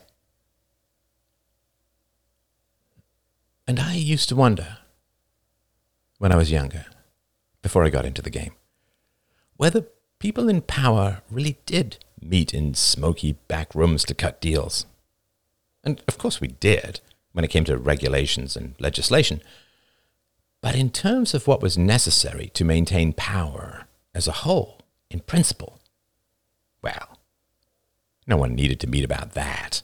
And 3.67 3.79
I 3.79 3.95
used 3.95 4.29
to 4.29 4.35
wonder, 4.35 4.77
when 6.17 6.31
I 6.31 6.35
was 6.35 6.51
younger, 6.51 6.85
before 7.61 7.83
I 7.83 7.89
got 7.89 8.05
into 8.05 8.21
the 8.21 8.29
game, 8.29 8.53
whether 9.55 9.85
people 10.19 10.49
in 10.49 10.61
power 10.61 11.21
really 11.29 11.57
did 11.65 11.97
meet 12.21 12.53
in 12.53 12.73
smoky 12.73 13.33
back 13.47 13.73
rooms 13.73 14.03
to 14.05 14.13
cut 14.13 14.41
deals. 14.41 14.85
And 15.83 16.01
of 16.07 16.17
course 16.17 16.41
we 16.41 16.47
did 16.47 16.99
when 17.31 17.45
it 17.45 17.49
came 17.49 17.63
to 17.65 17.77
regulations 17.77 18.55
and 18.55 18.75
legislation. 18.79 19.41
But 20.61 20.75
in 20.75 20.89
terms 20.91 21.33
of 21.33 21.47
what 21.47 21.61
was 21.61 21.77
necessary 21.77 22.51
to 22.53 22.65
maintain 22.65 23.13
power 23.13 23.87
as 24.13 24.27
a 24.27 24.31
whole, 24.43 24.79
in 25.09 25.21
principle, 25.21 25.79
well, 26.81 27.17
no 28.27 28.37
one 28.37 28.53
needed 28.53 28.79
to 28.81 28.87
meet 28.87 29.03
about 29.03 29.33
that 29.33 29.81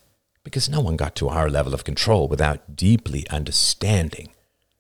because 0.48 0.70
no 0.70 0.80
one 0.80 0.96
got 0.96 1.14
to 1.14 1.28
our 1.28 1.50
level 1.50 1.74
of 1.74 1.84
control 1.84 2.30
without 2.30 2.78
deeply 2.78 3.28
understanding 3.28 4.30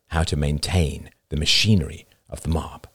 how 0.07 0.24
to 0.24 0.38
maintain 0.38 1.09
the 1.28 1.36
machinery 1.36 2.07
of 2.30 2.39
the 2.39 2.47
mob. 2.47 2.88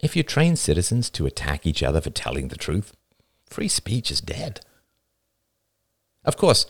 If 0.00 0.14
you 0.14 0.22
train 0.22 0.56
citizens 0.56 1.08
to 1.08 1.24
attack 1.24 1.66
each 1.66 1.82
other 1.82 2.02
for 2.02 2.10
telling 2.10 2.48
the 2.48 2.58
truth, 2.58 2.94
free 3.48 3.68
speech 3.68 4.10
is 4.10 4.20
dead. 4.20 4.60
Of 6.26 6.36
course, 6.36 6.66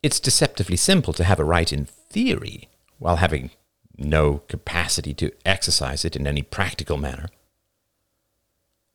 it's 0.00 0.20
deceptively 0.20 0.76
simple 0.76 1.12
to 1.14 1.24
have 1.24 1.40
a 1.40 1.44
right 1.44 1.72
in 1.72 1.84
theory 1.84 2.68
while 3.00 3.16
having 3.16 3.50
no 3.96 4.42
capacity 4.46 5.14
to 5.14 5.32
exercise 5.44 6.04
it 6.04 6.14
in 6.14 6.28
any 6.28 6.42
practical 6.42 6.96
manner. 6.96 7.28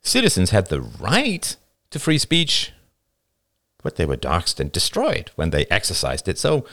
Citizens 0.02 0.52
had 0.52 0.68
the 0.68 0.80
right 0.80 1.58
to 1.90 2.00
free 2.00 2.18
speech, 2.18 2.72
but 3.84 3.98
they 3.98 4.06
were 4.06 4.18
doxxed 4.18 4.60
and 4.60 4.72
destroyed 4.72 5.30
when 5.36 5.52
they 5.52 5.66
exercised 5.66 6.28
it, 6.28 6.40
so 6.40 6.66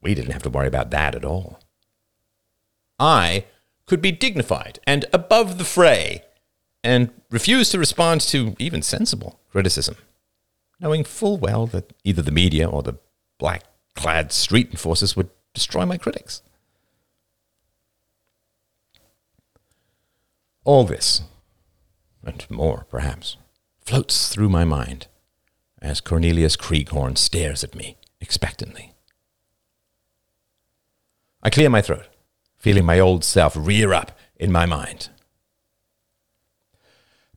we 0.00 0.14
didn't 0.14 0.32
have 0.32 0.42
to 0.42 0.50
worry 0.50 0.68
about 0.68 0.90
that 0.90 1.14
at 1.14 1.24
all. 1.24 1.58
I 2.98 3.46
could 3.86 4.00
be 4.00 4.12
dignified 4.12 4.78
and 4.86 5.06
above 5.12 5.58
the 5.58 5.64
fray 5.64 6.22
and 6.84 7.10
refuse 7.30 7.70
to 7.70 7.78
respond 7.78 8.20
to 8.20 8.54
even 8.58 8.82
sensible 8.82 9.40
criticism, 9.50 9.96
knowing 10.80 11.04
full 11.04 11.38
well 11.38 11.66
that 11.68 11.92
either 12.04 12.22
the 12.22 12.30
media 12.30 12.68
or 12.68 12.82
the 12.82 12.98
black 13.38 13.64
clad 13.94 14.32
street 14.32 14.70
enforcers 14.70 15.16
would 15.16 15.30
destroy 15.54 15.84
my 15.84 15.96
critics. 15.96 16.42
All 20.64 20.84
this, 20.84 21.22
and 22.24 22.48
more 22.48 22.86
perhaps, 22.88 23.36
floats 23.80 24.28
through 24.28 24.48
my 24.48 24.64
mind 24.64 25.08
as 25.82 26.00
Cornelius 26.00 26.56
Krieghorn 26.56 27.18
stares 27.18 27.62
at 27.64 27.74
me 27.74 27.96
expectantly. 28.20 28.94
I 31.42 31.50
clear 31.50 31.68
my 31.68 31.82
throat, 31.82 32.06
feeling 32.56 32.84
my 32.84 33.00
old 33.00 33.24
self 33.24 33.54
rear 33.56 33.92
up 33.92 34.16
in 34.36 34.52
my 34.52 34.64
mind. 34.64 35.10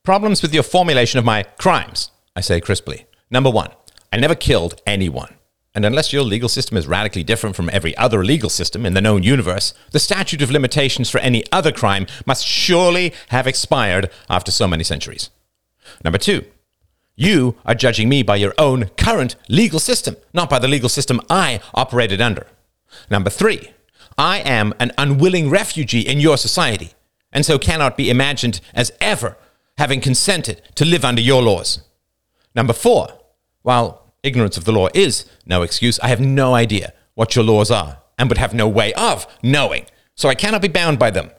Problems 0.04 0.44
with 0.44 0.54
your 0.54 0.64
formulation 0.64 1.18
of 1.18 1.26
my 1.26 1.44
crimes, 1.60 2.12
I 2.36 2.42
say 2.42 2.62
crisply. 2.62 3.08
Number 3.32 3.50
one, 3.50 3.72
I 4.14 4.18
never 4.18 4.36
killed 4.36 4.80
anyone. 4.86 5.34
And 5.74 5.84
unless 5.84 6.14
your 6.14 6.24
legal 6.24 6.48
system 6.48 6.78
is 6.78 6.88
radically 6.88 7.24
different 7.24 7.56
from 7.56 7.70
every 7.74 7.98
other 7.98 8.24
legal 8.24 8.50
system 8.50 8.86
in 8.86 8.94
the 8.94 9.02
known 9.02 9.24
universe, 9.24 9.74
the 9.92 10.00
statute 10.00 10.42
of 10.42 10.52
limitations 10.52 11.10
for 11.10 11.18
any 11.18 11.44
other 11.52 11.72
crime 11.72 12.06
must 12.26 12.46
surely 12.46 13.14
have 13.30 13.48
expired 13.48 14.10
after 14.30 14.52
so 14.52 14.68
many 14.68 14.86
centuries. 14.86 15.32
Number 16.04 16.18
two, 16.18 16.46
you 17.16 17.56
are 17.66 17.76
judging 17.76 18.10
me 18.10 18.24
by 18.24 18.36
your 18.36 18.54
own 18.58 18.90
current 18.98 19.36
legal 19.48 19.80
system, 19.80 20.16
not 20.34 20.50
by 20.50 20.60
the 20.60 20.68
legal 20.68 20.90
system 20.90 21.22
I 21.30 21.60
operated 21.74 22.22
under. 22.22 22.48
Number 23.10 23.30
three, 23.30 23.72
I 24.18 24.40
am 24.40 24.74
an 24.80 24.92
unwilling 24.98 25.50
refugee 25.50 26.02
in 26.02 26.20
your 26.20 26.38
society, 26.38 26.92
and 27.32 27.46
so 27.46 27.58
cannot 27.58 27.98
be 27.98 28.10
imagined 28.10 28.62
as 28.74 28.92
ever 29.02 29.38
having 29.78 30.02
consented 30.02 30.62
to 30.76 30.86
live 30.86 31.04
under 31.04 31.22
your 31.22 31.42
laws. 31.42 31.82
Number 32.56 32.74
four, 32.74 33.10
while 33.62 34.06
ignorance 34.26 34.58
of 34.58 34.66
the 34.66 34.72
law 34.72 34.90
is 34.94 35.26
no 35.46 35.62
excuse. 35.62 36.00
I 36.00 36.08
have 36.08 36.20
no 36.20 36.56
idea 36.56 36.94
what 37.14 37.36
your 37.36 37.46
laws 37.46 37.72
are 37.72 38.00
and 38.18 38.28
would 38.30 38.40
have 38.40 38.54
no 38.54 38.68
way 38.68 38.94
of 38.94 39.28
knowing, 39.44 39.86
so 40.16 40.28
I 40.28 40.36
cannot 40.36 40.62
be 40.62 40.68
bound 40.68 41.00
by 41.00 41.12
them. 41.12 41.32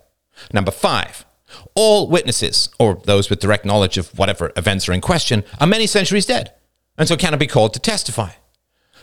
Number 0.53 0.71
five, 0.71 1.27
all 1.75 2.09
witnesses, 2.09 2.69
or 2.79 3.01
those 3.05 3.31
with 3.31 3.41
direct 3.41 3.65
knowledge 3.65 3.99
of 3.99 4.17
whatever 4.19 4.53
events 4.57 4.89
are 4.89 4.93
in 4.93 5.01
question, 5.01 5.45
are 5.61 5.67
many 5.67 5.87
centuries 5.87 6.27
dead, 6.27 6.53
and 6.99 7.09
so 7.09 7.17
cannot 7.17 7.41
be 7.41 7.47
called 7.47 7.73
to 7.75 7.81
testify. 7.81 8.31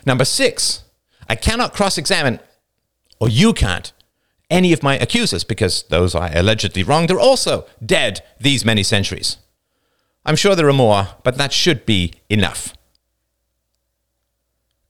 Number 0.06 0.26
six, 0.26 0.84
I 1.30 1.36
cannot 1.36 1.74
cross 1.74 1.98
examine, 1.98 2.40
or 3.20 3.30
you 3.30 3.54
can't, 3.54 3.92
any 4.50 4.74
of 4.74 4.84
my 4.84 4.98
accusers 4.98 5.44
because 5.44 5.84
those 5.84 6.14
I 6.14 6.30
allegedly 6.30 6.84
wronged 6.84 7.12
are 7.12 7.20
also 7.20 7.66
dead 7.84 8.22
these 8.40 8.66
many 8.66 8.84
centuries. 8.84 9.38
I'm 10.26 10.36
sure 10.36 10.56
there 10.56 10.70
are 10.70 10.74
more, 10.74 11.10
but 11.24 11.38
that 11.38 11.52
should 11.52 11.86
be 11.86 12.14
enough. 12.30 12.74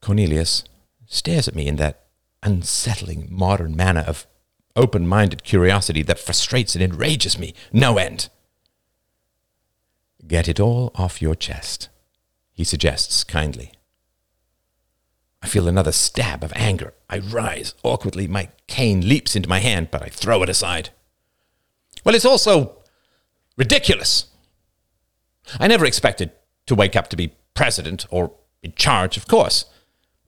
Cornelius 0.02 0.64
stares 1.08 1.48
at 1.48 1.56
me 1.56 1.68
in 1.68 1.78
that 1.78 2.08
unsettling 2.42 3.28
modern 3.32 3.76
manner 3.76 4.04
of 4.06 4.28
open 4.76 5.08
minded 5.08 5.44
curiosity 5.44 6.02
that 6.04 6.20
frustrates 6.20 6.76
and 6.76 6.84
enrages 6.84 7.38
me 7.38 7.54
no 7.72 7.98
end. 7.98 8.30
Get 10.26 10.48
it 10.48 10.60
all 10.60 10.92
off 10.96 11.22
your 11.22 11.36
chest, 11.36 11.90
he 12.54 12.64
suggests 12.64 13.24
kindly. 13.24 13.74
I 15.42 15.48
feel 15.48 15.68
another 15.68 15.92
stab 15.92 16.42
of 16.42 16.54
anger. 16.56 16.94
I 17.10 17.20
rise 17.20 17.74
awkwardly. 17.84 18.30
My 18.30 18.48
cane 18.68 19.08
leaps 19.08 19.36
into 19.36 19.50
my 19.50 19.60
hand, 19.60 19.90
but 19.92 20.02
I 20.02 20.08
throw 20.08 20.42
it 20.42 20.48
aside. 20.48 20.92
Well, 22.06 22.16
it's 22.16 22.24
also 22.26 22.78
ridiculous. 23.58 24.28
I 25.60 25.68
never 25.68 25.86
expected 25.86 26.32
to 26.68 26.76
wake 26.76 26.96
up 26.96 27.10
to 27.10 27.18
be 27.18 27.36
president 27.54 28.06
or 28.10 28.32
in 28.62 28.72
charge, 28.74 29.18
of 29.18 29.28
course. 29.28 29.66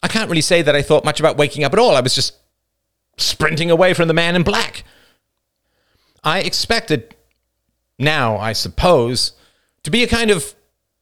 I 0.04 0.10
can't 0.10 0.30
really 0.30 0.41
say 0.41 0.62
that 0.62 0.76
I 0.76 0.82
thought 0.82 1.06
much 1.06 1.22
about 1.22 1.38
waking 1.38 1.64
up 1.64 1.72
at 1.72 1.80
all. 1.80 1.96
I 1.96 2.02
was 2.02 2.14
just 2.14 2.36
sprinting 3.18 3.72
away 3.72 3.93
from 3.93 4.07
the 4.07 4.13
man 4.13 4.36
in 4.36 4.43
black. 4.43 4.84
I 6.24 6.39
expected, 6.39 7.16
now 7.99 8.38
I 8.38 8.53
suppose, 8.53 9.34
to 9.84 9.91
be 9.91 10.03
a 10.03 10.07
kind 10.07 10.32
of 10.32 10.55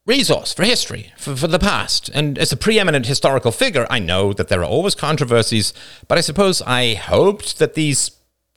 resource 0.06 0.54
for 0.54 0.64
history, 0.64 1.14
for, 1.18 1.36
for 1.36 1.48
the 1.48 1.60
past. 1.60 2.10
And 2.10 2.38
as 2.38 2.52
a 2.52 2.58
preeminent 2.58 3.06
historical 3.06 3.52
figure, 3.52 3.88
I 3.90 4.00
know 4.00 4.34
that 4.34 4.50
there 4.50 4.62
are 4.62 4.66
always 4.66 4.96
controversies, 4.96 5.74
but 6.08 6.18
I 6.18 6.22
suppose 6.22 6.62
I 6.62 6.96
hoped 6.96 7.60
that 7.60 7.74
these 7.76 8.12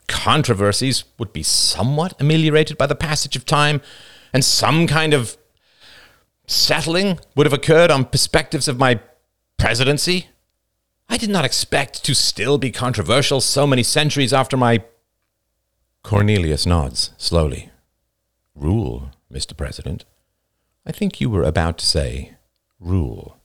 controversies 0.09 1.05
would 1.19 1.33
be 1.33 1.43
somewhat 1.43 2.21
ameliorated 2.21 2.79
by 2.79 2.87
the 2.87 2.95
passage 2.95 3.37
of 3.37 3.45
time 3.45 3.81
and 4.33 4.45
some 4.45 4.87
kind 4.87 5.15
of 5.15 5.37
settling 6.47 7.19
would 7.35 7.47
have 7.47 7.53
occurred 7.53 7.91
on 7.91 8.05
perspectives 8.05 8.69
of 8.69 8.79
my 8.79 9.01
presidency. 9.57 10.29
I 11.09 11.17
did 11.17 11.31
not 11.31 11.45
expect 11.45 12.05
to 12.05 12.15
still 12.15 12.59
be 12.59 12.71
controversial 12.71 13.41
so 13.41 13.67
many 13.67 13.83
centuries 13.83 14.33
after 14.33 14.57
my. 14.57 14.85
Cornelius 16.03 16.67
nods 16.67 17.11
slowly. 17.17 17.71
Rule, 18.55 19.11
Mr. 19.33 19.57
President. 19.57 20.05
I 20.87 20.93
think 20.93 21.21
you 21.21 21.29
were 21.29 21.43
about 21.43 21.79
to 21.79 21.87
say 21.87 22.37
rule. 22.79 23.39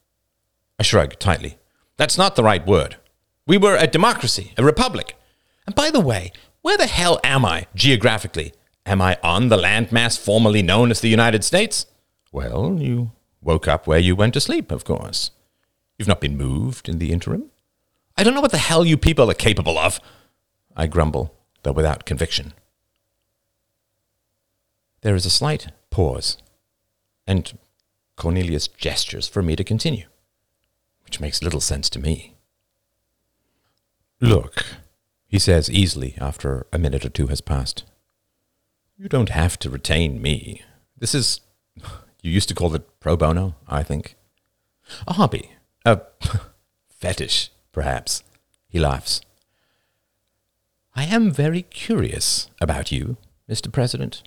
I 0.79 0.83
shrug 0.83 1.17
tightly. 1.19 1.57
That's 1.97 2.17
not 2.17 2.35
the 2.35 2.43
right 2.43 2.65
word. 2.65 2.97
We 3.47 3.57
were 3.57 3.75
a 3.75 3.87
democracy, 3.87 4.53
a 4.57 4.63
republic. 4.63 5.15
And 5.65 5.75
by 5.75 5.89
the 5.91 5.99
way, 5.99 6.31
where 6.61 6.77
the 6.77 6.87
hell 6.87 7.19
am 7.23 7.43
I 7.45 7.67
geographically? 7.75 8.53
Am 8.85 9.01
I 9.01 9.17
on 9.23 9.49
the 9.49 9.57
landmass 9.57 10.17
formerly 10.17 10.61
known 10.61 10.91
as 10.91 11.01
the 11.01 11.09
United 11.09 11.43
States? 11.43 11.85
Well, 12.31 12.77
you 12.79 13.11
woke 13.41 13.67
up 13.67 13.87
where 13.87 13.99
you 13.99 14.15
went 14.15 14.33
to 14.35 14.41
sleep, 14.41 14.71
of 14.71 14.85
course. 14.85 15.31
You've 16.01 16.07
not 16.07 16.19
been 16.19 16.35
moved 16.35 16.89
in 16.89 16.97
the 16.97 17.11
interim. 17.11 17.51
I 18.17 18.23
don't 18.23 18.33
know 18.33 18.41
what 18.41 18.49
the 18.49 18.57
hell 18.57 18.83
you 18.83 18.97
people 18.97 19.29
are 19.29 19.35
capable 19.35 19.77
of. 19.77 19.99
I 20.75 20.87
grumble, 20.87 21.35
though 21.61 21.73
without 21.73 22.07
conviction. 22.07 22.53
There 25.01 25.13
is 25.13 25.27
a 25.27 25.29
slight 25.29 25.67
pause, 25.91 26.39
and 27.27 27.55
Cornelius 28.15 28.67
gestures 28.67 29.27
for 29.27 29.43
me 29.43 29.55
to 29.55 29.63
continue, 29.63 30.07
which 31.05 31.19
makes 31.19 31.43
little 31.43 31.61
sense 31.61 31.87
to 31.91 31.99
me. 31.99 32.33
Look, 34.19 34.77
he 35.27 35.37
says 35.37 35.69
easily 35.69 36.15
after 36.19 36.65
a 36.73 36.79
minute 36.79 37.05
or 37.05 37.09
two 37.09 37.27
has 37.27 37.41
passed. 37.41 37.83
You 38.97 39.07
don't 39.07 39.29
have 39.29 39.59
to 39.59 39.69
retain 39.69 40.19
me. 40.19 40.63
This 40.97 41.13
is, 41.13 41.41
you 42.23 42.31
used 42.31 42.49
to 42.49 42.55
call 42.55 42.73
it 42.73 42.99
pro 42.99 43.15
bono, 43.15 43.53
I 43.67 43.83
think. 43.83 44.15
A 45.07 45.13
hobby. 45.13 45.51
A 45.85 46.01
fetish, 46.89 47.51
perhaps. 47.71 48.23
He 48.67 48.79
laughs. 48.79 49.21
I 50.95 51.05
am 51.05 51.31
very 51.31 51.63
curious 51.63 52.49
about 52.59 52.91
you, 52.91 53.17
Mr. 53.49 53.71
President. 53.71 54.23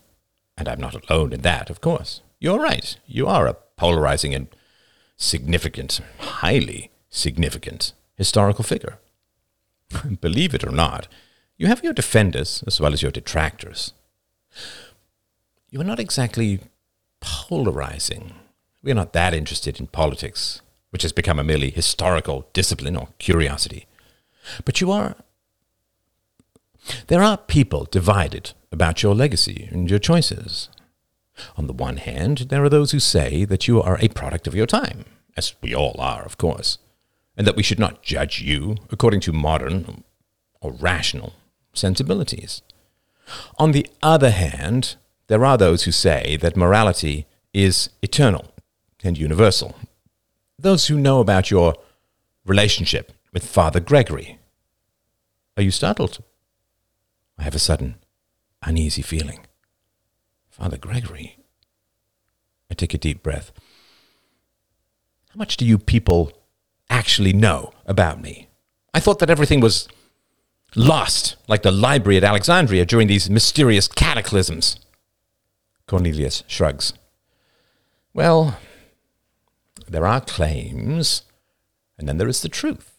And 0.56 0.68
I'm 0.68 0.80
not 0.80 1.08
alone 1.08 1.32
in 1.32 1.42
that, 1.42 1.70
of 1.70 1.80
course. 1.80 2.22
You're 2.40 2.60
right. 2.60 2.96
You 3.06 3.26
are 3.26 3.46
a 3.46 3.56
polarizing 3.76 4.34
and 4.34 4.48
significant, 5.16 6.00
highly 6.18 6.90
significant 7.08 7.92
historical 8.16 8.64
figure. 8.64 8.98
Believe 10.20 10.54
it 10.54 10.64
or 10.64 10.70
not, 10.72 11.08
you 11.56 11.66
have 11.66 11.84
your 11.84 11.92
defenders 11.92 12.64
as 12.66 12.80
well 12.80 12.92
as 12.92 13.02
your 13.02 13.10
detractors. 13.10 13.92
You 15.70 15.80
are 15.80 15.84
not 15.84 16.00
exactly 16.00 16.60
polarizing. 17.20 18.34
We 18.82 18.90
are 18.90 18.96
not 18.96 19.12
that 19.12 19.34
interested 19.34 19.80
in 19.80 19.86
politics, 19.88 20.60
which 20.94 21.02
has 21.02 21.12
become 21.12 21.40
a 21.40 21.44
merely 21.44 21.70
historical 21.70 22.48
discipline 22.52 22.94
or 22.94 23.08
curiosity. 23.18 23.88
But 24.64 24.80
you 24.80 24.92
are. 24.92 25.16
There 27.08 27.20
are 27.20 27.36
people 27.36 27.88
divided 27.90 28.52
about 28.70 29.02
your 29.02 29.12
legacy 29.12 29.68
and 29.72 29.90
your 29.90 29.98
choices. 29.98 30.68
On 31.56 31.66
the 31.66 31.72
one 31.72 31.96
hand, 31.96 32.46
there 32.48 32.62
are 32.62 32.68
those 32.68 32.92
who 32.92 33.00
say 33.00 33.44
that 33.44 33.66
you 33.66 33.82
are 33.82 33.98
a 33.98 34.06
product 34.06 34.46
of 34.46 34.54
your 34.54 34.68
time, 34.68 35.04
as 35.36 35.56
we 35.60 35.74
all 35.74 35.96
are, 35.98 36.24
of 36.24 36.38
course, 36.38 36.78
and 37.36 37.44
that 37.44 37.56
we 37.56 37.64
should 37.64 37.80
not 37.80 38.04
judge 38.04 38.40
you 38.40 38.76
according 38.92 39.18
to 39.22 39.32
modern 39.32 40.04
or 40.60 40.70
rational 40.74 41.32
sensibilities. 41.72 42.62
On 43.58 43.72
the 43.72 43.88
other 44.00 44.30
hand, 44.30 44.94
there 45.26 45.44
are 45.44 45.58
those 45.58 45.82
who 45.82 45.90
say 45.90 46.36
that 46.36 46.56
morality 46.56 47.26
is 47.52 47.90
eternal 48.00 48.52
and 49.02 49.18
universal. 49.18 49.74
Those 50.64 50.86
who 50.86 50.98
know 50.98 51.20
about 51.20 51.50
your 51.50 51.74
relationship 52.46 53.12
with 53.34 53.44
Father 53.44 53.80
Gregory. 53.80 54.38
Are 55.58 55.62
you 55.62 55.70
startled? 55.70 56.22
I 57.36 57.42
have 57.42 57.54
a 57.54 57.58
sudden, 57.58 57.96
uneasy 58.62 59.02
feeling. 59.02 59.40
Father 60.48 60.78
Gregory. 60.78 61.36
I 62.70 62.74
take 62.74 62.94
a 62.94 62.98
deep 62.98 63.22
breath. 63.22 63.52
How 65.28 65.36
much 65.36 65.58
do 65.58 65.66
you 65.66 65.76
people 65.76 66.32
actually 66.88 67.34
know 67.34 67.74
about 67.84 68.22
me? 68.22 68.48
I 68.94 69.00
thought 69.00 69.18
that 69.18 69.28
everything 69.28 69.60
was 69.60 69.86
lost, 70.74 71.36
like 71.46 71.60
the 71.60 71.72
library 71.72 72.16
at 72.16 72.24
Alexandria 72.24 72.86
during 72.86 73.06
these 73.06 73.28
mysterious 73.28 73.86
cataclysms. 73.86 74.80
Cornelius 75.86 76.42
shrugs. 76.46 76.94
Well, 78.14 78.56
there 79.86 80.06
are 80.06 80.20
claims, 80.20 81.22
and 81.98 82.08
then 82.08 82.18
there 82.18 82.28
is 82.28 82.42
the 82.42 82.48
truth. 82.48 82.92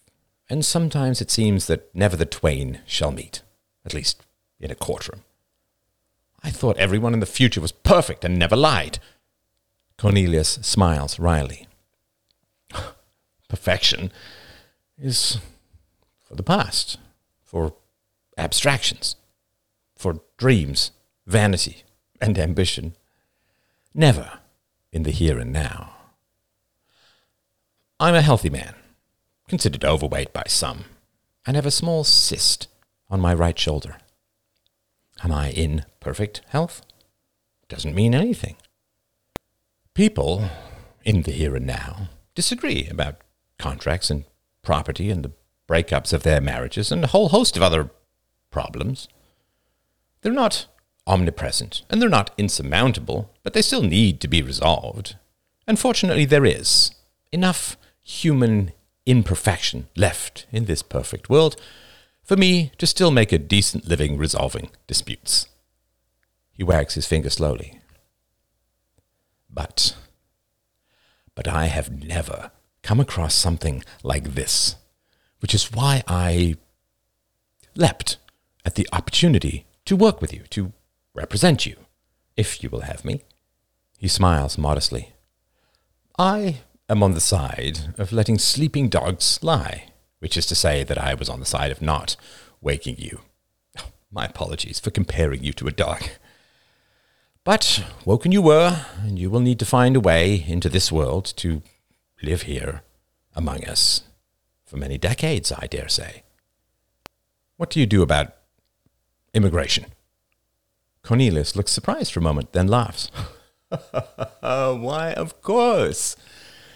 And 0.49 0.63
sometimes 0.63 1.21
it 1.21 1.31
seems 1.31 1.67
that 1.67 1.93
never 1.95 2.15
the 2.15 2.25
twain 2.25 2.81
shall 2.86 3.11
meet, 3.11 3.41
at 3.86 3.93
least 3.93 4.21
in 4.59 4.71
a 4.71 4.75
courtroom. 4.75 5.21
I 6.43 6.51
thought 6.51 6.77
everyone 6.77 7.13
in 7.13 7.19
the 7.19 7.25
future 7.25 7.61
was 7.61 7.71
perfect 7.71 8.23
and 8.23 8.38
never 8.38 8.55
lied. 8.55 8.99
Cornelius 9.97 10.59
smiles 10.61 11.17
wryly. 11.17 11.67
Perfection 13.49 14.11
is 14.97 15.39
for 16.23 16.36
the 16.36 16.43
past 16.43 16.99
for 17.43 17.73
abstractions, 18.38 19.15
for 19.95 20.21
dreams, 20.38 20.91
vanity, 21.25 21.83
and 22.21 22.38
ambition, 22.38 22.95
never 23.93 24.39
in 24.91 25.03
the 25.03 25.11
here 25.11 25.39
and 25.39 25.53
now. 25.53 25.95
I'm 27.98 28.16
a 28.16 28.22
healthy 28.22 28.50
man, 28.50 28.76
considered 29.48 29.86
overweight 29.86 30.34
by 30.34 30.43
some, 30.48 30.84
and 31.46 31.56
have 31.56 31.66
a 31.66 31.72
small 31.72 32.04
cyst 32.04 32.68
on 33.10 33.22
my 33.22 33.34
right 33.34 33.58
shoulder. 33.58 33.98
Am 35.24 35.32
I 35.32 35.52
in 35.52 35.86
perfect 36.02 36.41
health? 36.48 36.82
Doesn't 37.70 37.96
mean 37.96 38.14
anything. 38.14 38.58
People 39.93 40.50
in 41.06 41.22
the 41.22 41.32
here 41.32 41.56
and 41.56 41.66
now 41.66 42.10
disagree 42.34 42.86
about 42.91 43.22
contracts 43.58 44.10
and 44.10 44.26
property 44.62 45.10
and 45.10 45.24
the 45.24 45.32
breakups 45.66 46.12
of 46.12 46.24
their 46.24 46.41
marriages, 46.41 46.91
and 46.91 47.02
a 47.04 47.08
whole 47.08 47.30
host 47.30 47.56
of 47.56 47.64
other 47.64 47.89
problems. 48.52 49.08
They're 50.22 50.34
not 50.34 50.68
omnipresent 51.08 51.84
and 51.89 52.02
they're 52.02 52.10
not 52.10 52.32
insurmountable, 52.38 53.32
but 53.41 53.54
they 53.54 53.62
still 53.62 53.84
need 53.84 54.20
to 54.20 54.28
be 54.28 54.41
resolved. 54.41 55.16
Unfortunately, 55.66 56.26
there 56.26 56.46
is 56.46 56.91
enough 57.32 57.78
human 58.06 58.72
imperfection 59.06 59.88
left 59.97 60.47
in 60.51 60.66
this 60.66 60.82
perfect 60.82 61.30
world 61.30 61.60
for 62.24 62.38
me 62.38 62.72
to 62.78 62.88
still 62.88 63.12
make 63.12 63.34
a 63.34 63.38
decent 63.38 63.88
living 63.88 64.18
resolving 64.18 64.70
disputes. 64.88 65.47
He 66.51 66.64
wags 66.64 66.93
his 66.93 67.06
finger 67.06 67.30
slowly. 67.30 67.82
But, 69.49 69.95
but 71.36 71.47
I 71.47 71.66
have 71.66 71.91
never 71.91 72.51
come 72.82 73.01
across 73.01 73.36
something 73.36 73.84
like 74.03 74.36
this 74.36 74.76
which 75.45 75.53
is 75.53 75.72
why 75.72 76.01
I 76.08 76.56
leapt 77.76 78.18
at 78.66 78.74
the 78.74 78.88
opportunity 78.91 79.68
to 79.86 79.95
work 79.95 80.20
with 80.20 80.34
you, 80.34 80.41
to 80.49 80.74
represent 81.14 81.68
you, 81.68 81.76
if 82.36 82.64
you 82.64 82.70
will 82.72 82.82
have 82.82 83.06
me. 83.06 83.22
He 83.99 84.08
smiles 84.08 84.58
modestly. 84.58 85.14
I 86.18 86.62
am 86.89 87.01
on 87.01 87.13
the 87.13 87.21
side 87.21 87.93
of 87.97 88.11
letting 88.11 88.38
sleeping 88.38 88.89
dogs 88.89 89.39
lie, 89.41 89.89
which 90.19 90.38
is 90.38 90.45
to 90.47 90.55
say 90.55 90.83
that 90.83 90.97
I 90.97 91.13
was 91.13 91.29
on 91.29 91.39
the 91.39 91.45
side 91.45 91.71
of 91.71 91.81
not 91.81 92.15
waking 92.61 92.97
you. 92.97 93.21
My 94.11 94.25
apologies 94.25 94.79
for 94.79 94.91
comparing 94.91 95.43
you 95.43 95.53
to 95.53 95.67
a 95.67 95.71
dog. 95.71 96.03
But 97.43 97.83
woken 98.05 98.31
you 98.31 98.41
were, 98.41 98.86
and 99.03 99.19
you 99.19 99.29
will 99.29 99.39
need 99.39 99.59
to 99.59 99.65
find 99.65 99.95
a 99.95 99.99
way 99.99 100.43
into 100.47 100.69
this 100.69 100.91
world 100.91 101.25
to 101.38 101.61
live 102.23 102.43
here 102.43 102.81
among 103.36 103.65
us 103.65 104.01
for 104.65 104.77
many 104.77 104.97
decades, 104.97 105.51
I 105.51 105.67
dare 105.67 105.89
say. 105.89 106.23
What 107.57 107.69
do 107.69 107.79
you 107.79 107.86
do 107.86 108.01
about 108.01 108.36
immigration? 109.33 109.86
Cornelius 111.03 111.55
looks 111.55 111.71
surprised 111.71 112.11
for 112.11 112.19
a 112.19 112.23
moment, 112.23 112.51
then 112.53 112.67
laughs. 112.67 113.11
Why, 114.41 115.13
of 115.15 115.41
course. 115.41 116.15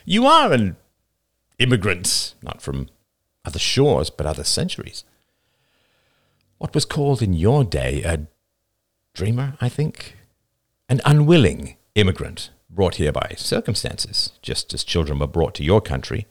You 0.10 0.26
are 0.26 0.52
an 0.52 0.76
immigrant, 1.60 2.34
not 2.42 2.64
from 2.64 2.90
other 3.46 3.60
shores, 3.60 4.10
but 4.10 4.26
other 4.26 4.44
centuries. 4.44 5.04
What 6.58 6.74
was 6.74 6.84
called 6.84 7.22
in 7.22 7.34
your 7.34 7.64
day 7.64 8.02
a 8.02 8.26
dreamer, 9.14 9.54
I 9.62 9.70
think? 9.70 10.16
An 10.90 11.00
unwilling 11.06 11.78
immigrant 11.94 12.50
brought 12.72 12.96
here 12.96 13.12
by 13.12 13.36
circumstances, 13.38 14.32
just 14.42 14.74
as 14.74 14.84
children 14.84 15.20
were 15.20 15.28
brought 15.28 15.54
to 15.56 15.64
your 15.64 15.80
country 15.80 16.26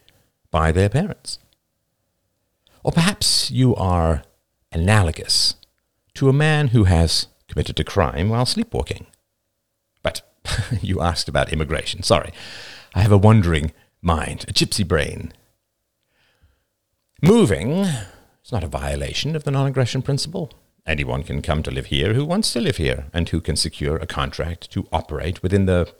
by 0.50 0.72
their 0.72 0.88
parents. 0.88 1.38
Or 2.82 2.90
perhaps 2.90 3.52
you 3.52 3.76
are 3.76 4.24
analogous 4.72 5.54
to 6.14 6.28
a 6.28 6.32
man 6.32 6.68
who 6.68 6.82
has 6.84 7.28
committed 7.46 7.78
a 7.78 7.84
crime 7.84 8.28
while 8.28 8.44
sleepwalking. 8.44 9.06
But 10.02 10.22
you 10.82 11.00
asked 11.00 11.28
about 11.28 11.52
immigration. 11.52 12.02
Sorry. 12.02 12.32
I 12.98 13.02
have 13.02 13.12
a 13.12 13.16
wandering 13.16 13.70
mind, 14.02 14.44
a 14.48 14.52
gypsy 14.52 14.86
brain. 14.86 15.32
Moving 17.22 17.84
is 17.84 18.50
not 18.50 18.64
a 18.64 18.66
violation 18.66 19.36
of 19.36 19.44
the 19.44 19.52
non 19.52 19.68
aggression 19.68 20.02
principle. 20.02 20.52
Anyone 20.84 21.22
can 21.22 21.40
come 21.40 21.62
to 21.62 21.70
live 21.70 21.86
here 21.86 22.14
who 22.14 22.24
wants 22.24 22.52
to 22.54 22.60
live 22.60 22.78
here 22.78 23.04
and 23.12 23.28
who 23.28 23.40
can 23.40 23.54
secure 23.54 23.98
a 23.98 24.06
contract 24.06 24.72
to 24.72 24.88
operate 24.92 25.44
within 25.44 25.66
the 25.66 25.94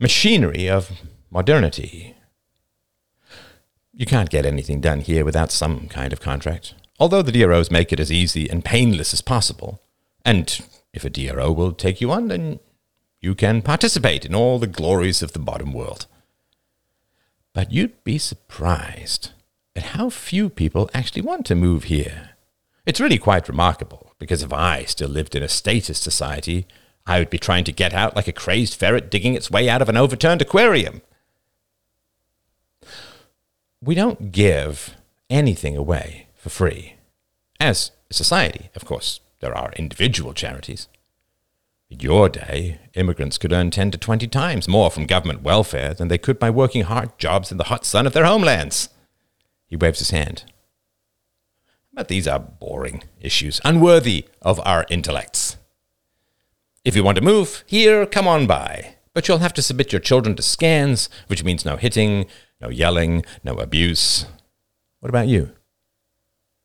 machinery 0.00 0.68
of 0.68 0.90
modernity. 1.30 2.16
You 3.92 4.04
can't 4.04 4.28
get 4.28 4.44
anything 4.44 4.80
done 4.80 5.02
here 5.02 5.24
without 5.24 5.52
some 5.52 5.86
kind 5.86 6.12
of 6.12 6.20
contract. 6.20 6.74
Although 6.98 7.22
the 7.22 7.30
DROs 7.30 7.70
make 7.70 7.92
it 7.92 8.00
as 8.00 8.10
easy 8.10 8.50
and 8.50 8.64
painless 8.64 9.14
as 9.14 9.20
possible. 9.20 9.80
And 10.24 10.66
if 10.92 11.04
a 11.04 11.10
DRO 11.10 11.52
will 11.52 11.70
take 11.70 12.00
you 12.00 12.10
on, 12.10 12.26
then 12.26 12.58
you 13.22 13.36
can 13.36 13.62
participate 13.62 14.26
in 14.26 14.34
all 14.34 14.58
the 14.58 14.66
glories 14.66 15.22
of 15.22 15.32
the 15.32 15.38
modern 15.38 15.72
world. 15.72 16.06
But 17.54 17.72
you'd 17.72 18.02
be 18.02 18.18
surprised 18.18 19.30
at 19.76 19.94
how 19.94 20.10
few 20.10 20.50
people 20.50 20.90
actually 20.92 21.22
want 21.22 21.46
to 21.46 21.54
move 21.54 21.84
here. 21.84 22.30
It's 22.84 23.00
really 23.00 23.18
quite 23.18 23.48
remarkable, 23.48 24.12
because 24.18 24.42
if 24.42 24.52
I 24.52 24.82
still 24.84 25.08
lived 25.08 25.36
in 25.36 25.42
a 25.42 25.48
statist 25.48 26.02
society, 26.02 26.66
I 27.06 27.20
would 27.20 27.30
be 27.30 27.38
trying 27.38 27.62
to 27.64 27.72
get 27.72 27.94
out 27.94 28.16
like 28.16 28.26
a 28.26 28.32
crazed 28.32 28.74
ferret 28.74 29.10
digging 29.10 29.34
its 29.34 29.50
way 29.50 29.68
out 29.68 29.80
of 29.80 29.88
an 29.88 29.96
overturned 29.96 30.42
aquarium. 30.42 31.00
We 33.80 33.94
don't 33.94 34.32
give 34.32 34.96
anything 35.30 35.76
away 35.76 36.26
for 36.34 36.50
free. 36.50 36.94
As 37.60 37.92
a 38.10 38.14
society, 38.14 38.70
of 38.74 38.84
course, 38.84 39.20
there 39.38 39.56
are 39.56 39.72
individual 39.76 40.34
charities. 40.34 40.88
In 41.92 42.00
your 42.00 42.30
day, 42.30 42.78
immigrants 42.94 43.36
could 43.36 43.52
earn 43.52 43.70
10 43.70 43.90
to 43.90 43.98
20 43.98 44.26
times 44.28 44.66
more 44.66 44.90
from 44.90 45.04
government 45.04 45.42
welfare 45.42 45.92
than 45.92 46.08
they 46.08 46.16
could 46.16 46.38
by 46.38 46.48
working 46.48 46.84
hard 46.84 47.18
jobs 47.18 47.52
in 47.52 47.58
the 47.58 47.64
hot 47.64 47.84
sun 47.84 48.06
of 48.06 48.14
their 48.14 48.24
homelands. 48.24 48.88
He 49.66 49.76
waves 49.76 49.98
his 49.98 50.08
hand. 50.08 50.50
But 51.92 52.08
these 52.08 52.26
are 52.26 52.38
boring 52.38 53.02
issues, 53.20 53.60
unworthy 53.62 54.24
of 54.40 54.58
our 54.64 54.86
intellects. 54.88 55.58
If 56.82 56.96
you 56.96 57.04
want 57.04 57.16
to 57.18 57.22
move 57.22 57.62
here, 57.66 58.06
come 58.06 58.26
on 58.26 58.46
by. 58.46 58.94
But 59.12 59.28
you'll 59.28 59.38
have 59.38 59.52
to 59.52 59.62
submit 59.62 59.92
your 59.92 60.00
children 60.00 60.34
to 60.36 60.42
scans, 60.42 61.10
which 61.26 61.44
means 61.44 61.66
no 61.66 61.76
hitting, 61.76 62.24
no 62.58 62.70
yelling, 62.70 63.22
no 63.44 63.58
abuse. 63.58 64.24
What 65.00 65.10
about 65.10 65.28
you? 65.28 65.50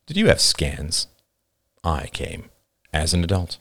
Did 0.05 0.15
you 0.15 0.27
have 0.27 0.39
scans? 0.39 1.07
I 1.83 2.07
came 2.13 2.49
as 2.93 3.13
an 3.13 3.25
adult. 3.25 3.57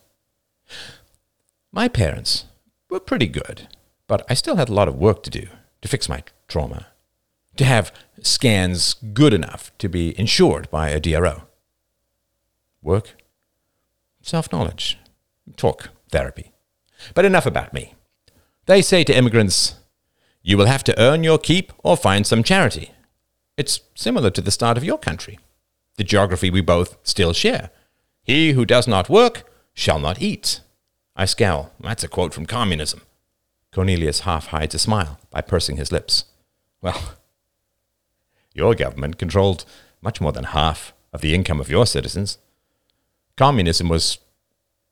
My 1.76 1.88
parents 1.88 2.46
were 2.88 3.00
pretty 3.00 3.26
good, 3.26 3.68
but 4.06 4.24
I 4.30 4.32
still 4.32 4.56
had 4.56 4.70
a 4.70 4.72
lot 4.72 4.88
of 4.88 4.96
work 4.96 5.22
to 5.24 5.30
do 5.30 5.48
to 5.82 5.88
fix 5.88 6.08
my 6.08 6.22
trauma, 6.48 6.86
to 7.58 7.66
have 7.66 7.92
scans 8.22 8.94
good 9.12 9.34
enough 9.34 9.76
to 9.76 9.86
be 9.90 10.18
insured 10.18 10.70
by 10.70 10.88
a 10.88 10.98
DRO. 10.98 11.42
Work, 12.80 13.16
self 14.22 14.50
knowledge, 14.50 14.98
talk, 15.58 15.90
therapy. 16.10 16.52
But 17.12 17.26
enough 17.26 17.44
about 17.44 17.74
me. 17.74 17.92
They 18.64 18.80
say 18.80 19.04
to 19.04 19.14
immigrants, 19.14 19.74
you 20.40 20.56
will 20.56 20.64
have 20.64 20.84
to 20.84 20.98
earn 20.98 21.24
your 21.24 21.38
keep 21.38 21.74
or 21.84 21.98
find 21.98 22.26
some 22.26 22.42
charity. 22.42 22.92
It's 23.58 23.80
similar 23.94 24.30
to 24.30 24.40
the 24.40 24.50
start 24.50 24.78
of 24.78 24.84
your 24.84 24.96
country, 24.96 25.38
the 25.98 26.04
geography 26.04 26.48
we 26.48 26.62
both 26.62 26.96
still 27.02 27.34
share. 27.34 27.68
He 28.22 28.52
who 28.52 28.64
does 28.64 28.88
not 28.88 29.10
work 29.10 29.44
shall 29.74 29.98
not 29.98 30.22
eat. 30.22 30.62
I 31.16 31.24
scowl. 31.24 31.72
That's 31.80 32.04
a 32.04 32.08
quote 32.08 32.34
from 32.34 32.46
communism. 32.46 33.02
Cornelius 33.72 34.20
half 34.20 34.48
hides 34.48 34.74
a 34.74 34.78
smile 34.78 35.18
by 35.30 35.40
pursing 35.40 35.76
his 35.76 35.90
lips. 35.90 36.24
Well, 36.82 37.14
your 38.52 38.74
government 38.74 39.18
controlled 39.18 39.64
much 40.02 40.20
more 40.20 40.32
than 40.32 40.44
half 40.44 40.92
of 41.12 41.20
the 41.22 41.34
income 41.34 41.60
of 41.60 41.70
your 41.70 41.86
citizens. 41.86 42.38
Communism 43.36 43.88
was 43.88 44.18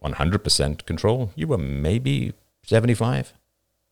100% 0.03 0.87
control. 0.87 1.31
You 1.35 1.47
were 1.47 1.59
maybe 1.59 2.33
75. 2.65 3.33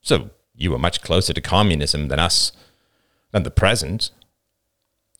So 0.01 0.31
you 0.55 0.71
were 0.71 0.79
much 0.79 1.03
closer 1.03 1.33
to 1.33 1.41
communism 1.41 2.09
than 2.09 2.19
us, 2.19 2.53
than 3.31 3.43
the 3.43 3.51
present. 3.51 4.11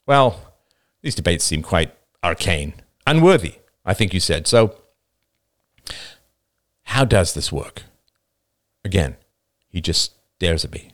Well, 0.07 0.55
these 1.03 1.15
debates 1.15 1.45
seem 1.45 1.63
quite 1.63 1.95
arcane, 2.23 2.75
unworthy, 3.07 3.57
I 3.85 3.95
think 3.95 4.13
you 4.13 4.21
said. 4.21 4.47
So, 4.47 4.77
how 6.93 7.07
does 7.07 7.33
this 7.33 7.51
work? 7.51 7.85
Again, 8.85 9.17
he 9.71 9.81
just 9.81 10.13
stares 10.37 10.63
at 10.63 10.73
me. 10.73 10.91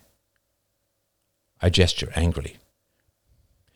I 1.61 1.71
gesture 1.71 2.13
angrily. 2.15 2.59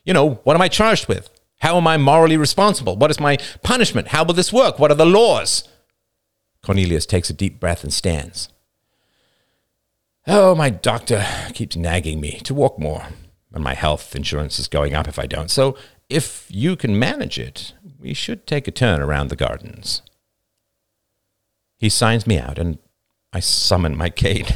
You 0.04 0.14
know, 0.14 0.34
what 0.44 0.54
am 0.54 0.62
I 0.62 0.68
charged 0.68 1.08
with? 1.08 1.30
How 1.58 1.76
am 1.76 1.88
I 1.88 1.96
morally 1.96 2.36
responsible? 2.36 2.94
What 2.96 3.10
is 3.10 3.18
my 3.18 3.38
punishment? 3.64 4.08
How 4.08 4.22
will 4.22 4.34
this 4.34 4.52
work? 4.52 4.78
What 4.78 4.92
are 4.92 4.96
the 4.96 5.04
laws? 5.04 5.68
Cornelius 6.64 7.06
takes 7.06 7.28
a 7.28 7.34
deep 7.34 7.58
breath 7.58 7.82
and 7.82 7.92
stands. 7.92 8.48
Oh, 10.24 10.54
my 10.54 10.70
doctor 10.70 11.26
keeps 11.54 11.74
nagging 11.74 12.20
me 12.20 12.38
to 12.44 12.54
walk 12.54 12.78
more, 12.78 13.08
and 13.52 13.64
my 13.64 13.74
health 13.74 14.14
insurance 14.14 14.60
is 14.60 14.68
going 14.68 14.94
up 14.94 15.08
if 15.08 15.18
I 15.18 15.26
don't. 15.26 15.50
So, 15.50 15.76
if 16.08 16.46
you 16.48 16.76
can 16.76 16.96
manage 16.96 17.36
it, 17.36 17.72
we 17.98 18.14
should 18.14 18.46
take 18.46 18.68
a 18.68 18.70
turn 18.70 19.00
around 19.00 19.28
the 19.28 19.34
gardens. 19.34 20.02
He 21.82 21.88
signs 21.88 22.28
me 22.28 22.38
out, 22.38 22.60
and 22.60 22.78
I 23.32 23.40
summon 23.40 23.96
my 23.96 24.08
cane. 24.08 24.46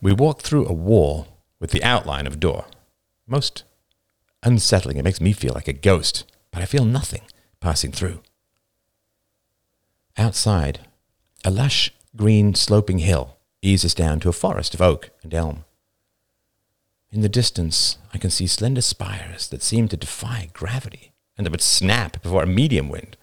We 0.00 0.12
walk 0.12 0.40
through 0.40 0.68
a 0.68 0.72
wall 0.72 1.26
with 1.58 1.72
the 1.72 1.82
outline 1.82 2.28
of 2.28 2.38
door. 2.38 2.66
Most 3.26 3.64
unsettling. 4.44 4.98
It 4.98 5.02
makes 5.02 5.20
me 5.20 5.32
feel 5.32 5.52
like 5.52 5.66
a 5.66 5.72
ghost, 5.72 6.30
but 6.52 6.62
I 6.62 6.64
feel 6.64 6.84
nothing 6.84 7.22
passing 7.58 7.90
through. 7.90 8.22
Outside, 10.16 10.78
a 11.44 11.50
lush 11.50 11.92
green 12.14 12.54
sloping 12.54 13.00
hill 13.00 13.38
eases 13.60 13.92
down 13.92 14.20
to 14.20 14.28
a 14.28 14.32
forest 14.32 14.74
of 14.74 14.80
oak 14.80 15.10
and 15.24 15.34
elm. 15.34 15.64
In 17.10 17.20
the 17.20 17.28
distance, 17.28 17.98
I 18.14 18.18
can 18.18 18.30
see 18.30 18.46
slender 18.46 18.80
spires 18.80 19.48
that 19.48 19.64
seem 19.64 19.88
to 19.88 19.96
defy 19.96 20.50
gravity 20.52 21.10
and 21.36 21.44
that 21.44 21.50
would 21.50 21.60
snap 21.60 22.22
before 22.22 22.44
a 22.44 22.46
medium 22.46 22.88
wind. 22.88 23.16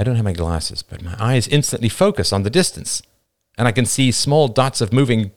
I 0.00 0.02
don't 0.02 0.16
have 0.16 0.24
my 0.24 0.32
glasses, 0.32 0.82
but 0.82 1.02
my 1.02 1.14
eyes 1.20 1.46
instantly 1.46 1.90
focus 1.90 2.32
on 2.32 2.42
the 2.42 2.48
distance, 2.48 3.02
and 3.58 3.68
I 3.68 3.72
can 3.72 3.84
see 3.84 4.10
small 4.10 4.48
dots 4.48 4.80
of 4.80 4.94
moving 4.94 5.32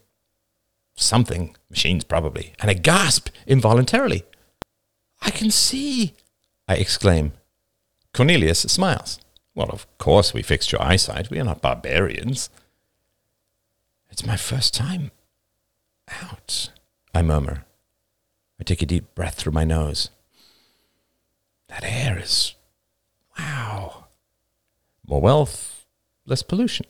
something, 0.96 1.58
machines 1.70 2.06
probably, 2.06 2.54
and 2.62 2.72
I 2.72 2.74
gasp 2.76 3.28
involuntarily. 3.46 4.24
I 5.22 5.32
can 5.32 5.52
see, 5.52 6.14
I 6.66 6.76
exclaim. 6.76 7.34
Cornelius 8.14 8.62
smiles. 8.62 9.20
Well, 9.54 9.70
of 9.70 9.86
course 9.98 10.34
we 10.34 10.42
fixed 10.42 10.72
your 10.72 10.82
eyesight. 10.82 11.30
We 11.30 11.42
are 11.42 11.44
not 11.44 11.62
barbarians. 11.62 12.50
It's 14.12 14.26
my 14.26 14.38
first 14.38 14.74
time 14.74 15.12
out, 16.08 16.70
I 17.14 17.22
murmur. 17.22 17.66
I 18.62 18.64
take 18.64 18.82
a 18.82 18.86
deep 18.86 19.14
breath 19.14 19.36
through 19.36 19.52
my 19.52 19.66
nose. 19.66 20.10
That 21.68 21.84
air 21.84 22.18
is. 22.18 22.56
wow. 23.38 24.03
More 25.06 25.22
wealth, 25.22 25.86
less 26.26 26.44
pollution, 26.44 26.86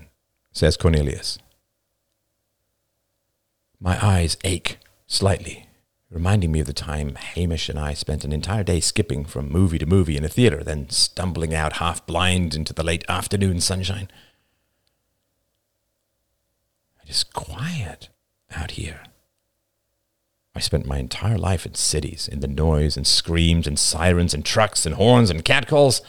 says 0.51 0.78
Cornelius. 0.78 1.39
My 3.80 4.03
eyes 4.03 4.38
ache 4.43 4.78
slightly 5.07 5.68
reminding 6.14 6.51
me 6.51 6.59
of 6.59 6.68
the 6.68 6.74
time 6.74 7.16
Hamish 7.16 7.70
and 7.70 7.80
I 7.80 7.95
spent 7.95 8.24
an 8.24 8.32
entire 8.32 8.64
day 8.64 8.80
skipping 8.80 9.26
from 9.26 9.51
movie 9.51 9.80
to 9.80 9.86
movie 9.86 10.16
in 10.16 10.24
a 10.24 10.30
theater, 10.30 10.64
then 10.64 10.89
stumbling 10.89 11.53
out 11.53 11.74
half 11.74 12.05
blind 12.05 12.53
into 12.53 12.72
the 12.72 12.84
late 12.84 13.03
afternoon 13.09 13.59
sunshine. 13.59 14.09
It 17.03 17.09
is 17.09 17.24
quiet 17.24 18.09
out 18.55 18.72
here. 18.72 19.01
I 20.55 20.59
spent 20.59 20.86
my 20.86 20.99
entire 20.99 21.38
life 21.38 21.66
in 21.66 21.74
cities, 21.74 22.28
in 22.28 22.41
the 22.41 22.47
noise 22.47 22.95
and 22.95 23.07
screams 23.07 23.66
and 23.66 23.80
sirens 23.80 24.36
and 24.36 24.45
trucks 24.45 24.86
and 24.86 24.95
horns 24.95 25.32
and 25.32 25.43
catcalls. 25.43 26.01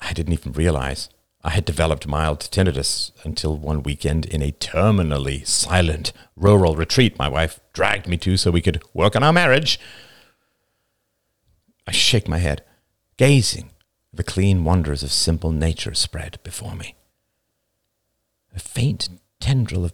I 0.00 0.12
didn't 0.12 0.32
even 0.34 0.52
realize 0.52 1.08
I 1.42 1.50
had 1.50 1.66
developed 1.66 2.06
mild 2.06 2.40
tinnitus 2.40 3.12
until 3.22 3.58
one 3.58 3.82
weekend 3.82 4.24
in 4.24 4.40
a 4.40 4.52
terminally 4.52 5.46
silent 5.46 6.12
rural 6.36 6.74
retreat 6.74 7.18
my 7.18 7.28
wife 7.28 7.60
dragged 7.74 8.08
me 8.08 8.16
to 8.18 8.38
so 8.38 8.50
we 8.50 8.62
could 8.62 8.82
work 8.94 9.14
on 9.14 9.22
our 9.22 9.32
marriage. 9.32 9.78
I 11.86 11.92
shake 11.92 12.28
my 12.28 12.38
head, 12.38 12.62
gazing 13.18 13.70
at 14.12 14.16
the 14.16 14.24
clean 14.24 14.64
wonders 14.64 15.02
of 15.02 15.12
simple 15.12 15.52
nature 15.52 15.92
spread 15.92 16.38
before 16.42 16.74
me. 16.74 16.94
A 18.56 18.58
faint 18.58 19.10
tendril 19.38 19.84
of 19.84 19.92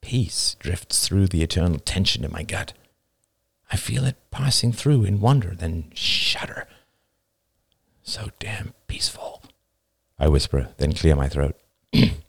peace 0.00 0.56
drifts 0.58 1.06
through 1.06 1.28
the 1.28 1.42
eternal 1.42 1.78
tension 1.78 2.24
in 2.24 2.32
my 2.32 2.42
gut. 2.42 2.72
I 3.70 3.76
feel 3.76 4.04
it 4.04 4.16
passing 4.32 4.72
through 4.72 5.04
in 5.04 5.20
wonder, 5.20 5.54
then 5.54 5.92
shudder. 5.94 6.66
So 8.08 8.30
damn 8.38 8.72
peaceful. 8.86 9.42
I 10.18 10.28
whisper, 10.28 10.70
then 10.78 10.94
clear 10.94 11.14
my 11.14 11.28
throat. 11.28 11.56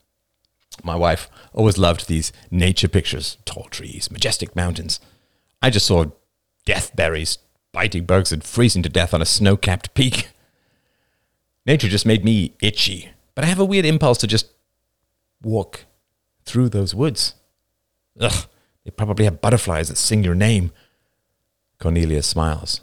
my 0.83 0.97
wife 0.97 1.29
always 1.53 1.77
loved 1.77 2.09
these 2.09 2.33
nature 2.51 2.89
pictures 2.89 3.37
tall 3.45 3.63
trees, 3.69 4.11
majestic 4.11 4.57
mountains. 4.57 4.99
I 5.61 5.69
just 5.69 5.85
saw 5.85 6.07
death 6.65 6.93
berries 6.97 7.37
biting 7.71 8.03
bugs 8.03 8.33
and 8.33 8.43
freezing 8.43 8.83
to 8.83 8.89
death 8.89 9.13
on 9.13 9.21
a 9.21 9.25
snow 9.25 9.55
capped 9.55 9.93
peak. 9.93 10.27
Nature 11.65 11.87
just 11.87 12.05
made 12.05 12.25
me 12.25 12.57
itchy, 12.61 13.11
but 13.33 13.45
I 13.45 13.47
have 13.47 13.59
a 13.59 13.63
weird 13.63 13.85
impulse 13.85 14.17
to 14.17 14.27
just 14.27 14.47
walk 15.41 15.85
through 16.43 16.67
those 16.67 16.93
woods. 16.93 17.35
Ugh, 18.19 18.47
they 18.83 18.91
probably 18.91 19.23
have 19.23 19.39
butterflies 19.39 19.87
that 19.87 19.95
sing 19.95 20.25
your 20.25 20.35
name. 20.35 20.71
Cornelius 21.79 22.27
smiles. 22.27 22.81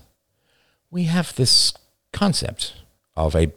We 0.91 1.05
have 1.05 1.35
this 1.37 1.75
concept 2.15 2.73
of 3.17 3.35
a 3.35 3.53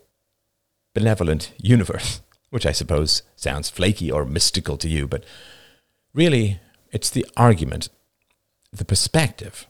benevolent 0.94 1.54
universe, 1.58 2.22
which 2.50 2.66
I 2.66 2.72
suppose 2.72 3.24
sounds 3.36 3.70
flaky 3.70 4.12
or 4.12 4.26
mystical 4.26 4.78
to 4.78 4.90
you, 4.90 5.08
but 5.08 5.24
really 6.14 6.60
it's 6.92 7.10
the 7.10 7.26
argument, 7.38 7.90
the 8.72 8.86
perspective 8.86 9.68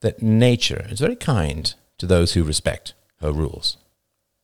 that 0.00 0.22
nature 0.22 0.86
is 0.88 1.00
very 1.00 1.16
kind 1.16 1.74
to 1.98 2.06
those 2.06 2.34
who 2.34 2.44
respect 2.44 2.94
her 3.20 3.32
rules. 3.32 3.76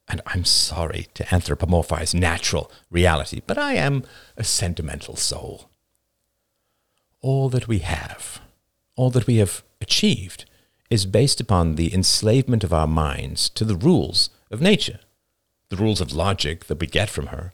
And 0.08 0.20
I'm 0.26 0.44
sorry 0.44 1.06
to 1.14 1.24
anthropomorphize 1.24 2.14
natural 2.14 2.70
reality, 2.90 3.40
but 3.46 3.56
I 3.56 3.74
am 3.74 4.04
a 4.36 4.44
sentimental 4.44 5.16
soul. 5.16 5.70
All 7.20 7.48
that 7.48 7.68
we 7.68 7.78
have, 7.78 8.40
all 8.96 9.10
that 9.10 9.26
we 9.26 9.36
have 9.36 9.62
achieved, 9.80 10.44
is 10.90 11.06
based 11.06 11.40
upon 11.40 11.76
the 11.76 11.94
enslavement 11.94 12.64
of 12.64 12.72
our 12.72 12.86
minds 12.86 13.48
to 13.50 13.64
the 13.64 13.76
rules 13.76 14.28
of 14.50 14.60
nature, 14.60 15.00
the 15.68 15.76
rules 15.76 16.00
of 16.00 16.12
logic 16.12 16.66
that 16.66 16.80
we 16.80 16.86
get 16.86 17.10
from 17.10 17.28
her, 17.28 17.52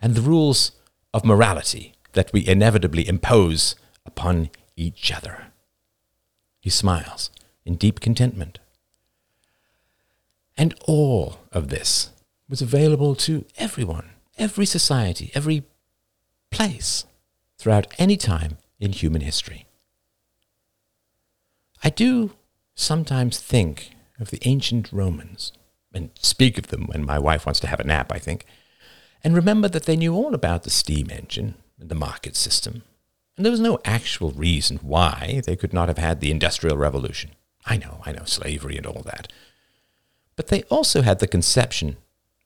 and 0.00 0.14
the 0.14 0.20
rules 0.20 0.72
of 1.12 1.24
morality 1.24 1.94
that 2.12 2.32
we 2.32 2.46
inevitably 2.46 3.06
impose 3.08 3.74
upon 4.04 4.50
each 4.76 5.12
other. 5.12 5.46
He 6.60 6.70
smiles 6.70 7.30
in 7.64 7.76
deep 7.76 8.00
contentment. 8.00 8.58
And 10.56 10.74
all 10.86 11.38
of 11.52 11.68
this 11.68 12.10
was 12.48 12.62
available 12.62 13.14
to 13.16 13.44
everyone, 13.58 14.10
every 14.38 14.66
society, 14.66 15.30
every 15.34 15.64
place, 16.50 17.04
throughout 17.58 17.86
any 17.98 18.16
time 18.16 18.58
in 18.78 18.92
human 18.92 19.20
history. 19.20 19.66
I 21.82 21.90
do 21.90 22.32
sometimes 22.74 23.38
think 23.38 23.90
of 24.18 24.30
the 24.30 24.40
ancient 24.44 24.92
Romans, 24.92 25.52
and 25.92 26.10
speak 26.20 26.58
of 26.58 26.68
them 26.68 26.86
when 26.86 27.04
my 27.04 27.18
wife 27.18 27.46
wants 27.46 27.60
to 27.60 27.66
have 27.66 27.80
a 27.80 27.84
nap, 27.84 28.12
I 28.12 28.18
think, 28.18 28.44
and 29.24 29.34
remember 29.34 29.68
that 29.68 29.84
they 29.84 29.96
knew 29.96 30.14
all 30.14 30.34
about 30.34 30.62
the 30.62 30.70
steam 30.70 31.10
engine 31.10 31.54
and 31.80 31.88
the 31.88 31.94
market 31.94 32.36
system, 32.36 32.82
and 33.36 33.44
there 33.44 33.50
was 33.50 33.60
no 33.60 33.78
actual 33.84 34.30
reason 34.30 34.78
why 34.78 35.42
they 35.44 35.56
could 35.56 35.72
not 35.72 35.88
have 35.88 35.98
had 35.98 36.20
the 36.20 36.30
Industrial 36.30 36.76
Revolution. 36.76 37.30
I 37.66 37.76
know, 37.76 38.00
I 38.06 38.12
know, 38.12 38.24
slavery 38.24 38.76
and 38.76 38.86
all 38.86 39.02
that. 39.02 39.30
But 40.36 40.48
they 40.48 40.62
also 40.64 41.02
had 41.02 41.18
the 41.18 41.26
conception 41.26 41.96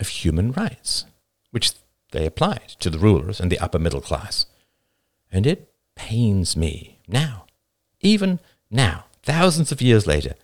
of 0.01 0.09
human 0.09 0.53
rights, 0.53 1.05
which 1.51 1.73
they 2.13 2.27
applied 2.27 2.69
to 2.81 2.91
the 2.91 2.99
rulers 2.99 3.41
and 3.41 3.53
the 3.53 3.59
upper 3.59 3.79
middle 3.79 4.01
class. 4.01 4.47
And 5.31 5.47
it 5.47 5.73
pains 5.95 6.57
me 6.57 6.99
now, 7.07 7.47
even 8.01 8.41
now, 8.71 9.05
thousands 9.23 9.71
of 9.71 9.83
years 9.83 10.07
later, 10.07 10.35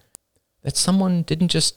that 0.63 0.77
someone 0.77 1.23
didn't 1.23 1.49
just 1.49 1.77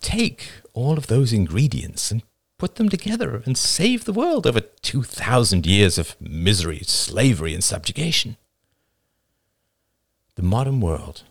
take 0.00 0.48
all 0.72 0.98
of 0.98 1.06
those 1.06 1.32
ingredients 1.32 2.10
and 2.10 2.22
put 2.58 2.76
them 2.76 2.88
together 2.88 3.42
and 3.44 3.56
save 3.56 4.04
the 4.04 4.12
world 4.12 4.46
over 4.46 4.60
2,000 4.60 5.66
years 5.66 5.98
of 5.98 6.16
misery, 6.20 6.80
slavery, 6.84 7.54
and 7.54 7.62
subjugation. 7.62 8.36
The 10.36 10.42
modern 10.42 10.80
world 10.80 11.22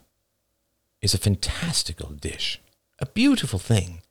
is 1.02 1.14
a 1.14 1.20
fantastical 1.20 2.10
dish 2.10 2.60
a 3.00 3.06
beautiful 3.06 3.60
thing. 3.60 4.02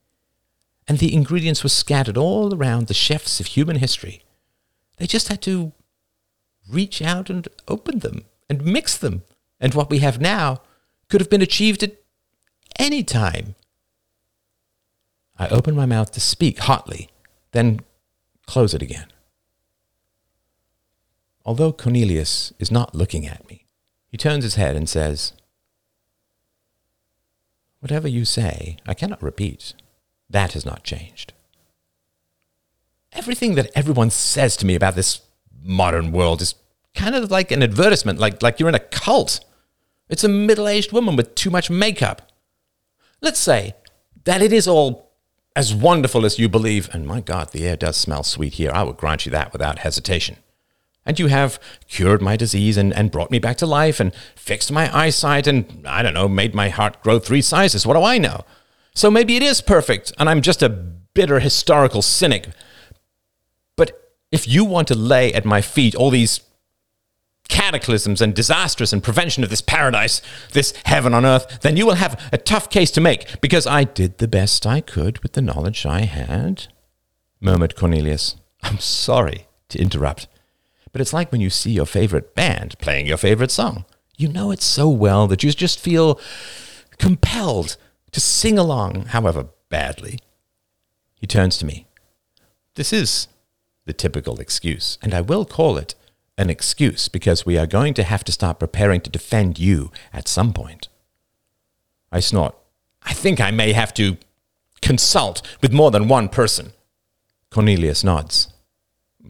And 0.86 0.98
the 0.98 1.14
ingredients 1.14 1.62
were 1.62 1.70
scattered 1.70 2.16
all 2.16 2.55
around 2.55 2.86
the 2.86 2.94
chefs 2.94 3.40
of 3.40 3.46
human 3.46 3.76
history. 3.76 4.22
They 4.98 5.07
just 5.07 5.28
had 5.28 5.40
to 5.42 5.72
reach 6.68 7.00
out 7.00 7.30
and 7.30 7.48
open 7.68 8.00
them 8.00 8.24
and 8.48 8.64
mix 8.64 8.96
them. 8.96 9.22
And 9.59 9.74
what 9.74 9.90
we 9.90 9.98
have 10.00 10.20
now 10.20 10.61
could 11.09 11.20
have 11.20 11.30
been 11.30 11.42
achieved 11.42 11.82
at 11.82 11.96
any 12.78 13.02
time. 13.02 13.55
I 15.37 15.49
open 15.49 15.74
my 15.74 15.87
mouth 15.87 16.12
to 16.12 16.20
speak 16.20 16.61
hotly, 16.61 17.09
then 17.53 17.80
close 18.47 18.74
it 18.74 18.82
again. 18.82 19.07
Although 21.45 21.72
Cornelius 21.72 22.53
is 22.59 22.70
not 22.70 22.95
looking 22.95 23.26
at 23.26 23.47
me, 23.49 23.66
he 24.07 24.16
turns 24.16 24.45
his 24.45 24.55
head 24.55 24.76
and 24.76 24.89
says, 24.89 25.32
Whatever 27.80 28.09
you 28.09 28.24
say, 28.24 28.78
I 28.87 28.95
cannot 28.95 29.22
repeat. 29.22 29.74
That 30.30 30.53
has 30.53 30.64
not 30.64 30.85
changed. 30.85 31.35
Everything 33.12 33.57
that 33.57 33.70
everyone 33.74 34.11
says 34.11 34.57
to 34.57 34.66
me 34.66 34.74
about 34.74 34.95
this 34.95 35.20
modern 35.62 36.11
world 36.11 36.41
is 36.41 36.55
kind 36.95 37.14
of 37.14 37.30
like 37.30 37.51
an 37.51 37.62
advertisement, 37.62 38.18
like, 38.18 38.43
like 38.43 38.59
you're 38.59 38.70
in 38.70 38.74
a 38.74 38.78
cult. 38.78 39.41
It's 40.09 40.24
a 40.24 40.28
middle 40.28 40.66
aged 40.66 40.93
woman 40.93 41.14
with 41.14 41.35
too 41.35 41.51
much 41.51 41.68
makeup. 41.68 42.32
Let's 43.20 43.39
say 43.39 43.74
that 44.24 44.41
it 44.41 44.53
is 44.53 44.66
all 44.66 45.03
as 45.57 45.74
wonderful 45.74 46.24
as 46.24 46.38
you 46.38 46.48
believe, 46.48 46.88
and 46.92 47.07
my 47.07 47.20
God, 47.20 47.52
the 47.52 47.66
air 47.66 47.76
does 47.76 47.96
smell 47.96 48.22
sweet 48.22 48.55
here. 48.55 48.70
I 48.72 48.82
would 48.82 48.96
grant 48.96 49.24
you 49.24 49.30
that 49.32 49.52
without 49.52 49.80
hesitation 49.80 50.36
and 51.07 51.18
you 51.18 51.26
have 51.26 51.61
cured 51.88 52.22
my 52.22 52.36
disease 52.36 52.76
and, 52.76 52.92
and 52.92 53.11
brought 53.11 53.30
me 53.30 53.38
back 53.38 53.57
to 53.59 53.66
life 53.66 54.00
and 54.00 54.14
fixed 54.34 54.72
my 54.72 54.94
eyesight 54.96 55.46
and, 55.46 55.86
I 55.86 56.02
don't 56.02 56.14
know, 56.14 56.28
made 56.28 56.55
my 56.55 56.68
heart 56.68 57.02
grow 57.02 57.18
three 57.18 57.42
sizes. 57.42 57.86
What 57.86 57.94
do 57.94 58.02
I 58.02 58.18
know? 58.18 58.44
So 58.94 59.11
maybe 59.11 59.36
it 59.36 59.42
is 59.42 59.61
perfect 59.61 60.12
and 60.18 60.28
I'm 60.28 60.40
just 60.40 60.62
a 60.62 60.68
bitter 60.68 61.40
historical 61.40 62.02
cynic. 62.02 62.48
But 63.76 64.14
if 64.32 64.48
you 64.48 64.64
want 64.64 64.88
to 64.88 64.94
lay 64.94 65.32
at 65.32 65.44
my 65.44 65.61
feet 65.61 65.94
all 65.94 66.11
these 66.11 66.40
cataclysms 67.49 68.20
and 68.20 68.34
disasters 68.34 68.92
and 68.92 69.03
prevention 69.03 69.45
of 69.45 69.51
this 69.51 69.61
paradise, 69.61 70.22
this 70.53 70.72
heaven 70.84 71.14
on 71.14 71.26
earth, 71.26 71.61
then 71.61 71.76
you 71.76 71.86
will 71.86 71.95
have 71.95 72.20
a 72.32 72.38
tough 72.38 72.70
case 72.70 72.90
to 72.92 73.01
make 73.01 73.40
because 73.40 73.66
I 73.66 73.84
did 73.84 74.18
the 74.18 74.28
best 74.28 74.66
I 74.66 74.80
could 74.80 75.18
with 75.22 75.32
the 75.32 75.42
knowledge 75.42 75.84
I 75.84 76.03
had, 76.03 76.68
murmured 77.40 77.76
Cornelius. 77.76 78.36
I'm 78.62 78.78
sorry 78.78 79.47
to 79.68 79.78
interrupt. 79.78 80.26
But 80.92 81.01
it's 81.01 81.12
like 81.12 81.32
when 81.32 81.40
you 81.40 81.51
see 81.51 81.72
your 81.72 81.86
favorite 81.86 82.34
band 82.34 82.78
playing 82.78 83.07
your 83.07 83.16
favorite 83.16 83.51
song. 83.51 83.84
You 84.16 84.28
know 84.28 84.53
it 84.53 84.62
so 84.62 84.88
well 84.88 85.26
that 85.26 85.42
you 85.42 85.51
just 85.51 85.80
feel 85.80 86.20
compelled 86.99 87.76
to 88.12 88.20
sing 88.20 88.59
along, 88.59 89.07
however 89.07 89.49
badly. 89.68 90.20
He 91.16 91.26
turns 91.26 91.59
to 91.59 91.66
me. 91.66 91.88
This 92.76 92.92
is 92.92 93.28
the 93.86 93.92
typical 93.92 94.38
excuse, 94.38 94.99
and 95.03 95.12
I 95.12 95.20
will 95.20 95.45
call 95.45 95.76
it 95.76 95.95
an 96.37 96.51
excuse 96.51 97.09
because 97.09 97.47
we 97.47 97.57
are 97.57 97.66
going 97.66 97.95
to 97.95 98.03
have 98.03 98.24
to 98.24 98.32
start 98.32 98.59
preparing 98.59 99.01
to 99.03 99.11
defend 99.11 99.59
you 99.59 99.91
at 100.12 100.28
some 100.28 100.53
point. 100.53 100.89
I 102.11 102.20
snort. 102.20 102.57
I 103.03 103.12
think 103.12 103.41
I 103.41 103.51
may 103.51 103.72
have 103.72 103.95
to 103.95 104.16
consult 104.80 105.43
with 105.61 105.72
more 105.72 105.91
than 105.91 106.09
one 106.09 106.28
person. 106.28 106.72
Cornelius 107.51 108.03
nods 108.03 108.49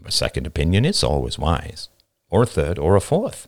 a 0.05 0.11
second 0.11 0.45
opinion 0.45 0.85
is 0.85 1.03
always 1.03 1.39
wise, 1.39 1.89
or 2.29 2.43
a 2.43 2.47
third, 2.47 2.77
or 2.77 2.95
a 2.95 3.01
fourth. 3.01 3.47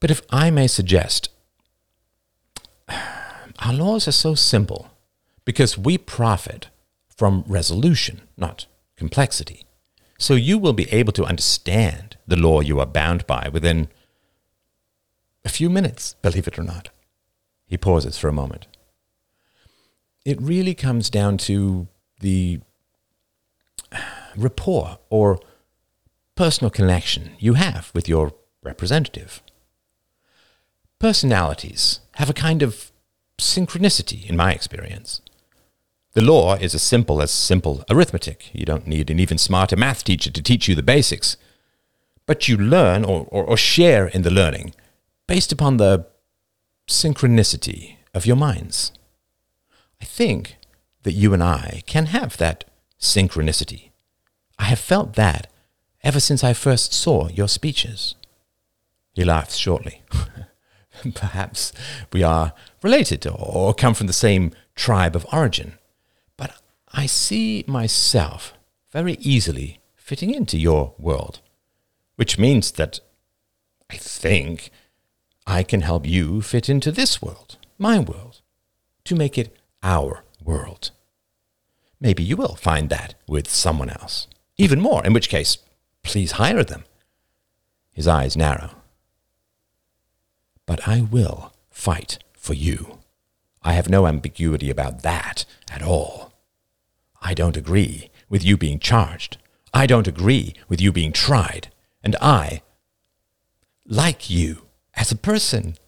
But 0.00 0.10
if 0.10 0.22
I 0.30 0.50
may 0.50 0.66
suggest, 0.66 1.30
our 2.88 3.72
laws 3.72 4.06
are 4.06 4.12
so 4.12 4.34
simple 4.34 4.90
because 5.44 5.78
we 5.78 5.98
profit 5.98 6.68
from 7.08 7.44
resolution, 7.46 8.22
not 8.36 8.66
complexity. 8.96 9.63
So 10.24 10.32
you 10.32 10.56
will 10.56 10.72
be 10.72 10.90
able 10.90 11.12
to 11.12 11.24
understand 11.26 12.16
the 12.26 12.36
law 12.36 12.60
you 12.60 12.80
are 12.80 12.86
bound 12.86 13.26
by 13.26 13.50
within 13.52 13.88
a 15.44 15.50
few 15.50 15.68
minutes, 15.68 16.14
believe 16.22 16.48
it 16.48 16.58
or 16.58 16.62
not. 16.62 16.88
He 17.66 17.76
pauses 17.76 18.16
for 18.16 18.28
a 18.28 18.32
moment. 18.32 18.66
It 20.24 20.40
really 20.40 20.74
comes 20.74 21.10
down 21.10 21.36
to 21.48 21.88
the 22.20 22.60
rapport 24.34 24.96
or 25.10 25.40
personal 26.36 26.70
connection 26.70 27.32
you 27.38 27.52
have 27.52 27.90
with 27.94 28.08
your 28.08 28.32
representative. 28.62 29.42
Personalities 30.98 32.00
have 32.12 32.30
a 32.30 32.40
kind 32.48 32.62
of 32.62 32.92
synchronicity, 33.36 34.26
in 34.26 34.38
my 34.38 34.52
experience. 34.52 35.20
The 36.14 36.22
law 36.22 36.54
is 36.54 36.74
as 36.76 36.82
simple 36.82 37.20
as 37.20 37.32
simple 37.32 37.84
arithmetic. 37.90 38.50
You 38.52 38.64
don't 38.64 38.86
need 38.86 39.10
an 39.10 39.18
even 39.18 39.36
smarter 39.36 39.76
math 39.76 40.04
teacher 40.04 40.30
to 40.30 40.42
teach 40.42 40.68
you 40.68 40.76
the 40.76 40.82
basics. 40.82 41.36
But 42.24 42.48
you 42.48 42.56
learn 42.56 43.04
or, 43.04 43.26
or, 43.30 43.44
or 43.44 43.56
share 43.56 44.06
in 44.06 44.22
the 44.22 44.30
learning 44.30 44.74
based 45.26 45.50
upon 45.50 45.76
the 45.76 46.06
synchronicity 46.88 47.96
of 48.14 48.26
your 48.26 48.36
minds. 48.36 48.92
I 50.00 50.04
think 50.04 50.56
that 51.02 51.12
you 51.12 51.34
and 51.34 51.42
I 51.42 51.82
can 51.86 52.06
have 52.06 52.36
that 52.36 52.64
synchronicity. 53.00 53.90
I 54.58 54.64
have 54.64 54.78
felt 54.78 55.14
that 55.14 55.48
ever 56.04 56.20
since 56.20 56.44
I 56.44 56.52
first 56.52 56.92
saw 56.92 57.28
your 57.28 57.48
speeches. 57.48 58.14
He 59.14 59.24
laughs 59.24 59.56
shortly. 59.56 60.02
Perhaps 61.14 61.72
we 62.12 62.22
are 62.22 62.52
related 62.82 63.26
or 63.26 63.74
come 63.74 63.94
from 63.94 64.06
the 64.06 64.12
same 64.12 64.52
tribe 64.76 65.16
of 65.16 65.26
origin, 65.32 65.78
I 66.96 67.06
see 67.06 67.64
myself 67.66 68.54
very 68.92 69.14
easily 69.14 69.80
fitting 69.96 70.32
into 70.32 70.56
your 70.56 70.94
world, 70.96 71.40
which 72.14 72.38
means 72.38 72.70
that 72.72 73.00
I 73.90 73.96
think 73.96 74.70
I 75.44 75.64
can 75.64 75.80
help 75.80 76.06
you 76.06 76.40
fit 76.40 76.68
into 76.68 76.92
this 76.92 77.20
world, 77.20 77.58
my 77.78 77.98
world, 77.98 78.42
to 79.06 79.16
make 79.16 79.36
it 79.36 79.56
our 79.82 80.22
world. 80.42 80.92
Maybe 82.00 82.22
you 82.22 82.36
will 82.36 82.54
find 82.54 82.90
that 82.90 83.16
with 83.26 83.50
someone 83.50 83.90
else. 83.90 84.28
Even 84.56 84.80
more, 84.80 85.04
in 85.04 85.12
which 85.12 85.28
case, 85.28 85.58
please 86.04 86.32
hire 86.32 86.62
them. 86.62 86.84
His 87.90 88.06
eyes 88.06 88.36
narrow. 88.36 88.70
But 90.64 90.86
I 90.86 91.00
will 91.00 91.52
fight 91.70 92.20
for 92.34 92.54
you. 92.54 93.00
I 93.64 93.72
have 93.72 93.90
no 93.90 94.06
ambiguity 94.06 94.70
about 94.70 95.02
that 95.02 95.44
at 95.72 95.82
all. 95.82 96.23
I 97.24 97.32
don't 97.32 97.56
agree 97.56 98.10
with 98.28 98.44
you 98.44 98.58
being 98.58 98.78
charged. 98.78 99.38
I 99.72 99.86
don't 99.86 100.06
agree 100.06 100.54
with 100.68 100.80
you 100.80 100.92
being 100.92 101.10
tried. 101.12 101.72
And 102.02 102.14
I 102.20 102.60
like 103.86 104.28
you 104.28 104.66
as 104.92 105.10
a 105.10 105.16
person. 105.16 105.78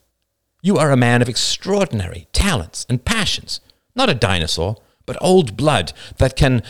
You 0.63 0.79
are 0.79 0.91
a 0.91 0.97
man 0.97 1.21
of 1.21 1.29
extraordinary 1.29 2.27
talents 2.33 2.87
and 2.89 3.05
passions, 3.05 3.61
not 3.95 4.09
a 4.09 4.15
dinosaur, 4.15 4.77
but 5.05 5.19
old 5.21 5.59
blood 5.59 5.93
that 6.17 6.37
can 6.37 6.63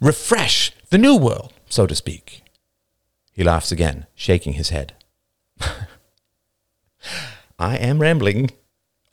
refresh 0.00 0.72
the 0.88 0.98
new 0.98 1.16
world, 1.16 1.52
so 1.68 1.86
to 1.86 1.94
speak. 1.94 2.42
He 3.32 3.44
laughs 3.44 3.70
again, 3.70 4.06
shaking 4.14 4.54
his 4.54 4.70
head. 4.70 4.94
I 7.58 7.76
am 7.76 8.00
rambling. 8.00 8.50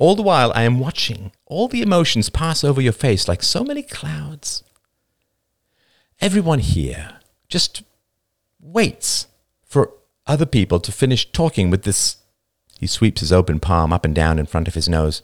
All 0.02 0.16
the 0.16 0.24
while, 0.24 0.52
I 0.56 0.64
am 0.64 0.80
watching 0.80 1.32
all 1.46 1.68
the 1.68 1.84
emotions 1.84 2.32
pass 2.32 2.64
over 2.64 2.82
your 2.82 2.92
face 2.92 3.28
like 3.28 3.44
so 3.44 3.64
many 3.64 3.84
clouds. 3.84 4.64
Everyone 6.20 6.58
here 6.58 7.20
just 7.50 7.84
waits 8.60 9.28
for 9.64 9.94
other 10.26 10.48
people 10.48 10.80
to 10.80 10.92
finish 10.92 11.32
talking 11.32 11.70
with 11.70 11.84
this. 11.84 12.18
He 12.80 12.88
sweeps 12.88 13.22
his 13.22 13.32
open 13.32 13.60
palm 13.60 13.94
up 13.94 14.04
and 14.04 14.16
down 14.16 14.40
in 14.40 14.48
front 14.48 14.68
of 14.68 14.74
his 14.74 14.90
nose. 14.90 15.22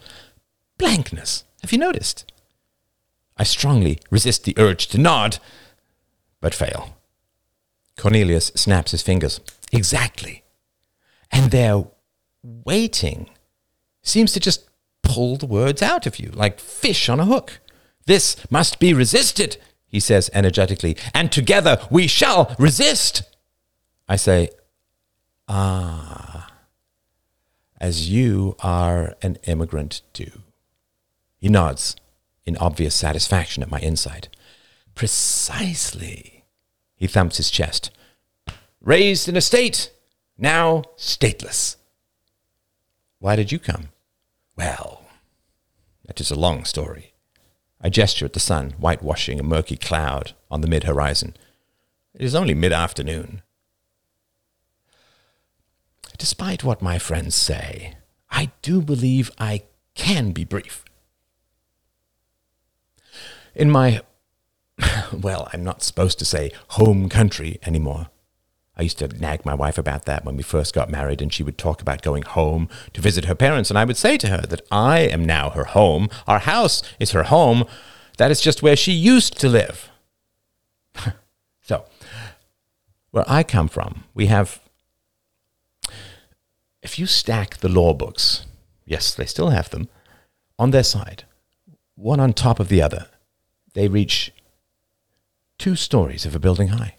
Blankness. 0.78 1.43
Have 1.63 1.71
you 1.71 1.80
noticed? 1.80 2.32
I 3.36 3.45
strongly 3.45 3.97
resist 4.11 4.43
the 4.43 4.53
urge 4.59 4.86
to 4.89 4.99
nod, 4.99 5.39
but 6.39 6.53
fail. 6.53 6.95
Cornelius 7.97 8.51
snaps 8.53 8.91
his 8.91 9.01
fingers. 9.01 9.39
Exactly. 9.71 10.43
And 11.32 11.49
their 11.49 11.86
waiting 12.43 13.32
seems 14.03 14.32
to 14.34 14.39
just 14.39 14.66
pull 15.08 15.38
the 15.38 15.45
words 15.45 15.82
out 15.82 16.05
of 16.05 16.20
you 16.20 16.30
like 16.32 16.60
fish 16.60 17.10
on 17.10 17.20
a 17.20 17.26
hook. 17.26 17.60
This 18.05 18.36
must 18.51 18.80
be 18.80 18.93
resisted, 18.93 19.58
he 19.88 19.99
says 19.99 20.30
energetically, 20.34 20.97
and 21.14 21.32
together 21.32 21.80
we 21.89 22.08
shall 22.08 22.55
resist. 22.60 23.24
I 24.08 24.18
say, 24.18 24.49
Ah, 25.47 26.51
as 27.80 28.10
you 28.10 28.55
are 28.60 29.16
an 29.22 29.38
immigrant 29.43 30.01
too. 30.14 30.43
He 31.38 31.49
nods 31.49 31.95
in 32.45 32.58
obvious 32.58 32.95
satisfaction 32.95 33.64
at 33.64 33.72
my 33.72 33.80
insight. 33.80 34.30
Precisely. 34.95 36.45
He 36.95 37.08
thumps 37.08 37.38
his 37.38 37.51
chest. 37.51 37.91
Raised 38.82 39.30
in 39.30 39.38
a 39.38 39.41
state, 39.41 39.91
now 40.38 40.84
stateless. 40.97 41.76
Why 43.20 43.36
did 43.36 43.51
you 43.51 43.60
come? 43.60 43.89
Well, 44.58 45.03
that 46.05 46.20
is 46.20 46.32
a 46.32 46.39
long 46.39 46.66
story. 46.66 47.14
I 47.80 47.89
gesture 47.89 48.26
at 48.26 48.34
the 48.34 48.39
sun, 48.39 48.72
whitewashing 48.72 49.39
a 49.39 49.43
murky 49.43 49.78
cloud 49.78 50.34
on 50.49 50.62
the 50.62 50.68
mid 50.68 50.86
horizon. 50.86 51.36
It 52.16 52.24
is 52.24 52.34
only 52.34 52.55
mid 52.55 52.74
afternoon. 52.74 53.43
Despite 56.18 56.64
what 56.64 56.82
my 56.82 56.97
friends 56.97 57.36
say, 57.36 57.93
I 58.32 58.51
do 58.64 58.82
believe 58.82 59.30
I 59.38 59.64
can 59.93 60.32
be 60.32 60.43
brief. 60.43 60.84
In 63.53 63.70
my, 63.70 64.01
well, 65.14 65.47
I'm 65.53 65.64
not 65.64 65.84
supposed 65.84 66.18
to 66.20 66.26
say 66.26 66.51
home 66.70 67.10
country 67.10 67.60
anymore. 67.64 68.10
I 68.78 68.84
used 68.84 68.99
to 68.99 69.07
nag 69.07 69.43
my 69.45 69.55
wife 69.55 69.78
about 69.78 70.05
that 70.05 70.23
when 70.23 70.38
we 70.38 70.43
first 70.43 70.73
got 70.73 70.89
married, 70.89 71.21
and 71.21 71.34
she 71.34 71.43
would 71.43 71.57
talk 71.57 71.82
about 71.82 72.01
going 72.01 72.23
home 72.23 72.69
to 72.93 73.01
visit 73.01 73.25
her 73.25 73.36
parents. 73.36 73.69
And 73.69 73.80
I 73.80 73.86
would 73.86 73.97
say 73.97 74.17
to 74.17 74.28
her 74.28 74.41
that 74.47 74.61
I 74.71 74.99
am 74.99 75.25
now 75.25 75.49
her 75.49 75.65
home. 75.65 76.09
Our 76.28 76.39
house 76.39 76.84
is 76.99 77.11
her 77.11 77.23
home. 77.23 77.65
That 78.17 78.32
is 78.32 78.39
just 78.39 78.61
where 78.61 78.75
she 78.75 78.91
used 78.91 79.39
to 79.39 79.49
live. 79.49 79.89
so, 81.61 81.86
where 83.11 83.25
I 83.28 83.43
come 83.43 83.67
from, 83.67 84.03
we 84.13 84.28
have 84.28 84.61
if 86.88 86.97
you 86.97 87.05
stack 87.05 87.57
the 87.57 87.67
law 87.67 87.93
books, 87.93 88.45
yes, 88.86 89.13
they 89.13 89.25
still 89.25 89.49
have 89.49 89.69
them, 89.71 89.89
on 90.57 90.71
their 90.71 90.84
side, 90.84 91.25
one 91.95 92.19
on 92.19 92.32
top 92.32 92.61
of 92.61 92.69
the 92.69 92.82
other, 92.82 93.07
they 93.73 93.88
reach 93.88 94.32
two 95.57 95.75
stories 95.75 96.25
of 96.25 96.34
a 96.34 96.39
building 96.39 96.69
high. 96.69 96.95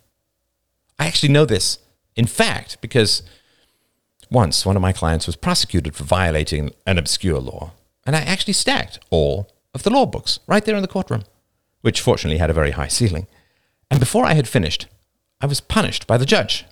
I 0.99 1.07
actually 1.07 1.31
know 1.31 1.45
this, 1.45 1.79
in 2.17 2.27
fact, 2.27 2.81
because 2.81 3.23
once 4.31 4.67
one 4.67 4.77
of 4.77 4.83
my 4.83 4.93
clients 4.93 5.27
was 5.27 5.37
prosecuted 5.37 5.95
for 5.95 6.05
violating 6.05 6.71
an 6.87 6.99
obscure 6.99 7.41
law, 7.41 7.73
and 8.05 8.17
I 8.17 8.21
actually 8.21 8.55
stacked 8.55 8.99
all 9.11 9.49
of 9.75 9.83
the 9.83 9.91
law 9.91 10.07
books 10.07 10.41
right 10.47 10.65
there 10.65 10.77
in 10.77 10.83
the 10.83 10.89
courtroom, 10.89 11.25
which 11.83 12.01
fortunately 12.01 12.39
had 12.39 12.51
a 12.51 12.55
very 12.55 12.73
high 12.73 12.89
ceiling. 12.89 13.27
And 13.91 14.01
before 14.01 14.25
I 14.25 14.35
had 14.35 14.49
finished, 14.49 14.87
I 15.41 15.47
was 15.47 15.61
punished 15.61 16.07
by 16.07 16.17
the 16.17 16.27
judge. 16.27 16.65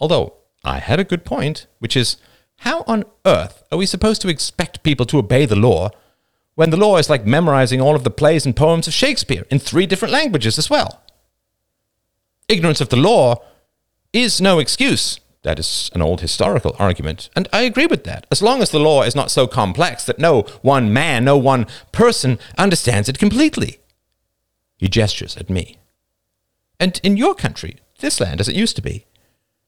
Although 0.00 0.34
I 0.64 0.78
had 0.78 0.98
a 0.98 1.04
good 1.04 1.24
point, 1.24 1.66
which 1.78 1.96
is 1.96 2.16
how 2.60 2.82
on 2.86 3.04
earth 3.24 3.62
are 3.70 3.78
we 3.78 3.86
supposed 3.86 4.22
to 4.22 4.28
expect 4.28 4.82
people 4.82 5.06
to 5.06 5.18
obey 5.18 5.46
the 5.46 5.56
law 5.56 5.90
when 6.54 6.70
the 6.70 6.76
law 6.76 6.96
is 6.96 7.10
like 7.10 7.26
memorizing 7.26 7.80
all 7.80 7.94
of 7.94 8.04
the 8.04 8.10
plays 8.10 8.46
and 8.46 8.56
poems 8.56 8.88
of 8.88 8.94
Shakespeare 8.94 9.44
in 9.50 9.58
three 9.58 9.86
different 9.86 10.12
languages 10.12 10.58
as 10.58 10.70
well? 10.70 11.02
Ignorance 12.48 12.80
of 12.80 12.88
the 12.88 12.96
law 12.96 13.42
is 14.16 14.40
no 14.40 14.58
excuse. 14.58 15.20
That 15.42 15.58
is 15.60 15.90
an 15.94 16.02
old 16.02 16.22
historical 16.22 16.74
argument, 16.78 17.30
and 17.36 17.46
I 17.52 17.62
agree 17.62 17.86
with 17.86 18.02
that. 18.04 18.26
As 18.32 18.42
long 18.42 18.62
as 18.62 18.70
the 18.70 18.80
law 18.80 19.02
is 19.02 19.14
not 19.14 19.30
so 19.30 19.46
complex 19.46 20.04
that 20.04 20.18
no 20.18 20.42
one 20.62 20.92
man, 20.92 21.24
no 21.24 21.38
one 21.38 21.68
person 21.92 22.40
understands 22.58 23.08
it 23.08 23.18
completely. 23.18 23.78
He 24.76 24.88
gestures 24.88 25.36
at 25.36 25.48
me. 25.48 25.78
And 26.80 27.00
in 27.04 27.16
your 27.16 27.34
country, 27.34 27.76
this 28.00 28.20
land 28.20 28.40
as 28.40 28.48
it 28.48 28.56
used 28.56 28.74
to 28.76 28.82
be, 28.82 29.06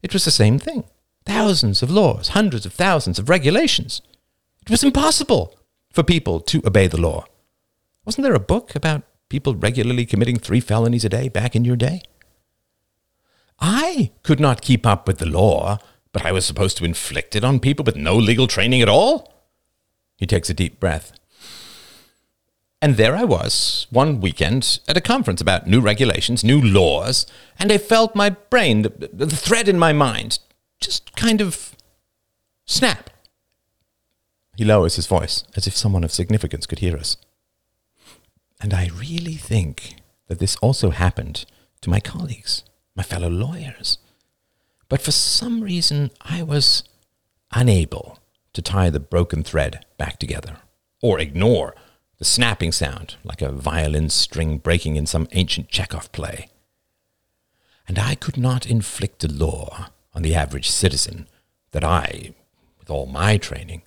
it 0.03 0.13
was 0.13 0.25
the 0.25 0.31
same 0.31 0.59
thing. 0.59 0.83
Thousands 1.25 1.81
of 1.81 1.89
laws, 1.89 2.29
hundreds 2.29 2.65
of 2.65 2.73
thousands 2.73 3.19
of 3.19 3.29
regulations. 3.29 4.01
It 4.61 4.69
was 4.69 4.83
impossible 4.83 5.57
for 5.93 6.03
people 6.03 6.39
to 6.41 6.61
obey 6.65 6.87
the 6.87 6.99
law. 6.99 7.25
Wasn't 8.05 8.23
there 8.23 8.35
a 8.35 8.39
book 8.39 8.75
about 8.75 9.03
people 9.29 9.55
regularly 9.55 10.05
committing 10.05 10.37
three 10.37 10.59
felonies 10.59 11.05
a 11.05 11.09
day 11.09 11.29
back 11.29 11.55
in 11.55 11.65
your 11.65 11.75
day? 11.75 12.01
I 13.61 14.11
could 14.23 14.39
not 14.39 14.61
keep 14.61 14.85
up 14.85 15.07
with 15.07 15.17
the 15.17 15.25
law, 15.25 15.79
but 16.11 16.25
I 16.25 16.31
was 16.31 16.45
supposed 16.45 16.77
to 16.77 16.85
inflict 16.85 17.35
it 17.35 17.43
on 17.43 17.59
people 17.59 17.83
with 17.83 17.95
no 17.95 18.15
legal 18.15 18.47
training 18.47 18.81
at 18.81 18.89
all? 18.89 19.33
He 20.17 20.25
takes 20.25 20.49
a 20.49 20.53
deep 20.53 20.79
breath. 20.79 21.13
And 22.81 22.95
there 22.95 23.15
I 23.15 23.25
was, 23.25 23.87
one 23.89 24.21
weekend, 24.21 24.79
at 24.87 24.95
a 24.95 25.01
conference 25.01 25.41
about 25.41 25.67
new 25.67 25.81
regulations, 25.81 26.43
new 26.43 26.61
laws, 26.61 27.25
and 27.57 27.71
I 27.71 27.77
felt 27.77 28.15
my 28.15 28.29
brain, 28.29 28.83
the, 28.83 29.09
the 29.11 29.27
thread 29.27 29.67
in 29.67 29.77
my 29.77 29.91
mind, 29.91 30.39
just 30.79 31.13
kind 31.17 31.41
of 31.41 31.75
snap. 32.65 33.09
He 34.55 34.63
lowers 34.63 34.95
his 34.95 35.07
voice 35.07 35.43
as 35.55 35.67
if 35.67 35.75
someone 35.75 36.05
of 36.05 36.11
significance 36.11 36.65
could 36.65 36.79
hear 36.79 36.95
us. 36.95 37.17
And 38.61 38.73
I 38.73 38.89
really 38.95 39.35
think 39.35 39.95
that 40.27 40.39
this 40.39 40.55
also 40.57 40.91
happened 40.91 41.45
to 41.81 41.89
my 41.89 41.99
colleagues, 41.99 42.63
my 42.99 43.03
fellow 43.03 43.29
lawyers. 43.29 43.97
But 44.89 45.01
for 45.01 45.11
some 45.11 45.61
reason, 45.61 46.11
I 46.19 46.43
was 46.43 46.83
unable 47.53 48.19
to 48.51 48.61
tie 48.61 48.89
the 48.89 48.99
broken 48.99 49.41
thread 49.41 49.85
back 49.97 50.19
together 50.19 50.57
or 51.01 51.17
ignore 51.17 51.75
the 52.17 52.25
snapping 52.25 52.73
sound 52.73 53.15
like 53.23 53.41
a 53.41 53.53
violin 53.53 54.09
string 54.09 54.57
breaking 54.57 54.97
in 54.97 55.05
some 55.05 55.29
ancient 55.31 55.69
Chekhov 55.69 56.11
play. 56.11 56.49
And 57.87 57.97
I 57.97 58.15
could 58.15 58.35
not 58.35 58.65
inflict 58.65 59.23
a 59.23 59.29
law 59.29 59.91
on 60.13 60.21
the 60.21 60.35
average 60.35 60.69
citizen 60.69 61.29
that 61.71 61.85
I, 61.85 62.33
with 62.79 62.89
all 62.89 63.05
my 63.05 63.37
training, 63.37 63.83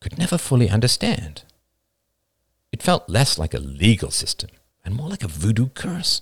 could 0.00 0.18
never 0.18 0.36
fully 0.36 0.68
understand. 0.68 1.44
It 2.72 2.82
felt 2.82 3.08
less 3.08 3.38
like 3.38 3.54
a 3.54 3.60
legal 3.60 4.10
system 4.10 4.50
and 4.84 4.96
more 4.96 5.08
like 5.08 5.22
a 5.22 5.28
voodoo 5.28 5.68
curse. 5.68 6.20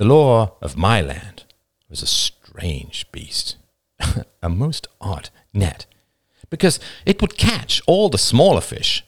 The 0.00 0.06
law 0.06 0.54
of 0.62 0.78
my 0.78 1.02
land 1.02 1.44
was 1.90 2.02
a 2.02 2.06
strange 2.06 3.04
beast, 3.12 3.56
a 4.42 4.48
most 4.48 4.88
odd 4.98 5.28
net, 5.52 5.84
because 6.48 6.80
it 7.04 7.20
would 7.20 7.36
catch 7.36 7.82
all 7.86 8.08
the 8.08 8.16
smaller 8.16 8.62
fish 8.62 9.04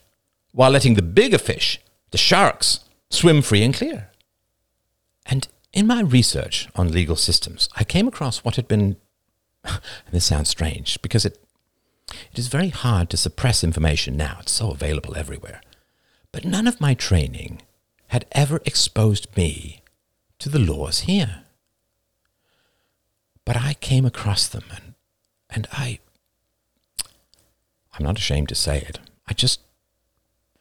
while 0.51 0.69
letting 0.69 0.93
the 0.93 1.01
bigger 1.01 1.39
fish, 1.39 1.81
the 2.11 2.19
sharks, 2.19 2.81
swim 3.09 3.41
free 3.41 3.63
and 3.63 3.73
clear. 3.73 4.11
And 5.25 5.47
in 5.73 5.87
my 5.87 6.01
research 6.01 6.69
on 6.75 6.91
legal 6.91 7.15
systems, 7.15 7.69
I 7.75 7.83
came 7.83 8.07
across 8.07 8.43
what 8.43 8.55
had 8.55 8.67
been, 8.67 8.97
this 10.11 10.25
sounds 10.25 10.49
strange, 10.49 11.01
because 11.01 11.25
it, 11.25 11.39
It 12.31 12.37
is 12.37 12.49
very 12.49 12.69
hard 12.69 13.09
to 13.09 13.17
suppress 13.17 13.63
information 13.63 14.15
now, 14.15 14.37
it's 14.41 14.51
so 14.51 14.69
available 14.69 15.17
everywhere. 15.17 15.61
But 16.31 16.45
none 16.45 16.67
of 16.67 16.79
my 16.79 16.93
training 16.93 17.63
had 18.09 18.27
ever 18.31 18.61
exposed 18.63 19.35
me 19.35 19.79
to 20.43 20.49
the 20.49 20.59
laws 20.59 21.01
here. 21.01 21.43
But 23.45 23.55
I 23.55 23.75
came 23.75 24.05
across 24.05 24.45
them 24.45 24.65
and, 24.75 24.93
and 25.49 25.67
I, 25.71 25.99
I'm 27.93 28.03
not 28.03 28.17
ashamed 28.17 28.49
to 28.49 28.55
say 28.55 28.79
it, 28.79 28.99
I 29.25 29.33
just 29.33 29.61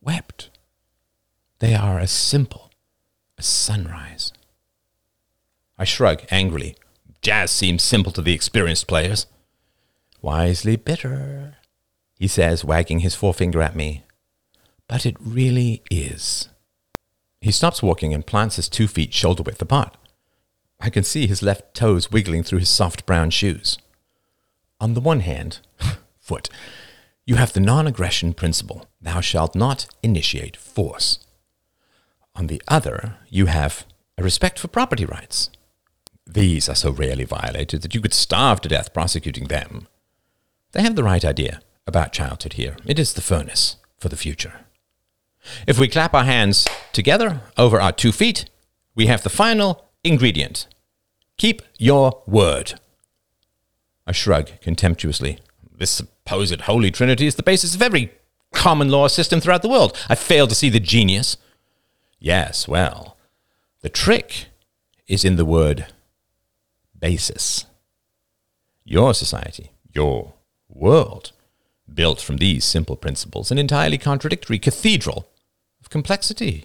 wept. 0.01 0.51
They 1.59 1.75
are 1.75 1.99
as 1.99 2.13
simple 2.13 2.71
as 3.37 3.47
sunrise. 3.47 4.33
I 5.77 5.83
shrug 5.83 6.23
angrily. 6.31 6.77
Jazz 7.21 7.51
seems 7.51 7.83
simple 7.83 8.13
to 8.13 8.23
the 8.23 8.35
experienced 8.35 8.87
players. 8.87 9.27
Wisely 10.21 10.77
bitter, 10.77 11.57
he 12.15 12.29
says, 12.29 12.65
wagging 12.65 13.01
his 13.01 13.17
forefinger 13.17 13.61
at 13.61 13.75
me. 13.75 14.05
But 14.87 15.07
it 15.07 15.17
really 15.19 15.83
is. 15.91 16.49
He 17.43 17.51
stops 17.51 17.83
walking 17.83 18.15
and 18.15 18.25
plants 18.25 18.55
his 18.55 18.69
two 18.69 18.87
feet 18.87 19.13
shoulder 19.13 19.43
width 19.43 19.61
apart. 19.61 19.97
I 20.79 20.91
can 20.91 21.03
see 21.03 21.27
his 21.27 21.43
left 21.43 21.75
toes 21.75 22.11
wiggling 22.11 22.45
through 22.45 22.61
his 22.61 22.69
soft 22.69 23.05
brown 23.05 23.31
shoes. 23.31 23.79
On 24.81 24.95
the 24.95 25.01
one 25.01 25.21
hand, 25.21 25.59
foot, 26.21 26.49
you 27.27 27.35
have 27.35 27.53
the 27.53 27.61
non 27.61 27.89
aggression 27.89 28.33
principle 28.33 28.87
thou 29.01 29.21
shalt 29.21 29.57
not 29.57 29.87
initiate 30.05 30.57
force. 30.57 31.19
On 32.37 32.47
the 32.47 32.63
other, 32.69 33.17
you 33.29 33.47
have 33.47 33.87
a 34.17 34.23
respect 34.23 34.61
for 34.61 34.69
property 34.69 35.05
rights. 35.05 35.51
These 36.25 36.69
are 36.69 36.77
so 36.77 36.93
rarely 36.93 37.25
violated 37.25 37.83
that 37.83 37.95
you 37.95 38.01
could 38.01 38.15
starve 38.15 38.61
to 38.61 38.69
death 38.69 38.95
prosecuting 38.95 39.49
them. 39.49 39.89
They 40.71 40.83
have 40.83 40.95
the 40.95 41.05
right 41.05 41.25
idea 41.25 41.61
about 41.89 42.13
childhood 42.13 42.53
here. 42.53 42.77
It 42.87 43.01
is 43.01 43.15
the 43.15 43.21
furnace 43.21 43.77
for 43.99 44.09
the 44.09 44.17
future. 44.17 44.61
If 45.67 45.79
we 45.79 45.89
clap 45.89 46.15
our 46.15 46.25
hands 46.25 46.67
together 46.93 47.41
over 47.57 47.81
our 47.81 47.93
two 47.93 48.13
feet, 48.13 48.49
we 48.95 49.07
have 49.07 49.23
the 49.23 49.31
final 49.31 49.85
ingredient. 50.05 50.67
Keep 51.37 51.63
your 51.79 52.23
word. 52.27 52.75
I 54.07 54.13
shrug 54.13 54.51
contemptuously. 54.61 55.39
This 55.77 55.91
supposed 55.91 56.63
Holy 56.63 56.91
Trinity 56.91 57.27
is 57.27 57.37
the 57.37 57.43
basis 57.43 57.75
of 57.75 57.83
every 57.83 58.13
common 58.53 58.89
law 58.89 59.09
system 59.09 59.41
throughout 59.41 59.63
the 59.63 59.69
world. 59.69 59.97
I 60.09 60.15
fail 60.15 60.47
to 60.47 60.55
see 60.55 60.69
the 60.69 60.81
genius. 60.81 61.37
Yes, 62.19 62.69
well, 62.69 63.17
the 63.81 63.89
trick 63.89 64.47
is 65.09 65.25
in 65.25 65.37
the 65.37 65.45
word 65.45 65.87
basis. 66.99 67.67
Your 68.85 69.15
society, 69.15 69.73
your 69.93 70.35
world, 70.69 71.33
built 71.93 72.21
from 72.21 72.37
these 72.37 72.65
simple 72.65 72.97
principles, 72.97 73.51
an 73.51 73.59
entirely 73.59 73.99
contradictory 73.99 74.59
cathedral 74.59 75.29
complexity. 75.93 76.65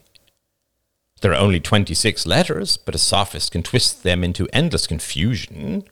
There 1.21 1.31
are 1.31 1.35
only 1.35 1.59
26 1.59 2.25
letters, 2.25 2.77
but 2.77 2.95
a 2.95 2.99
sophist 2.99 3.51
can 3.51 3.61
twist 3.61 4.03
them 4.03 4.23
into 4.23 4.47
endless 4.53 4.87
confusion, 4.87 5.83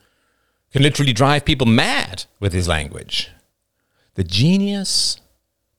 can 0.72 0.82
literally 0.82 1.14
drive 1.14 1.46
people 1.46 1.68
mad 1.68 2.26
with 2.40 2.54
his 2.54 2.68
language. 2.68 3.30
The 4.16 4.24
genius 4.24 5.20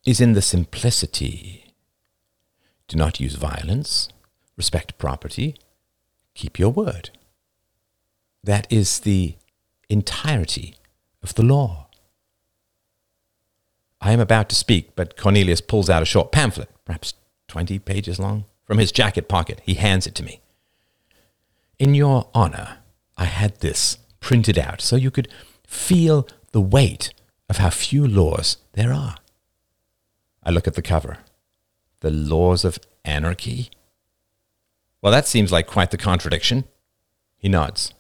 is 0.05 0.21
in 0.21 0.35
the 0.35 0.43
simplicity. 0.43 1.73
Do 2.89 2.97
not 2.97 3.21
use 3.21 3.35
violence, 3.35 4.09
respect 4.57 4.99
property, 4.99 5.57
keep 6.35 6.59
your 6.59 6.71
word. 6.71 7.11
That 8.45 8.71
is 8.71 9.01
the 9.01 9.37
entirety 9.89 10.77
of 11.23 11.35
the 11.35 11.43
law. 11.43 11.89
I 14.01 14.13
am 14.13 14.21
about 14.21 14.49
to 14.51 14.55
speak, 14.55 14.95
but 14.95 15.17
Cornelius 15.17 15.61
pulls 15.61 15.89
out 15.89 16.03
a 16.03 16.07
short 16.07 16.31
pamphlet, 16.31 16.69
perhaps 16.85 17.15
20 17.49 17.79
pages 17.81 18.19
long, 18.19 18.45
from 18.65 18.79
his 18.79 18.93
jacket 18.93 19.29
pocket. 19.29 19.61
He 19.65 19.75
hands 19.75 20.07
it 20.07 20.15
to 20.17 20.23
me. 20.23 20.41
In 21.79 21.95
your 21.95 22.29
honor, 22.35 22.79
I 23.17 23.27
had 23.27 23.61
this 23.61 23.99
printed 24.21 24.59
out 24.59 24.81
so 24.81 24.97
you 24.97 25.11
could 25.11 25.29
feel 25.67 26.27
the 26.53 26.61
weight 26.61 27.13
of 27.49 27.59
how 27.59 27.71
few 27.71 28.07
laws 28.07 28.57
there 28.73 28.93
are. 28.93 29.17
I 30.43 30.51
look 30.51 30.67
at 30.67 30.75
the 30.75 30.83
cover. 30.83 31.19
The 32.01 32.11
laws 32.11 32.65
of 32.65 32.79
anarchy? 33.05 33.71
Well, 35.03 35.13
that 35.13 35.27
seems 35.27 35.53
like 35.53 35.67
quite 35.67 35.91
the 35.91 35.99
contradiction. 35.99 36.65
He 37.37 37.49
nods. 37.49 37.93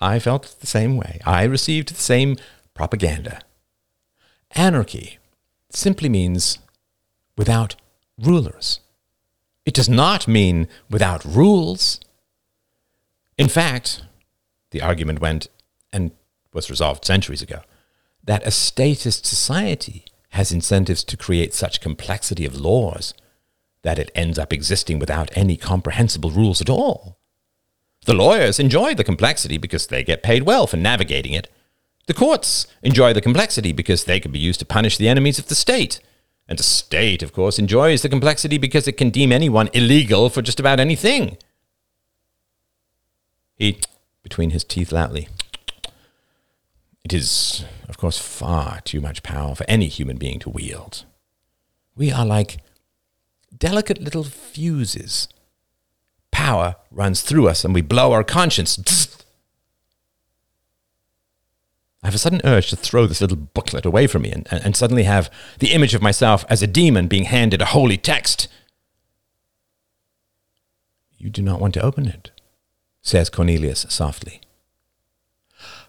I 0.00 0.18
felt 0.18 0.56
the 0.60 0.66
same 0.66 0.96
way. 0.96 1.20
I 1.24 1.44
received 1.44 1.90
the 1.90 2.00
same 2.00 2.36
propaganda. 2.74 3.40
Anarchy 4.52 5.18
simply 5.70 6.08
means 6.08 6.58
without 7.36 7.76
rulers. 8.18 8.80
It 9.66 9.74
does 9.74 9.88
not 9.88 10.28
mean 10.28 10.68
without 10.88 11.24
rules. 11.24 12.00
In 13.36 13.48
fact, 13.48 14.02
the 14.70 14.80
argument 14.80 15.20
went 15.20 15.48
and 15.92 16.12
was 16.52 16.70
resolved 16.70 17.04
centuries 17.04 17.42
ago 17.42 17.60
that 18.24 18.46
a 18.46 18.50
statist 18.50 19.26
society 19.26 20.04
has 20.30 20.52
incentives 20.52 21.04
to 21.04 21.16
create 21.16 21.52
such 21.52 21.80
complexity 21.80 22.46
of 22.46 22.60
laws 22.60 23.12
that 23.82 23.98
it 23.98 24.10
ends 24.14 24.38
up 24.38 24.52
existing 24.52 24.98
without 24.98 25.30
any 25.36 25.56
comprehensible 25.56 26.30
rules 26.30 26.60
at 26.60 26.70
all. 26.70 27.18
The 28.04 28.14
lawyers 28.14 28.58
enjoy 28.58 28.94
the 28.94 29.04
complexity 29.04 29.58
because 29.58 29.86
they 29.86 30.04
get 30.04 30.22
paid 30.22 30.44
well 30.44 30.66
for 30.66 30.76
navigating 30.76 31.32
it. 31.32 31.48
The 32.06 32.14
courts 32.14 32.66
enjoy 32.82 33.12
the 33.12 33.20
complexity 33.20 33.72
because 33.72 34.04
they 34.04 34.20
can 34.20 34.30
be 34.30 34.38
used 34.38 34.60
to 34.60 34.66
punish 34.66 34.96
the 34.96 35.08
enemies 35.08 35.38
of 35.38 35.46
the 35.46 35.54
state. 35.54 36.00
And 36.48 36.58
the 36.58 36.62
state, 36.62 37.22
of 37.22 37.32
course, 37.32 37.58
enjoys 37.58 38.02
the 38.02 38.08
complexity 38.08 38.58
because 38.58 38.86
it 38.86 38.96
can 38.96 39.10
deem 39.10 39.32
anyone 39.32 39.68
illegal 39.72 40.28
for 40.30 40.42
just 40.42 40.60
about 40.60 40.78
anything. 40.78 41.36
He, 43.56 43.80
between 44.22 44.50
his 44.50 44.62
teeth 44.62 44.92
loudly, 44.92 45.28
it 47.04 47.12
is, 47.12 47.64
of 47.88 47.98
course, 47.98 48.18
far 48.18 48.80
too 48.82 49.00
much 49.00 49.22
power 49.22 49.54
for 49.54 49.64
any 49.68 49.88
human 49.88 50.18
being 50.18 50.38
to 50.40 50.50
wield. 50.50 51.04
We 51.96 52.12
are 52.12 52.26
like 52.26 52.58
delicate 53.56 54.00
little 54.00 54.24
fuses 54.24 55.28
power 56.36 56.76
runs 56.90 57.22
through 57.22 57.48
us 57.48 57.64
and 57.64 57.72
we 57.72 57.80
blow 57.80 58.12
our 58.12 58.22
conscience. 58.22 59.24
I 62.02 62.08
have 62.08 62.14
a 62.14 62.18
sudden 62.18 62.40
urge 62.44 62.70
to 62.70 62.76
throw 62.76 63.06
this 63.06 63.20
little 63.20 63.36
booklet 63.36 63.84
away 63.84 64.06
from 64.06 64.22
me 64.22 64.30
and, 64.30 64.46
and, 64.50 64.76
suddenly 64.76 65.04
have 65.04 65.30
the 65.58 65.72
image 65.72 65.94
of 65.94 66.02
myself 66.02 66.44
as 66.48 66.62
a 66.62 66.66
demon 66.66 67.08
being 67.08 67.24
handed 67.24 67.60
a 67.60 67.66
holy 67.66 67.96
text. 67.96 68.48
You 71.18 71.30
do 71.30 71.42
not 71.42 71.60
want 71.60 71.74
to 71.74 71.82
open 71.82 72.06
it, 72.06 72.30
says 73.02 73.30
Cornelius 73.30 73.86
softly. 73.88 74.40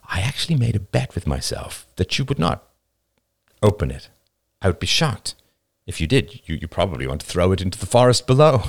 I 0.10 0.22
actually 0.22 0.56
made 0.56 0.76
a 0.76 0.80
bet 0.80 1.14
with 1.14 1.28
myself 1.28 1.86
that 1.98 2.18
you 2.18 2.26
would 2.26 2.40
not 2.40 2.64
open 3.62 3.92
it. 3.92 4.10
I 4.62 4.68
would 4.68 4.80
be 4.80 4.88
shocked. 4.88 5.36
If 5.86 6.02
you 6.02 6.08
did, 6.08 6.42
you, 6.46 6.56
you 6.56 6.68
probably 6.68 7.08
want 7.08 7.22
to 7.22 7.28
throw 7.28 7.52
it 7.52 7.62
into 7.62 7.78
the 7.78 7.86
forest 7.86 8.26
below. 8.26 8.64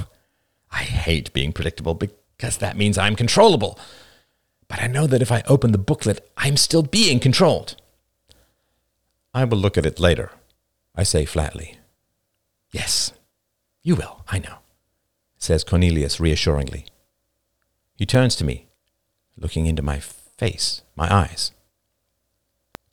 I 0.70 0.82
hate 0.82 1.32
being 1.32 1.52
predictable 1.52 1.94
because 1.94 2.58
that 2.58 2.76
means 2.76 2.98
I'm 2.98 3.16
controllable. 3.16 3.78
But 4.68 4.82
I 4.82 4.86
know 4.86 5.06
that 5.06 5.22
if 5.22 5.32
I 5.32 5.42
open 5.48 5.72
the 5.72 5.78
booklet, 5.78 6.30
I'm 6.36 6.56
still 6.56 6.82
being 6.82 7.20
controlled. 7.20 7.76
I 9.34 9.44
will 9.44 9.58
look 9.58 9.78
at 9.78 9.86
it 9.86 9.98
later, 9.98 10.30
I 10.94 11.02
say 11.02 11.24
flatly. 11.24 11.78
Yes, 12.70 13.12
you 13.82 13.96
will, 13.96 14.24
I 14.28 14.38
know, 14.38 14.58
says 15.38 15.64
Cornelius 15.64 16.20
reassuringly. 16.20 16.86
He 17.94 18.04
turns 18.06 18.36
to 18.36 18.44
me, 18.44 18.66
looking 19.36 19.66
into 19.66 19.82
my 19.82 20.00
face, 20.00 20.82
my 20.94 21.12
eyes. 21.12 21.52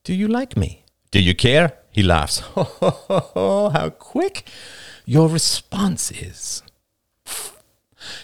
Do 0.04 0.14
you 0.14 0.28
like 0.28 0.56
me? 0.56 0.86
Do 1.12 1.22
you 1.22 1.36
care? 1.36 1.74
He 1.92 2.04
laughs. 2.04 2.44
Oh, 2.56 3.70
how 3.74 3.90
quick 3.90 4.48
your 5.06 5.30
response 5.30 6.12
is. 6.12 6.62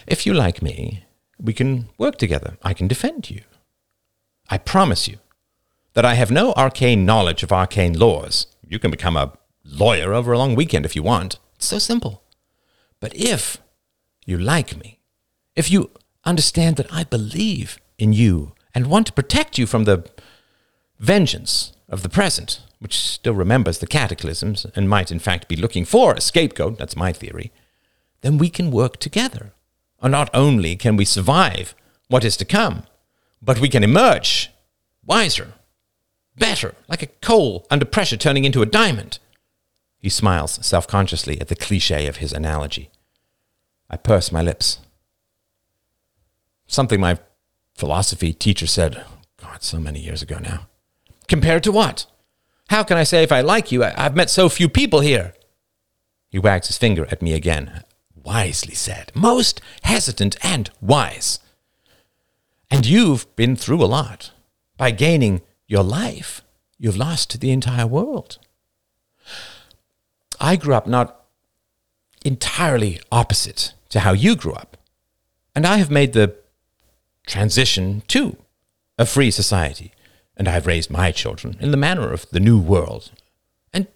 If 0.06 0.26
you 0.26 0.34
like 0.34 0.62
me, 0.62 1.04
we 1.42 1.52
can 1.52 1.88
work 1.98 2.16
together. 2.16 2.56
I 2.62 2.72
can 2.72 2.88
defend 2.88 3.30
you. 3.30 3.42
I 4.48 4.58
promise 4.58 5.08
you 5.08 5.18
that 5.94 6.04
I 6.04 6.14
have 6.14 6.30
no 6.30 6.52
arcane 6.54 7.04
knowledge 7.04 7.42
of 7.42 7.52
arcane 7.52 7.98
laws. 7.98 8.46
You 8.66 8.78
can 8.78 8.90
become 8.90 9.16
a 9.16 9.32
lawyer 9.64 10.14
over 10.14 10.32
a 10.32 10.38
long 10.38 10.54
weekend 10.54 10.84
if 10.84 10.96
you 10.96 11.02
want. 11.02 11.38
It's 11.56 11.66
so 11.66 11.78
simple. 11.78 12.22
But 13.00 13.14
if 13.14 13.58
you 14.24 14.38
like 14.38 14.76
me, 14.76 15.00
if 15.56 15.70
you 15.70 15.90
understand 16.24 16.76
that 16.76 16.92
I 16.92 17.04
believe 17.04 17.78
in 17.98 18.12
you 18.12 18.54
and 18.74 18.86
want 18.86 19.06
to 19.08 19.12
protect 19.12 19.58
you 19.58 19.66
from 19.66 19.84
the 19.84 20.08
vengeance 20.98 21.72
of 21.88 22.02
the 22.02 22.08
present, 22.08 22.60
which 22.78 22.98
still 22.98 23.34
remembers 23.34 23.78
the 23.78 23.86
cataclysms 23.86 24.66
and 24.74 24.88
might 24.88 25.10
in 25.10 25.18
fact 25.18 25.48
be 25.48 25.56
looking 25.56 25.84
for 25.84 26.14
a 26.14 26.20
scapegoat, 26.20 26.78
that's 26.78 26.96
my 26.96 27.12
theory, 27.12 27.52
then 28.22 28.38
we 28.38 28.48
can 28.48 28.70
work 28.70 28.98
together. 28.98 29.52
Not 30.02 30.30
only 30.34 30.76
can 30.76 30.96
we 30.96 31.04
survive 31.04 31.74
what 32.08 32.24
is 32.24 32.36
to 32.38 32.44
come, 32.44 32.84
but 33.40 33.60
we 33.60 33.68
can 33.68 33.84
emerge 33.84 34.50
wiser 35.04 35.54
better, 36.36 36.74
like 36.88 37.02
a 37.02 37.06
coal 37.06 37.66
under 37.70 37.84
pressure 37.84 38.16
turning 38.16 38.44
into 38.44 38.62
a 38.62 38.66
diamond. 38.66 39.18
He 39.98 40.08
smiles 40.08 40.64
self 40.66 40.86
consciously 40.86 41.40
at 41.40 41.48
the 41.48 41.56
cliche 41.56 42.06
of 42.06 42.16
his 42.16 42.32
analogy. 42.32 42.90
I 43.88 43.96
purse 43.96 44.32
my 44.32 44.42
lips. 44.42 44.78
Something 46.66 47.00
my 47.00 47.18
philosophy 47.74 48.32
teacher 48.32 48.66
said, 48.66 49.04
God, 49.40 49.62
so 49.62 49.78
many 49.78 50.00
years 50.00 50.22
ago 50.22 50.38
now. 50.38 50.66
Compared 51.28 51.62
to 51.64 51.72
what? 51.72 52.06
How 52.68 52.82
can 52.82 52.96
I 52.96 53.04
say 53.04 53.22
if 53.22 53.32
I 53.32 53.42
like 53.42 53.70
you? 53.70 53.84
I, 53.84 53.90
have 53.90 54.16
met 54.16 54.30
so 54.30 54.48
few 54.48 54.68
people 54.68 55.00
here. 55.00 55.34
He 56.30 56.38
wags 56.38 56.68
his 56.68 56.78
finger 56.78 57.06
at 57.10 57.20
me 57.20 57.34
again. 57.34 57.84
Wisely 58.24 58.74
said. 58.74 59.12
Most 59.14 59.60
hesitant 59.82 60.36
and 60.42 60.70
wise. 60.80 61.38
And 62.70 62.86
you've 62.86 63.34
been 63.36 63.56
through 63.56 63.82
a 63.82 63.86
lot. 63.86 64.32
By 64.76 64.90
gaining 64.90 65.42
your 65.66 65.82
life, 65.82 66.42
you've 66.78 66.96
lost 66.96 67.40
the 67.40 67.50
entire 67.50 67.86
world. 67.86 68.38
I 70.40 70.56
grew 70.56 70.74
up 70.74 70.86
not 70.86 71.24
entirely 72.24 73.00
opposite 73.10 73.74
to 73.90 74.00
how 74.00 74.12
you 74.12 74.36
grew 74.36 74.54
up. 74.54 74.76
And 75.54 75.66
I 75.66 75.76
have 75.76 75.90
made 75.90 76.12
the 76.12 76.34
transition 77.26 78.02
to 78.08 78.36
a 78.98 79.06
free 79.06 79.30
society. 79.30 79.92
And 80.36 80.48
I 80.48 80.52
have 80.52 80.66
raised 80.66 80.90
my 80.90 81.12
children 81.12 81.56
in 81.60 81.70
the 81.70 81.76
manner 81.76 82.12
of 82.12 82.28
the 82.30 82.40
new 82.40 82.58
world. 82.58 83.10
And 83.72 83.86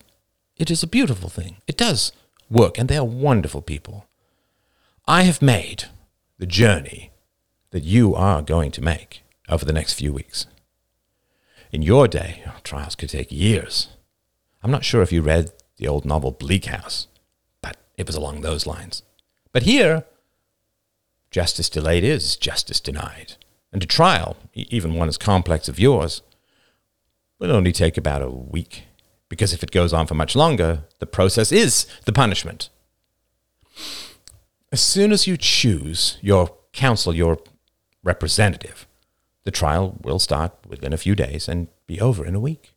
it 0.56 0.70
is 0.70 0.82
a 0.82 0.86
beautiful 0.86 1.28
thing. 1.28 1.56
It 1.66 1.76
does 1.76 2.12
work, 2.50 2.78
and 2.78 2.88
they 2.88 2.96
are 2.96 3.04
wonderful 3.04 3.62
people. 3.62 4.05
I 5.08 5.22
have 5.22 5.40
made 5.40 5.84
the 6.38 6.46
journey 6.46 7.12
that 7.70 7.84
you 7.84 8.16
are 8.16 8.42
going 8.42 8.72
to 8.72 8.82
make 8.82 9.22
over 9.48 9.64
the 9.64 9.72
next 9.72 9.92
few 9.92 10.12
weeks. 10.12 10.46
In 11.70 11.80
your 11.80 12.08
day, 12.08 12.42
trials 12.64 12.96
could 12.96 13.10
take 13.10 13.30
years. 13.30 13.86
I'm 14.64 14.72
not 14.72 14.84
sure 14.84 15.02
if 15.02 15.12
you 15.12 15.22
read 15.22 15.52
the 15.76 15.86
old 15.86 16.04
novel 16.04 16.32
Bleak 16.32 16.64
House, 16.64 17.06
but 17.62 17.76
it 17.96 18.08
was 18.08 18.16
along 18.16 18.40
those 18.40 18.66
lines. 18.66 19.04
But 19.52 19.62
here, 19.62 20.04
justice 21.30 21.70
delayed 21.70 22.02
is 22.02 22.34
justice 22.36 22.80
denied. 22.80 23.34
And 23.72 23.84
a 23.84 23.86
trial, 23.86 24.36
even 24.54 24.94
one 24.94 25.06
as 25.06 25.18
complex 25.18 25.68
as 25.68 25.78
yours, 25.78 26.22
will 27.38 27.52
only 27.52 27.70
take 27.70 27.96
about 27.96 28.22
a 28.22 28.28
week. 28.30 28.86
Because 29.28 29.52
if 29.52 29.62
it 29.62 29.70
goes 29.70 29.92
on 29.92 30.08
for 30.08 30.14
much 30.14 30.34
longer, 30.34 30.82
the 30.98 31.06
process 31.06 31.52
is 31.52 31.86
the 32.06 32.12
punishment. 32.12 32.70
As 34.76 34.82
soon 34.82 35.10
as 35.10 35.26
you 35.26 35.38
choose 35.38 36.18
your 36.20 36.54
counsel, 36.74 37.14
your 37.14 37.38
representative, 38.04 38.86
the 39.44 39.50
trial 39.50 39.96
will 40.02 40.18
start 40.18 40.52
within 40.68 40.92
a 40.92 40.98
few 40.98 41.14
days 41.14 41.48
and 41.48 41.68
be 41.86 41.98
over 41.98 42.26
in 42.26 42.34
a 42.34 42.40
week. 42.40 42.74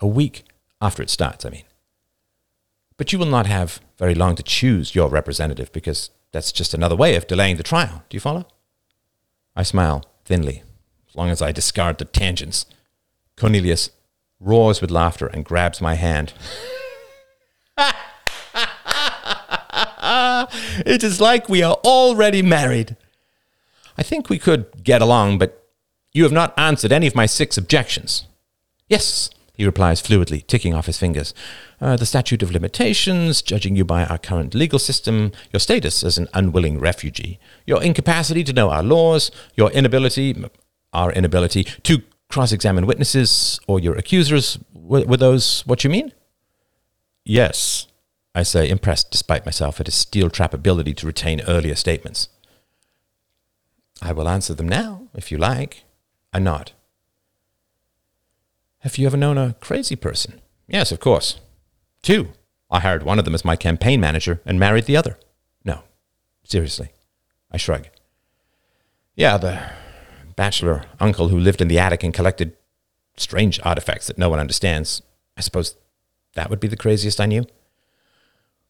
A 0.00 0.06
week 0.06 0.44
after 0.82 1.02
it 1.02 1.08
starts, 1.08 1.46
I 1.46 1.48
mean. 1.48 1.64
But 2.98 3.10
you 3.10 3.18
will 3.18 3.24
not 3.24 3.46
have 3.46 3.80
very 3.96 4.14
long 4.14 4.36
to 4.36 4.42
choose 4.42 4.94
your 4.94 5.08
representative 5.08 5.72
because 5.72 6.10
that's 6.32 6.52
just 6.52 6.74
another 6.74 6.94
way 6.94 7.16
of 7.16 7.26
delaying 7.26 7.56
the 7.56 7.62
trial. 7.62 8.04
Do 8.10 8.14
you 8.14 8.20
follow? 8.20 8.46
I 9.56 9.62
smile 9.62 10.04
thinly, 10.26 10.62
as 11.08 11.16
long 11.16 11.30
as 11.30 11.40
I 11.40 11.52
discard 11.52 11.96
the 11.96 12.04
tangents. 12.04 12.66
Cornelius 13.34 13.88
roars 14.40 14.82
with 14.82 14.90
laughter 14.90 15.26
and 15.26 15.42
grabs 15.42 15.80
my 15.80 15.94
hand. 15.94 16.34
it 20.86 21.02
is 21.02 21.20
like 21.20 21.48
we 21.48 21.62
are 21.62 21.76
already 21.84 22.42
married. 22.42 22.96
I 23.96 24.02
think 24.02 24.28
we 24.28 24.38
could 24.38 24.84
get 24.84 25.02
along, 25.02 25.38
but 25.38 25.66
you 26.12 26.22
have 26.22 26.32
not 26.32 26.58
answered 26.58 26.92
any 26.92 27.06
of 27.06 27.14
my 27.14 27.26
six 27.26 27.58
objections. 27.58 28.26
Yes, 28.88 29.30
he 29.54 29.66
replies 29.66 30.00
fluidly, 30.00 30.46
ticking 30.46 30.72
off 30.72 30.86
his 30.86 30.98
fingers. 30.98 31.34
Uh, 31.80 31.96
the 31.96 32.06
statute 32.06 32.42
of 32.44 32.52
limitations, 32.52 33.42
judging 33.42 33.74
you 33.74 33.84
by 33.84 34.04
our 34.04 34.18
current 34.18 34.54
legal 34.54 34.78
system, 34.78 35.32
your 35.52 35.60
status 35.60 36.04
as 36.04 36.16
an 36.16 36.28
unwilling 36.32 36.78
refugee, 36.78 37.40
your 37.66 37.82
incapacity 37.82 38.44
to 38.44 38.52
know 38.52 38.70
our 38.70 38.84
laws, 38.84 39.32
your 39.56 39.70
inability, 39.72 40.44
our 40.92 41.12
inability 41.12 41.64
to 41.64 42.02
cross 42.28 42.52
examine 42.52 42.86
witnesses 42.86 43.58
or 43.66 43.80
your 43.80 43.96
accusers. 43.96 44.58
Were, 44.72 45.04
were 45.04 45.16
those 45.16 45.62
what 45.66 45.82
you 45.82 45.90
mean? 45.90 46.12
Yes, 47.24 47.88
I 48.34 48.42
say, 48.42 48.68
impressed 48.68 49.10
despite 49.10 49.44
myself 49.44 49.80
at 49.80 49.86
his 49.86 49.94
steel 49.94 50.30
trap 50.30 50.54
ability 50.54 50.94
to 50.94 51.06
retain 51.06 51.40
earlier 51.42 51.74
statements. 51.74 52.28
I 54.00 54.12
will 54.12 54.28
answer 54.28 54.54
them 54.54 54.68
now, 54.68 55.08
if 55.14 55.32
you 55.32 55.38
like. 55.38 55.84
I 56.32 56.38
nod. 56.38 56.72
Have 58.80 58.96
you 58.96 59.06
ever 59.06 59.16
known 59.16 59.38
a 59.38 59.56
crazy 59.60 59.96
person? 59.96 60.40
Yes, 60.68 60.92
of 60.92 61.00
course. 61.00 61.40
Two. 62.02 62.28
I 62.70 62.80
hired 62.80 63.02
one 63.02 63.18
of 63.18 63.24
them 63.24 63.34
as 63.34 63.44
my 63.44 63.56
campaign 63.56 64.00
manager 64.00 64.40
and 64.44 64.60
married 64.60 64.84
the 64.84 64.96
other. 64.96 65.18
No, 65.64 65.82
seriously. 66.44 66.90
I 67.50 67.56
shrug. 67.56 67.88
Yeah, 69.16 69.38
the 69.38 69.60
bachelor 70.36 70.84
uncle 71.00 71.28
who 71.28 71.38
lived 71.38 71.60
in 71.60 71.68
the 71.68 71.78
attic 71.78 72.04
and 72.04 72.14
collected 72.14 72.56
strange 73.16 73.58
artifacts 73.64 74.06
that 74.06 74.18
no 74.18 74.28
one 74.28 74.38
understands. 74.38 75.02
I 75.36 75.40
suppose 75.40 75.74
that 76.34 76.50
would 76.50 76.60
be 76.60 76.68
the 76.68 76.76
craziest 76.76 77.20
I 77.20 77.26
knew. 77.26 77.46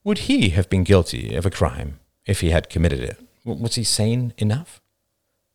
Would 0.04 0.18
he 0.18 0.50
have 0.50 0.70
been 0.70 0.84
guilty 0.84 1.34
of 1.34 1.44
a 1.44 1.50
crime 1.50 2.00
if 2.26 2.40
he 2.40 2.50
had 2.50 2.70
committed 2.70 3.00
it? 3.00 3.18
Was 3.44 3.74
he 3.74 3.84
sane 3.84 4.32
enough? 4.38 4.80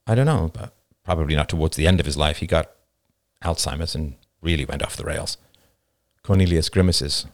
I 0.06 0.15
don't 0.15 0.26
know, 0.26 0.52
but 0.53 0.76
probably 1.03 1.36
not 1.36 1.49
towards 1.49 1.78
the 1.78 1.88
end 1.88 1.99
of 1.99 2.06
his 2.06 2.18
life. 2.18 2.38
He 2.38 2.48
got 2.48 2.72
Alzheimer's 3.44 3.95
and 3.95 4.15
really 4.41 4.65
went 4.65 4.84
off 4.84 4.98
the 4.98 5.06
rails. 5.06 5.38
Cornelius 6.24 6.70
grimaces. 6.70 7.26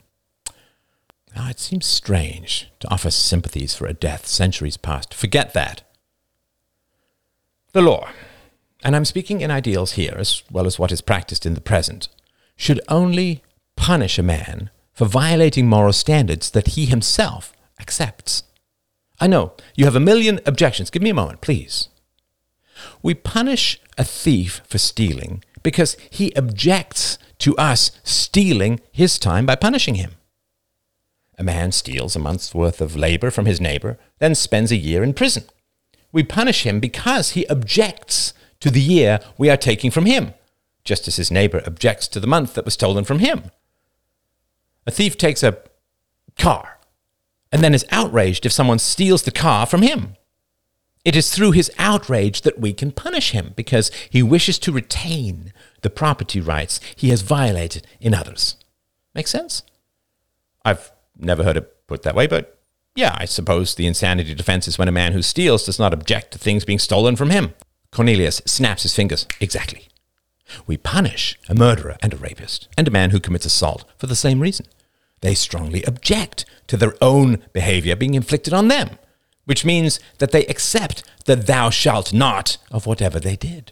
Ah, 1.35 1.49
it 1.49 1.59
seems 1.59 1.85
strange 1.85 2.69
to 2.79 2.91
offer 2.91 3.11
sympathies 3.11 3.75
for 3.75 3.85
a 3.85 3.93
death 3.93 4.25
centuries 4.25 4.77
past. 4.77 5.13
Forget 5.13 5.53
that. 5.53 5.83
The 7.71 7.81
law, 7.81 8.09
and 8.83 8.95
I'm 8.95 9.05
speaking 9.05 9.41
in 9.41 9.51
ideals 9.51 9.91
here 9.91 10.15
as 10.17 10.41
well 10.49 10.65
as 10.65 10.79
what 10.79 10.91
is 10.91 11.01
practiced 11.01 11.45
in 11.45 11.53
the 11.53 11.61
present, 11.61 12.09
should 12.55 12.81
only 12.87 13.43
punish 13.75 14.17
a 14.17 14.23
man 14.23 14.71
for 14.99 15.05
violating 15.05 15.65
moral 15.65 15.93
standards 15.93 16.51
that 16.51 16.75
he 16.75 16.85
himself 16.85 17.53
accepts. 17.79 18.43
I 19.17 19.27
know 19.27 19.53
you 19.73 19.85
have 19.85 19.95
a 19.95 19.99
million 20.01 20.41
objections. 20.45 20.89
Give 20.89 21.01
me 21.01 21.09
a 21.09 21.13
moment, 21.13 21.39
please. 21.39 21.87
We 23.01 23.13
punish 23.13 23.79
a 23.97 24.03
thief 24.03 24.59
for 24.65 24.77
stealing 24.77 25.41
because 25.63 25.95
he 26.09 26.33
objects 26.35 27.17
to 27.37 27.55
us 27.55 27.91
stealing 28.03 28.81
his 28.91 29.17
time 29.17 29.45
by 29.45 29.55
punishing 29.55 29.95
him. 29.95 30.15
A 31.37 31.45
man 31.45 31.71
steals 31.71 32.17
a 32.17 32.19
month's 32.19 32.53
worth 32.53 32.81
of 32.81 32.97
labor 32.97 33.31
from 33.31 33.45
his 33.45 33.61
neighbor, 33.61 33.97
then 34.17 34.35
spends 34.35 34.69
a 34.69 34.75
year 34.75 35.01
in 35.01 35.13
prison. 35.13 35.45
We 36.11 36.23
punish 36.23 36.63
him 36.63 36.81
because 36.81 37.29
he 37.29 37.47
objects 37.47 38.33
to 38.59 38.69
the 38.69 38.81
year 38.81 39.21
we 39.37 39.49
are 39.49 39.55
taking 39.55 39.91
from 39.91 40.07
him, 40.07 40.33
just 40.83 41.07
as 41.07 41.15
his 41.15 41.31
neighbor 41.31 41.63
objects 41.65 42.09
to 42.09 42.19
the 42.19 42.27
month 42.27 42.53
that 42.55 42.65
was 42.65 42.73
stolen 42.73 43.05
from 43.05 43.19
him. 43.19 43.51
A 44.89 44.91
thief 44.91 45.19
takes 45.19 45.43
a 45.43 45.55
car 46.39 46.79
and 47.51 47.63
then 47.63 47.75
is 47.75 47.85
outraged 47.91 48.43
if 48.43 48.51
someone 48.51 48.79
steals 48.79 49.21
the 49.21 49.29
car 49.29 49.67
from 49.67 49.83
him. 49.83 50.15
It 51.05 51.15
is 51.15 51.29
through 51.29 51.51
his 51.51 51.69
outrage 51.77 52.41
that 52.41 52.59
we 52.59 52.73
can 52.73 52.91
punish 52.91 53.29
him 53.29 53.53
because 53.55 53.91
he 54.09 54.23
wishes 54.23 54.57
to 54.57 54.71
retain 54.71 55.53
the 55.81 55.91
property 55.91 56.41
rights 56.41 56.79
he 56.95 57.09
has 57.09 57.21
violated 57.21 57.85
in 58.01 58.15
others. 58.15 58.55
Make 59.13 59.27
sense? 59.27 59.61
I've 60.65 60.91
never 61.15 61.43
heard 61.43 61.57
it 61.57 61.85
put 61.85 62.01
that 62.01 62.15
way, 62.15 62.25
but 62.25 62.59
yeah, 62.95 63.15
I 63.15 63.25
suppose 63.25 63.75
the 63.75 63.85
insanity 63.85 64.33
defense 64.33 64.67
is 64.67 64.79
when 64.79 64.87
a 64.87 64.91
man 64.91 65.13
who 65.13 65.21
steals 65.21 65.65
does 65.67 65.77
not 65.77 65.93
object 65.93 66.31
to 66.31 66.39
things 66.39 66.65
being 66.65 66.79
stolen 66.79 67.15
from 67.15 67.29
him. 67.29 67.53
Cornelius 67.91 68.41
snaps 68.47 68.81
his 68.81 68.95
fingers. 68.95 69.27
Exactly. 69.39 69.87
We 70.65 70.77
punish 70.77 71.37
a 71.47 71.53
murderer 71.53 71.95
and 72.01 72.11
a 72.11 72.17
rapist 72.17 72.67
and 72.75 72.87
a 72.87 72.91
man 72.91 73.11
who 73.11 73.19
commits 73.19 73.45
assault 73.45 73.85
for 73.99 74.07
the 74.07 74.15
same 74.15 74.39
reason. 74.39 74.65
They 75.21 75.35
strongly 75.35 75.83
object 75.83 76.45
to 76.67 76.77
their 76.77 76.95
own 77.01 77.43
behavior 77.53 77.95
being 77.95 78.15
inflicted 78.15 78.53
on 78.53 78.67
them 78.67 78.97
which 79.49 79.65
means 79.65 79.99
that 80.19 80.29
they 80.29 80.45
accept 80.45 81.01
the 81.25 81.35
thou 81.35 81.71
shalt 81.71 82.13
not 82.13 82.57
of 82.69 82.85
whatever 82.85 83.19
they 83.19 83.35
did. 83.35 83.71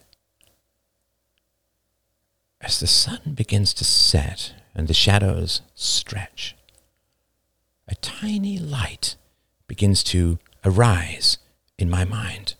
As 2.60 2.80
the 2.80 2.88
sun 2.88 3.36
begins 3.36 3.76
to 3.76 3.84
set 3.84 4.56
and 4.74 4.88
the 4.88 4.96
shadows 4.96 5.62
stretch, 5.76 6.56
a 7.88 7.94
tiny 7.94 8.58
light 8.58 9.18
begins 9.68 10.02
to 10.06 10.40
arise 10.66 11.38
in 11.78 11.92
my 11.92 12.04
mind, 12.04 12.56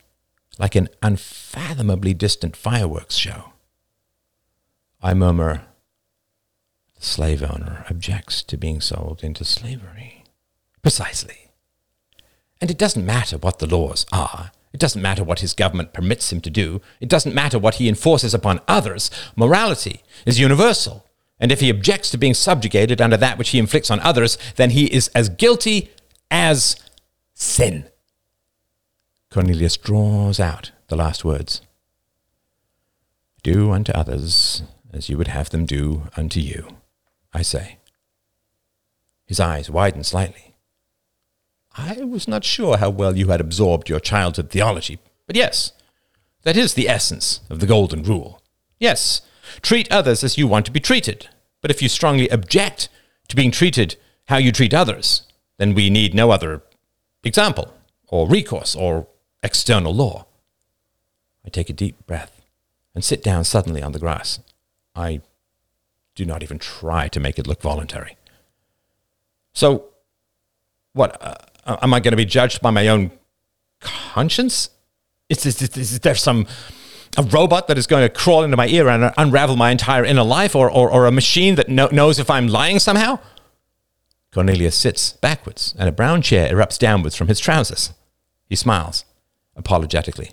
like 0.56 0.76
an 0.76 0.88
unfathomably 1.02 2.14
distant 2.14 2.54
fireworks 2.54 3.16
show. 3.16 3.52
I 5.02 5.12
murmur, 5.12 5.66
slave 6.98 7.42
owner 7.42 7.84
objects 7.88 8.42
to 8.44 8.56
being 8.56 8.80
sold 8.80 9.22
into 9.22 9.44
slavery. 9.44 10.24
Precisely. 10.82 11.50
And 12.60 12.70
it 12.70 12.78
doesn't 12.78 13.06
matter 13.06 13.38
what 13.38 13.58
the 13.58 13.66
laws 13.66 14.04
are, 14.12 14.50
It 14.72 14.80
doesn't 14.80 15.02
matter 15.02 15.24
what 15.24 15.40
his 15.40 15.54
government 15.54 15.92
permits 15.92 16.30
him 16.32 16.40
to 16.42 16.50
do. 16.50 16.80
It 17.00 17.08
doesn't 17.08 17.34
matter 17.34 17.58
what 17.58 17.76
he 17.76 17.88
enforces 17.88 18.34
upon 18.34 18.60
others. 18.68 19.10
Morality 19.34 20.02
is 20.26 20.38
universal. 20.38 21.06
And 21.40 21.50
if 21.50 21.60
he 21.60 21.70
objects 21.70 22.10
to 22.10 22.18
being 22.18 22.34
subjugated 22.34 23.00
under 23.00 23.16
that 23.16 23.38
which 23.38 23.50
he 23.50 23.58
inflicts 23.58 23.90
on 23.90 24.00
others, 24.00 24.36
then 24.56 24.70
he 24.70 24.86
is 24.92 25.08
as 25.14 25.28
guilty 25.28 25.90
as 26.30 26.76
sin. 27.34 27.86
Cornelius 29.30 29.76
draws 29.76 30.40
out 30.40 30.72
the 30.88 30.96
last 30.96 31.24
words 31.24 31.62
Do 33.42 33.72
unto 33.72 33.92
others 33.92 34.62
as 34.92 35.08
you 35.08 35.16
would 35.18 35.28
have 35.28 35.50
them 35.50 35.66
do 35.66 36.08
unto 36.16 36.40
you, 36.40 36.76
I 37.32 37.42
say. 37.42 37.78
His 39.26 39.40
eyes 39.40 39.70
widen 39.70 40.04
slightly. 40.04 40.54
I 41.76 42.02
was 42.04 42.26
not 42.26 42.44
sure 42.44 42.78
how 42.78 42.90
well 42.90 43.16
you 43.16 43.28
had 43.28 43.40
absorbed 43.40 43.88
your 43.88 44.00
childhood 44.00 44.50
theology, 44.50 44.98
but 45.26 45.36
yes, 45.36 45.72
that 46.42 46.56
is 46.56 46.74
the 46.74 46.88
essence 46.88 47.40
of 47.50 47.60
the 47.60 47.66
Golden 47.66 48.02
Rule. 48.02 48.42
Yes, 48.78 49.22
treat 49.62 49.90
others 49.92 50.24
as 50.24 50.38
you 50.38 50.46
want 50.46 50.66
to 50.66 50.72
be 50.72 50.80
treated. 50.80 51.28
But 51.60 51.70
if 51.70 51.82
you 51.82 51.88
strongly 51.88 52.28
object 52.28 52.88
to 53.28 53.36
being 53.36 53.50
treated 53.50 53.96
how 54.26 54.36
you 54.36 54.52
treat 54.52 54.72
others, 54.72 55.22
then 55.58 55.74
we 55.74 55.90
need 55.90 56.14
no 56.14 56.30
other 56.30 56.62
example, 57.24 57.74
or 58.08 58.28
recourse, 58.28 58.74
or 58.74 59.08
external 59.42 59.94
law. 59.94 60.26
I 61.44 61.50
take 61.50 61.70
a 61.70 61.74
deep 61.74 62.06
breath 62.06 62.40
and 62.94 63.04
sit 63.04 63.22
down 63.22 63.44
suddenly 63.44 63.82
on 63.82 63.92
the 63.92 63.98
grass. 63.98 64.40
I 64.94 65.20
do 66.18 66.24
not 66.24 66.42
even 66.42 66.58
try 66.58 67.06
to 67.06 67.20
make 67.20 67.38
it 67.38 67.46
look 67.46 67.62
voluntary. 67.62 68.16
So, 69.52 69.84
what? 70.92 71.16
Uh, 71.22 71.76
am 71.80 71.94
I 71.94 72.00
going 72.00 72.10
to 72.10 72.16
be 72.16 72.24
judged 72.24 72.60
by 72.60 72.72
my 72.72 72.88
own 72.88 73.12
conscience? 73.80 74.70
Is, 75.28 75.46
is, 75.46 75.62
is, 75.76 76.00
there 76.00 76.16
some 76.16 76.48
a 77.16 77.22
robot 77.22 77.68
that 77.68 77.78
is 77.78 77.86
going 77.86 78.02
to 78.02 78.08
crawl 78.08 78.42
into 78.42 78.56
my 78.56 78.66
ear 78.66 78.88
and 78.88 79.14
unravel 79.16 79.54
my 79.54 79.70
entire 79.70 80.04
inner 80.04 80.24
life, 80.24 80.56
or, 80.56 80.68
or, 80.68 80.90
or 80.90 81.06
a 81.06 81.12
machine 81.12 81.54
that 81.54 81.68
no, 81.68 81.86
knows 81.92 82.18
if 82.18 82.28
I'm 82.30 82.48
lying 82.48 82.80
somehow? 82.80 83.20
Cornelius 84.32 84.74
sits 84.74 85.12
backwards, 85.12 85.72
and 85.78 85.88
a 85.88 85.92
brown 85.92 86.20
chair 86.20 86.52
erupts 86.52 86.78
downwards 86.80 87.14
from 87.14 87.28
his 87.28 87.38
trousers. 87.38 87.92
He 88.48 88.56
smiles 88.56 89.04
apologetically. 89.54 90.32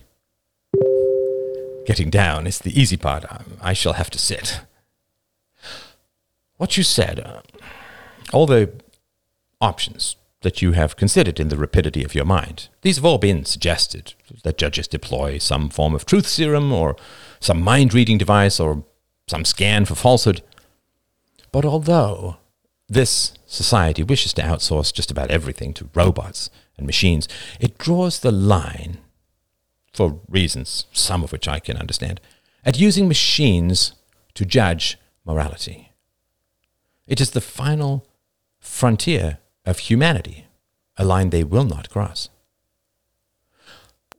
Getting 1.85 2.09
down 2.09 2.47
is 2.47 2.57
the 2.57 2.79
easy 2.79 2.97
part. 2.97 3.23
I 3.61 3.73
shall 3.73 3.93
have 3.93 4.09
to 4.09 4.17
sit. 4.17 4.61
What 6.57 6.77
you 6.77 6.83
said, 6.83 7.19
uh, 7.19 7.41
all 8.31 8.45
the 8.45 8.71
options 9.59 10.15
that 10.41 10.61
you 10.61 10.73
have 10.73 10.95
considered 10.95 11.39
in 11.39 11.49
the 11.49 11.57
rapidity 11.57 12.03
of 12.03 12.15
your 12.15 12.25
mind, 12.25 12.69
these 12.81 12.95
have 12.95 13.05
all 13.05 13.17
been 13.17 13.45
suggested 13.45 14.13
that 14.43 14.57
judges 14.57 14.87
deploy 14.87 15.37
some 15.37 15.69
form 15.69 15.93
of 15.93 16.05
truth 16.05 16.27
serum 16.27 16.71
or 16.71 16.95
some 17.39 17.61
mind 17.61 17.93
reading 17.93 18.17
device 18.17 18.59
or 18.59 18.85
some 19.27 19.43
scan 19.43 19.85
for 19.85 19.95
falsehood. 19.95 20.41
But 21.51 21.65
although 21.65 22.37
this 22.87 23.33
society 23.45 24.03
wishes 24.03 24.33
to 24.33 24.41
outsource 24.41 24.93
just 24.93 25.11
about 25.11 25.31
everything 25.31 25.73
to 25.73 25.89
robots 25.93 26.49
and 26.77 26.85
machines, 26.85 27.27
it 27.59 27.77
draws 27.77 28.19
the 28.19 28.31
line 28.31 28.99
for 29.93 30.19
reasons, 30.29 30.85
some 30.91 31.23
of 31.23 31.31
which 31.31 31.47
I 31.47 31.59
can 31.59 31.77
understand, 31.77 32.21
at 32.63 32.79
using 32.79 33.07
machines 33.07 33.93
to 34.35 34.45
judge 34.45 34.97
morality. 35.25 35.91
It 37.07 37.21
is 37.21 37.31
the 37.31 37.41
final 37.41 38.05
frontier 38.59 39.37
of 39.65 39.79
humanity, 39.79 40.47
a 40.97 41.05
line 41.05 41.29
they 41.29 41.43
will 41.43 41.63
not 41.63 41.89
cross. 41.89 42.29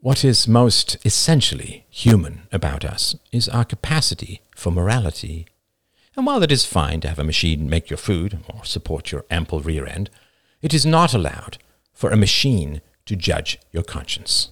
What 0.01 0.25
is 0.25 0.47
most 0.47 0.97
essentially 1.05 1.85
human 1.91 2.43
about 2.53 2.85
us 2.85 3.17
is 3.33 3.49
our 3.49 3.65
capacity 3.65 4.41
for 4.55 4.71
morality. 4.71 5.47
And 6.15 6.25
while 6.25 6.43
it 6.45 6.53
is 6.53 6.65
fine 6.65 7.01
to 7.01 7.09
have 7.09 7.19
a 7.19 7.25
machine 7.25 7.69
make 7.69 7.91
your 7.91 7.97
food 7.97 8.39
or 8.49 8.65
support 8.65 9.11
your 9.11 9.25
ample 9.31 9.61
rear 9.61 9.85
end, 9.85 10.09
it 10.63 10.73
is 10.73 10.87
not 10.87 11.13
allowed 11.13 11.59
for 11.93 12.11
a 12.11 12.17
machine 12.17 12.83
to 13.07 13.17
judge 13.17 13.59
your 13.73 13.83
conscience. 13.83 14.51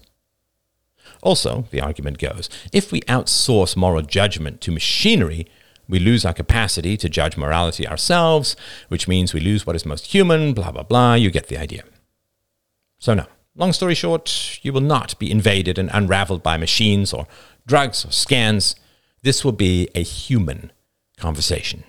Also, 1.23 1.67
the 1.71 1.81
argument 1.81 2.19
goes, 2.19 2.51
if 2.73 2.91
we 2.91 3.01
outsource 3.03 3.77
moral 3.77 4.03
judgment 4.03 4.61
to 4.61 4.73
machinery, 4.73 5.47
we 5.89 5.99
lose 5.99 6.25
our 6.25 6.33
capacity 6.33 6.97
to 6.97 7.09
judge 7.09 7.37
morality 7.37 7.87
ourselves, 7.87 8.57
which 8.89 9.09
means 9.09 9.35
we 9.35 9.41
lose 9.41 9.67
what 9.67 9.77
is 9.77 9.85
most 9.85 10.07
human, 10.07 10.55
blah, 10.55 10.71
blah, 10.71 10.83
blah. 10.83 11.15
You 11.15 11.31
get 11.31 11.49
the 11.49 11.59
idea. 11.59 11.85
So, 12.99 13.15
no. 13.15 13.27
Long 13.57 13.73
story 13.73 13.95
short, 13.95 14.59
you 14.63 14.73
will 14.73 14.81
not 14.81 15.17
be 15.19 15.31
invaded 15.31 15.79
and 15.79 15.89
unraveled 15.93 16.43
by 16.43 16.57
machines 16.57 17.13
or 17.13 17.29
drugs 17.67 18.05
or 18.05 18.11
scans. 18.11 18.75
This 19.23 19.45
will 19.45 19.53
be 19.53 19.89
a 19.95 20.03
human 20.03 20.73
conversation 21.17 21.85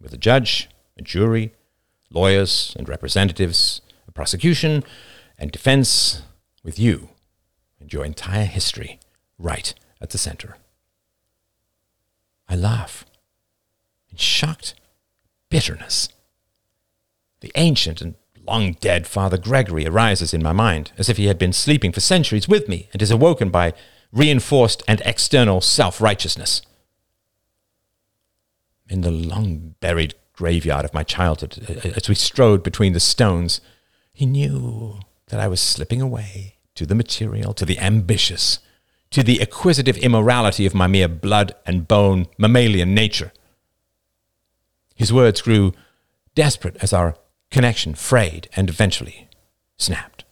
with 0.00 0.12
a 0.12 0.18
judge, 0.18 0.68
a 0.98 1.02
jury, 1.02 1.54
lawyers 2.10 2.74
and 2.78 2.88
representatives, 2.88 3.80
a 4.06 4.12
prosecution 4.12 4.84
and 5.38 5.50
defense, 5.50 6.22
with 6.62 6.78
you 6.78 7.08
and 7.80 7.92
your 7.92 8.04
entire 8.04 8.44
history 8.44 9.00
right 9.38 9.72
at 10.00 10.10
the 10.10 10.18
center. 10.18 10.56
I 12.48 12.56
laugh 12.56 13.06
shocked 14.20 14.74
bitterness. 15.50 16.08
The 17.40 17.52
ancient 17.54 18.00
and 18.00 18.14
long 18.46 18.72
dead 18.80 19.06
Father 19.06 19.38
Gregory 19.38 19.86
arises 19.86 20.32
in 20.32 20.42
my 20.42 20.52
mind 20.52 20.92
as 20.98 21.08
if 21.08 21.16
he 21.16 21.26
had 21.26 21.38
been 21.38 21.52
sleeping 21.52 21.92
for 21.92 22.00
centuries 22.00 22.48
with 22.48 22.68
me 22.68 22.88
and 22.92 23.02
is 23.02 23.10
awoken 23.10 23.50
by 23.50 23.74
reinforced 24.12 24.82
and 24.88 25.02
external 25.04 25.60
self 25.60 26.00
righteousness. 26.00 26.62
In 28.88 29.02
the 29.02 29.10
long 29.10 29.74
buried 29.80 30.14
graveyard 30.32 30.84
of 30.84 30.94
my 30.94 31.02
childhood, 31.02 31.58
as 31.96 32.08
we 32.08 32.14
strode 32.14 32.62
between 32.62 32.94
the 32.94 33.00
stones, 33.00 33.60
he 34.12 34.24
knew 34.24 35.00
that 35.26 35.40
I 35.40 35.48
was 35.48 35.60
slipping 35.60 36.00
away 36.00 36.56
to 36.74 36.86
the 36.86 36.94
material, 36.94 37.52
to 37.54 37.66
the 37.66 37.78
ambitious, 37.78 38.60
to 39.10 39.22
the 39.22 39.40
acquisitive 39.40 39.98
immorality 39.98 40.64
of 40.64 40.74
my 40.74 40.86
mere 40.86 41.08
blood 41.08 41.54
and 41.66 41.86
bone 41.86 42.26
mammalian 42.38 42.94
nature. 42.94 43.32
His 44.98 45.12
words 45.12 45.40
grew 45.40 45.72
desperate 46.34 46.76
as 46.82 46.92
our 46.92 47.14
connection 47.52 47.94
frayed 47.94 48.48
and 48.56 48.68
eventually 48.68 49.28
snapped. 49.76 50.24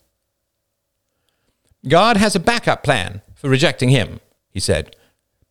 God 1.88 2.16
has 2.16 2.34
a 2.34 2.40
backup 2.40 2.82
plan 2.82 3.22
for 3.36 3.48
rejecting 3.48 3.90
him, 3.90 4.20
he 4.50 4.58
said. 4.58 4.96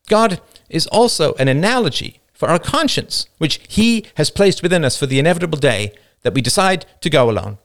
God 0.09 0.41
is 0.69 0.85
also 0.87 1.33
an 1.35 1.47
analogy 1.47 2.19
for 2.33 2.49
our 2.49 2.59
conscience, 2.59 3.27
which 3.37 3.61
he 3.69 4.05
has 4.15 4.29
placed 4.29 4.61
within 4.61 4.83
us 4.83 4.97
for 4.99 5.05
the 5.05 5.17
inevitable 5.17 5.57
day 5.57 5.93
that 6.23 6.33
we 6.33 6.41
decide 6.41 6.85
to 6.99 7.09
go 7.09 7.29
alone. 7.29 7.57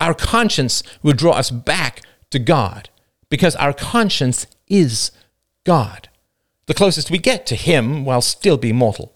Our 0.00 0.14
conscience 0.14 0.82
will 1.00 1.12
draw 1.12 1.34
us 1.34 1.52
back 1.52 2.02
to 2.30 2.40
God 2.40 2.90
because 3.28 3.54
our 3.56 3.72
conscience 3.72 4.48
is 4.66 5.12
God, 5.62 6.08
the 6.66 6.74
closest 6.74 7.10
we 7.10 7.18
get 7.18 7.46
to 7.46 7.54
Him 7.54 8.04
while 8.04 8.20
still 8.20 8.56
being 8.56 8.76
mortal. 8.76 9.15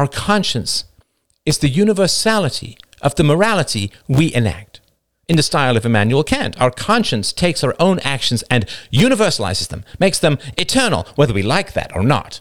Our 0.00 0.08
conscience 0.08 0.84
is 1.44 1.58
the 1.58 1.68
universality 1.68 2.78
of 3.02 3.16
the 3.16 3.22
morality 3.22 3.92
we 4.08 4.32
enact. 4.32 4.80
In 5.28 5.36
the 5.36 5.42
style 5.42 5.76
of 5.76 5.84
Immanuel 5.84 6.24
Kant, 6.24 6.58
our 6.58 6.70
conscience 6.70 7.34
takes 7.34 7.62
our 7.62 7.76
own 7.78 7.98
actions 7.98 8.42
and 8.44 8.64
universalizes 8.90 9.68
them, 9.68 9.84
makes 9.98 10.18
them 10.18 10.38
eternal, 10.56 11.06
whether 11.16 11.34
we 11.34 11.42
like 11.42 11.74
that 11.74 11.94
or 11.94 12.02
not. 12.02 12.40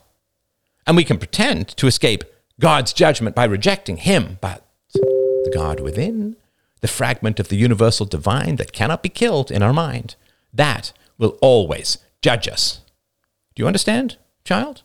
And 0.88 0.96
we 0.96 1.04
can 1.04 1.18
pretend 1.18 1.68
to 1.76 1.88
escape 1.88 2.24
God's 2.62 2.94
judgment 2.94 3.36
by 3.36 3.44
rejecting 3.44 3.98
Him, 3.98 4.38
but 4.40 4.66
the 4.94 5.52
God 5.54 5.82
within 5.82 6.38
the 6.80 6.88
fragment 6.88 7.42
of 7.42 7.50
the 7.50 7.58
universal 7.58 8.06
divine 8.06 8.56
that 8.56 8.72
cannot 8.72 9.04
be 9.04 9.10
killed 9.10 9.52
in 9.52 9.62
our 9.62 9.74
mind, 9.74 10.16
that 10.54 10.94
will 11.18 11.38
always 11.42 11.98
judge 12.22 12.48
us. 12.48 12.80
Do 13.54 13.64
you 13.64 13.68
understand, 13.68 14.16
child? 14.46 14.84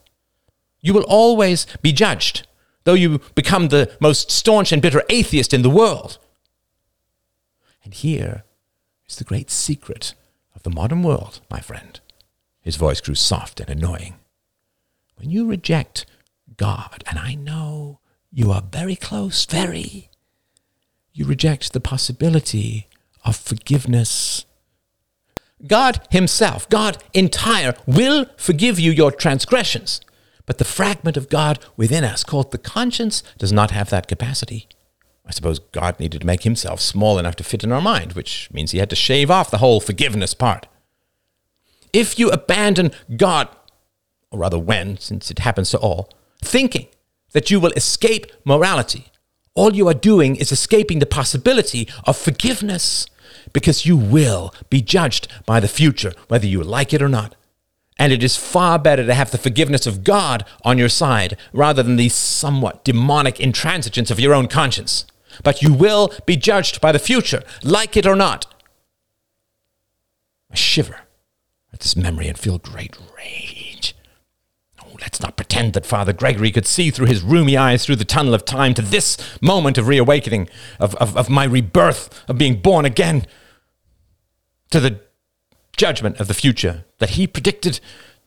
You 0.80 0.92
will 0.92 1.04
always 1.04 1.68
be 1.80 1.92
judged, 1.92 2.48
though 2.84 2.94
you 2.94 3.20
become 3.34 3.68
the 3.68 3.90
most 4.00 4.30
staunch 4.30 4.72
and 4.72 4.80
bitter 4.80 5.02
atheist 5.08 5.52
in 5.52 5.62
the 5.62 5.70
world. 5.70 6.18
And 7.82 7.92
here 7.92 8.44
is 9.08 9.16
the 9.16 9.24
great 9.24 9.50
secret 9.50 10.14
of 10.54 10.62
the 10.62 10.70
modern 10.70 11.02
world, 11.02 11.40
my 11.50 11.60
friend. 11.60 12.00
His 12.60 12.76
voice 12.76 13.00
grew 13.00 13.14
soft 13.14 13.60
and 13.60 13.68
annoying. 13.68 14.14
When 15.16 15.30
you 15.30 15.46
reject 15.46 16.06
God, 16.56 17.04
and 17.06 17.18
I 17.18 17.34
know 17.34 18.00
you 18.30 18.50
are 18.50 18.62
very 18.62 18.96
close, 18.96 19.44
very, 19.44 20.08
you 21.12 21.24
reject 21.24 21.72
the 21.72 21.80
possibility 21.80 22.88
of 23.24 23.36
forgiveness. 23.36 24.44
God 25.66 26.06
Himself, 26.10 26.68
God 26.68 27.02
entire, 27.12 27.74
will 27.86 28.26
forgive 28.36 28.80
you 28.80 28.90
your 28.90 29.12
transgressions. 29.12 30.00
But 30.46 30.58
the 30.58 30.64
fragment 30.64 31.16
of 31.16 31.28
God 31.28 31.58
within 31.76 32.04
us, 32.04 32.22
called 32.24 32.52
the 32.52 32.58
conscience, 32.58 33.22
does 33.38 33.52
not 33.52 33.70
have 33.70 33.90
that 33.90 34.08
capacity. 34.08 34.68
I 35.26 35.30
suppose 35.30 35.58
God 35.58 35.98
needed 35.98 36.20
to 36.20 36.26
make 36.26 36.42
Himself 36.42 36.80
small 36.80 37.18
enough 37.18 37.36
to 37.36 37.44
fit 37.44 37.64
in 37.64 37.72
our 37.72 37.80
mind, 37.80 38.12
which 38.12 38.50
means 38.52 38.72
He 38.72 38.78
had 38.78 38.90
to 38.90 38.96
shave 38.96 39.30
off 39.30 39.50
the 39.50 39.58
whole 39.58 39.80
forgiveness 39.80 40.34
part. 40.34 40.66
if 41.94 42.18
you 42.18 42.28
abandon 42.30 42.90
God, 43.16 43.48
or 44.30 44.40
rather 44.40 44.58
when, 44.58 44.98
since 44.98 45.30
it 45.30 45.38
happens 45.38 45.70
to 45.70 45.78
all, 45.78 46.10
thinking 46.42 46.88
that 47.32 47.50
you 47.50 47.60
will 47.60 47.72
escape 47.72 48.26
morality, 48.44 49.06
all 49.54 49.72
you 49.74 49.86
are 49.88 49.94
doing 49.94 50.34
is 50.36 50.50
escaping 50.50 50.98
the 50.98 51.06
possibility 51.06 51.88
of 52.04 52.16
forgiveness 52.16 53.06
because 53.52 53.86
you 53.86 53.96
will 53.96 54.52
be 54.68 54.82
judged 54.82 55.28
by 55.46 55.60
the 55.60 55.68
future, 55.68 56.12
whether 56.28 56.46
you 56.46 56.62
like 56.64 56.92
it 56.92 57.00
or 57.00 57.08
not. 57.08 57.36
And 57.98 58.12
it 58.12 58.22
is 58.22 58.36
far 58.36 58.78
better 58.78 59.06
to 59.06 59.14
have 59.14 59.30
the 59.30 59.38
forgiveness 59.38 59.86
of 59.86 60.02
God 60.02 60.44
on 60.64 60.78
your 60.78 60.88
side 60.88 61.36
rather 61.52 61.82
than 61.82 61.96
the 61.96 62.08
somewhat 62.08 62.84
demonic 62.84 63.36
intransigence 63.36 64.10
of 64.10 64.18
your 64.18 64.34
own 64.34 64.48
conscience. 64.48 65.06
But 65.42 65.62
you 65.62 65.72
will 65.72 66.12
be 66.26 66.36
judged 66.36 66.80
by 66.80 66.92
the 66.92 66.98
future, 66.98 67.42
like 67.62 67.96
it 67.96 68.06
or 68.06 68.16
not. 68.16 68.46
I 70.50 70.56
shiver 70.56 71.00
at 71.72 71.80
this 71.80 71.96
memory 71.96 72.28
and 72.28 72.38
feel 72.38 72.58
great 72.58 72.96
rage. 73.16 73.96
Oh, 74.80 74.96
let's 75.00 75.20
not 75.20 75.36
pretend 75.36 75.72
that 75.72 75.86
Father 75.86 76.12
Gregory 76.12 76.52
could 76.52 76.66
see 76.66 76.90
through 76.90 77.06
his 77.06 77.22
rheumy 77.22 77.56
eyes 77.56 77.84
through 77.84 77.96
the 77.96 78.04
tunnel 78.04 78.34
of 78.34 78.44
time 78.44 78.74
to 78.74 78.82
this 78.82 79.16
moment 79.40 79.78
of 79.78 79.88
reawakening, 79.88 80.48
of, 80.78 80.94
of, 80.96 81.16
of 81.16 81.28
my 81.28 81.44
rebirth, 81.44 82.24
of 82.28 82.38
being 82.38 82.60
born 82.60 82.84
again, 82.84 83.26
to 84.70 84.78
the 84.80 85.00
judgment 85.76 86.20
of 86.20 86.28
the 86.28 86.34
future 86.34 86.84
that 86.98 87.10
he 87.10 87.26
predicted, 87.26 87.80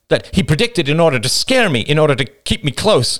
that 0.09 0.33
he 0.35 0.43
predicted 0.43 0.89
in 0.89 0.99
order 0.99 1.19
to 1.19 1.29
scare 1.29 1.69
me, 1.69 1.81
in 1.81 1.99
order 1.99 2.15
to 2.15 2.25
keep 2.25 2.63
me 2.63 2.71
close. 2.71 3.19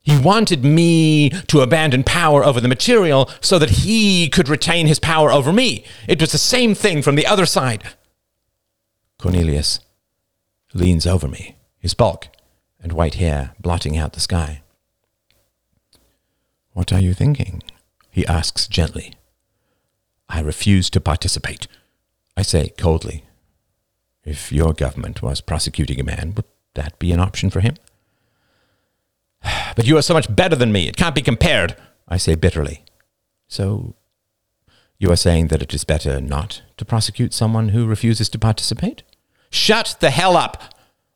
He 0.00 0.18
wanted 0.18 0.64
me 0.64 1.30
to 1.48 1.60
abandon 1.60 2.02
power 2.02 2.42
over 2.42 2.60
the 2.60 2.68
material 2.68 3.30
so 3.40 3.58
that 3.58 3.70
he 3.70 4.28
could 4.28 4.48
retain 4.48 4.86
his 4.86 4.98
power 4.98 5.30
over 5.30 5.52
me. 5.52 5.84
It 6.06 6.20
was 6.20 6.32
the 6.32 6.38
same 6.38 6.74
thing 6.74 7.02
from 7.02 7.14
the 7.14 7.26
other 7.26 7.44
side. 7.44 7.82
Cornelius 9.18 9.80
leans 10.72 11.06
over 11.06 11.28
me, 11.28 11.56
his 11.78 11.94
bulk 11.94 12.28
and 12.80 12.92
white 12.92 13.14
hair 13.14 13.54
blotting 13.60 13.96
out 13.96 14.12
the 14.12 14.20
sky. 14.20 14.62
What 16.72 16.92
are 16.92 17.00
you 17.00 17.12
thinking? 17.12 17.62
he 18.10 18.26
asks 18.26 18.66
gently. 18.66 19.14
I 20.28 20.40
refuse 20.40 20.90
to 20.90 21.00
participate, 21.00 21.68
I 22.36 22.42
say 22.42 22.70
coldly. 22.78 23.27
If 24.28 24.52
your 24.52 24.74
government 24.74 25.22
was 25.22 25.40
prosecuting 25.40 25.98
a 25.98 26.04
man, 26.04 26.34
would 26.36 26.44
that 26.74 26.98
be 26.98 27.12
an 27.12 27.20
option 27.20 27.48
for 27.48 27.60
him? 27.60 27.76
But 29.74 29.86
you 29.86 29.96
are 29.96 30.02
so 30.02 30.12
much 30.12 30.34
better 30.34 30.56
than 30.56 30.72
me. 30.72 30.86
It 30.88 30.96
can't 30.96 31.14
be 31.14 31.22
compared, 31.22 31.76
I 32.06 32.18
say 32.18 32.34
bitterly. 32.34 32.84
So, 33.46 33.94
you 34.98 35.10
are 35.10 35.16
saying 35.16 35.48
that 35.48 35.62
it 35.62 35.72
is 35.72 35.84
better 35.84 36.20
not 36.20 36.62
to 36.76 36.84
prosecute 36.84 37.32
someone 37.32 37.70
who 37.70 37.86
refuses 37.86 38.28
to 38.30 38.38
participate? 38.38 39.02
Shut 39.50 39.96
the 40.00 40.10
hell 40.10 40.36
up, 40.36 40.74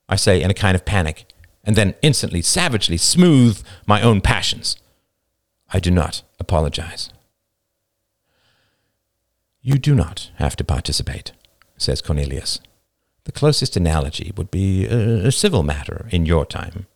I 0.09 0.17
say 0.17 0.41
in 0.41 0.51
a 0.51 0.55
kind 0.55 0.75
of 0.75 0.87
panic, 0.87 1.27
and 1.65 1.77
then 1.77 1.95
instantly, 2.01 2.41
savagely 2.41 2.97
smooth 2.97 3.63
my 3.87 4.01
own 4.01 4.23
passions. 4.23 4.77
I 5.71 5.81
do 5.81 5.91
not 5.91 6.23
apologize. 6.39 7.11
You 9.61 9.77
do 9.77 9.95
not 9.95 10.31
have 10.37 10.57
to 10.57 10.65
participate, 10.65 11.33
says 11.77 12.01
Cornelius. 12.01 12.61
The 13.25 13.33
closest 13.33 13.77
analogy 13.77 14.33
would 14.37 14.51
be 14.51 14.87
a, 14.87 15.31
civil 15.31 15.63
matter 15.63 16.09
in 16.11 16.27
your 16.27 16.45
time. 16.45 16.87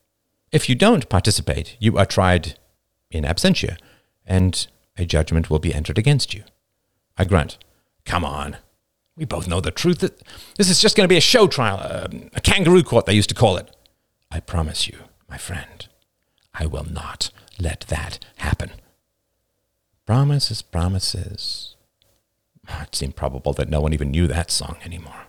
If 0.51 0.69
you 0.69 0.75
don't 0.75 1.09
participate, 1.09 1.77
you 1.79 1.97
are 1.99 2.07
tried 2.07 2.59
in 3.11 3.25
absentia, 3.25 3.79
and 4.27 4.67
a 4.97 5.05
judgment 5.05 5.51
will 5.51 5.59
be 5.59 5.75
entered 5.75 5.99
against 5.99 6.35
you. 6.35 6.43
I 7.17 7.25
grunt. 7.25 7.59
Come 8.05 8.25
on. 8.25 8.57
We 9.17 9.25
both 9.25 9.49
know 9.49 9.61
the 9.61 9.71
truth. 9.71 10.01
This 10.57 10.69
is 10.69 10.81
just 10.81 10.97
going 10.97 11.05
to 11.05 11.13
be 11.13 11.17
a 11.17 11.23
show 11.23 11.47
trial, 11.47 11.79
a, 11.79 12.09
a 12.35 12.41
kangaroo 12.41 12.83
court, 12.83 13.07
they 13.07 13.15
used 13.15 13.29
to 13.31 13.35
call 13.35 13.57
it. 13.57 13.75
I 14.31 14.41
promise 14.41 14.89
you, 14.89 14.99
my 15.29 15.39
friend, 15.39 15.87
I 16.55 16.67
will 16.67 16.85
not 16.85 17.31
let 17.59 17.81
that 17.89 18.25
happen. 18.37 18.73
Promises, 20.05 20.63
promises. 20.63 21.77
It 22.69 22.95
seemed 22.95 23.17
probable 23.17 23.53
that 23.55 23.69
no 23.69 23.81
one 23.81 23.93
even 23.93 24.11
knew 24.11 24.27
that 24.27 24.51
song 24.51 24.77
anymore. 24.85 25.26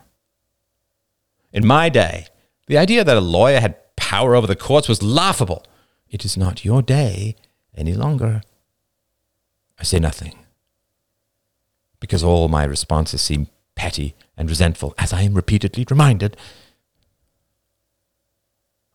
In 1.51 1.65
my 1.65 1.89
day, 1.89 2.27
the 2.67 2.77
idea 2.77 3.03
that 3.03 3.17
a 3.17 3.21
lawyer 3.21 3.59
had 3.59 3.95
power 3.95 4.35
over 4.35 4.47
the 4.47 4.55
courts 4.55 4.87
was 4.87 5.01
laughable. 5.01 5.65
It 6.09 6.25
is 6.25 6.37
not 6.37 6.65
your 6.65 6.81
day 6.81 7.35
any 7.75 7.93
longer. 7.93 8.41
I 9.79 9.83
say 9.83 9.99
nothing, 9.99 10.35
because 11.99 12.23
all 12.23 12.47
my 12.47 12.63
responses 12.63 13.21
seem 13.21 13.47
petty 13.75 14.15
and 14.35 14.49
resentful, 14.49 14.93
as 14.97 15.13
I 15.13 15.21
am 15.21 15.35
repeatedly 15.35 15.85
reminded. 15.89 16.35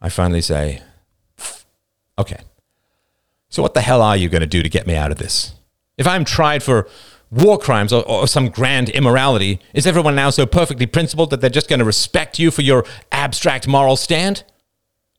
I 0.00 0.08
finally 0.08 0.40
say, 0.40 0.82
Okay, 2.18 2.40
so 3.48 3.62
what 3.62 3.74
the 3.74 3.80
hell 3.80 4.02
are 4.02 4.16
you 4.16 4.28
going 4.28 4.40
to 4.40 4.46
do 4.46 4.62
to 4.62 4.68
get 4.68 4.86
me 4.86 4.96
out 4.96 5.12
of 5.12 5.18
this? 5.18 5.54
If 5.96 6.06
I'm 6.06 6.24
tried 6.24 6.62
for 6.62 6.88
war 7.32 7.58
crimes 7.58 7.92
or, 7.92 8.06
or, 8.06 8.28
some 8.28 8.50
grand 8.50 8.90
immorality, 8.90 9.58
is 9.72 9.86
everyone 9.86 10.14
now 10.14 10.30
so 10.30 10.44
perfectly 10.44 10.86
principled 10.86 11.30
that 11.30 11.40
they're 11.40 11.50
just 11.50 11.68
going 11.68 11.78
to 11.78 11.84
respect 11.84 12.38
you 12.38 12.50
for 12.50 12.62
your 12.62 12.84
abstract 13.10 13.66
moral 13.66 13.96
stand? 13.96 14.44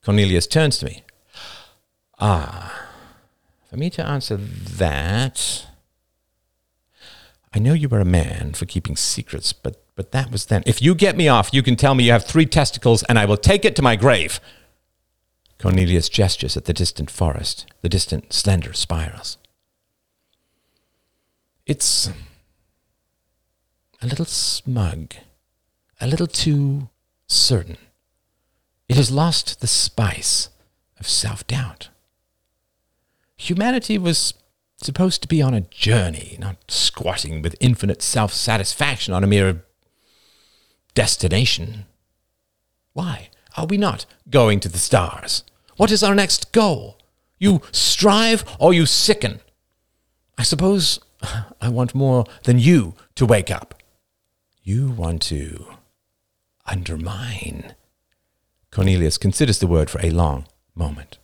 Cornelius 0.06 0.46
turns 0.46 0.78
to 0.78 0.86
me. 0.86 1.04
Ah, 2.20 2.88
for 3.70 3.78
me 3.78 3.90
to 3.90 4.06
answer 4.06 4.38
that, 4.38 5.66
I 7.54 7.60
know 7.60 7.74
you 7.74 7.90
were 7.90 8.00
a 8.00 8.06
man 8.06 8.54
for 8.54 8.66
keeping 8.66 8.96
secrets, 8.96 9.52
but, 9.52 9.84
but 9.96 10.12
that 10.12 10.32
was 10.32 10.46
then. 10.46 10.62
If 10.68 10.82
you 10.82 10.94
get 10.94 11.18
me 11.18 11.28
off, 11.28 11.54
you 11.54 11.64
can 11.64 11.76
tell 11.76 11.96
me 11.96 12.04
you 12.04 12.12
have 12.12 12.26
three 12.26 12.46
testicles, 12.46 13.02
and 13.04 13.18
I 13.18 13.26
will 13.26 13.38
take 13.38 13.66
it 13.66 13.76
to 13.78 13.82
my 13.82 13.96
grave. 13.96 14.40
Cornelius 15.58 16.10
gestures 16.10 16.56
at 16.58 16.66
the 16.66 16.74
distant 16.74 17.10
forest, 17.10 17.66
the 17.82 17.90
distant 17.90 18.34
slender 18.34 18.74
spirals. 18.74 19.38
It's 21.66 22.10
a 24.02 24.06
little 24.06 24.26
smug, 24.26 25.14
a 26.02 26.08
little 26.08 26.28
too 26.28 26.90
certain. 27.28 27.78
It 28.90 28.98
has 28.98 29.10
lost 29.10 29.62
the 29.62 29.68
spice 29.68 30.50
of 31.00 31.08
self 31.08 31.48
doubt. 31.48 31.88
Humanity 33.38 33.98
was 33.98 34.34
supposed 34.76 35.22
to 35.22 35.28
be 35.28 35.42
on 35.42 35.54
a 35.54 35.62
journey, 35.62 36.36
not 36.38 36.58
squatting 36.68 37.42
with 37.42 37.56
infinite 37.62 38.02
self 38.02 38.34
satisfaction 38.34 39.14
on 39.14 39.24
a 39.24 39.28
mere 39.28 39.64
destination. 40.94 41.86
Why 42.92 43.30
are 43.56 43.66
we 43.66 43.78
not 43.78 44.06
going 44.30 44.60
to 44.60 44.70
the 44.70 44.78
stars? 44.78 45.46
What 45.78 45.92
is 45.92 46.04
our 46.04 46.14
next 46.14 46.52
goal? 46.52 46.98
You 47.40 47.62
strive 47.72 48.44
or 48.60 48.74
you 48.74 48.86
sicken. 48.86 49.40
I 50.38 50.44
suppose 50.44 51.00
I 51.62 51.70
want 51.70 51.96
more 51.96 52.26
than 52.44 52.60
you 52.60 52.96
to 53.16 53.26
wake 53.26 53.52
up. 53.52 53.82
You 54.62 54.90
want 54.90 55.22
to 55.24 55.66
undermine. 56.66 57.76
Cornelius 58.72 59.18
considers 59.18 59.60
the 59.60 59.68
word 59.68 59.90
for 59.90 60.04
a 60.04 60.10
long 60.10 60.46
moment. 60.76 61.18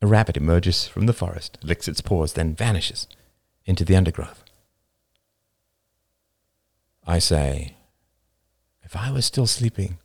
A 0.00 0.06
rabbit 0.06 0.36
emerges 0.36 0.86
from 0.86 1.06
the 1.06 1.12
forest, 1.12 1.58
licks 1.62 1.88
its 1.88 2.00
paws, 2.00 2.34
then 2.34 2.54
vanishes 2.54 3.06
into 3.64 3.84
the 3.84 3.96
undergrowth. 3.96 4.44
I 7.06 7.18
say, 7.18 7.76
if 8.82 8.96
I 8.96 9.10
was 9.10 9.26
still 9.26 9.46
sleeping, 9.46 9.98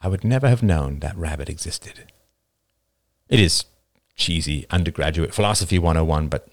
I 0.00 0.08
would 0.08 0.24
never 0.24 0.48
have 0.48 0.62
known 0.62 1.00
that 1.00 1.16
rabbit 1.16 1.48
existed. 1.48 2.12
It 3.28 3.40
is 3.40 3.64
cheesy 4.16 4.66
undergraduate 4.70 5.34
philosophy 5.34 5.78
101, 5.78 6.28
but 6.28 6.48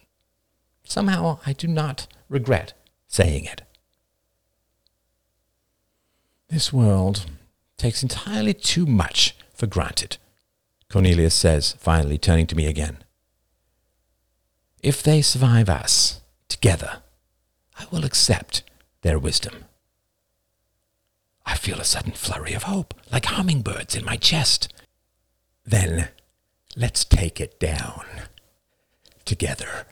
somehow 0.86 1.38
I 1.44 1.52
do 1.52 1.68
not 1.68 2.06
regret 2.28 2.72
saying 3.06 3.44
it. 3.44 3.62
This 6.48 6.72
world 6.72 7.26
takes 7.76 8.02
entirely 8.02 8.54
too 8.54 8.86
much 8.86 9.36
for 9.52 9.66
granted, 9.66 10.18
Cornelius 10.88 11.34
says, 11.34 11.72
finally 11.78 12.18
turning 12.18 12.46
to 12.46 12.56
me 12.56 12.66
again. 12.66 12.98
If 14.82 15.02
they 15.02 15.22
survive 15.22 15.68
us 15.68 16.20
together, 16.48 17.02
I 17.78 17.86
will 17.90 18.04
accept 18.04 18.62
their 19.02 19.18
wisdom. 19.18 19.64
I 21.44 21.56
feel 21.56 21.80
a 21.80 21.84
sudden 21.84 22.12
flurry 22.12 22.54
of 22.54 22.64
hope, 22.64 22.94
like 23.10 23.26
hummingbirds 23.26 23.94
in 23.94 24.04
my 24.04 24.16
chest. 24.16 24.72
Then 25.64 26.08
let's 26.76 27.04
take 27.04 27.40
it 27.40 27.58
down 27.58 28.04
together. 29.24 29.86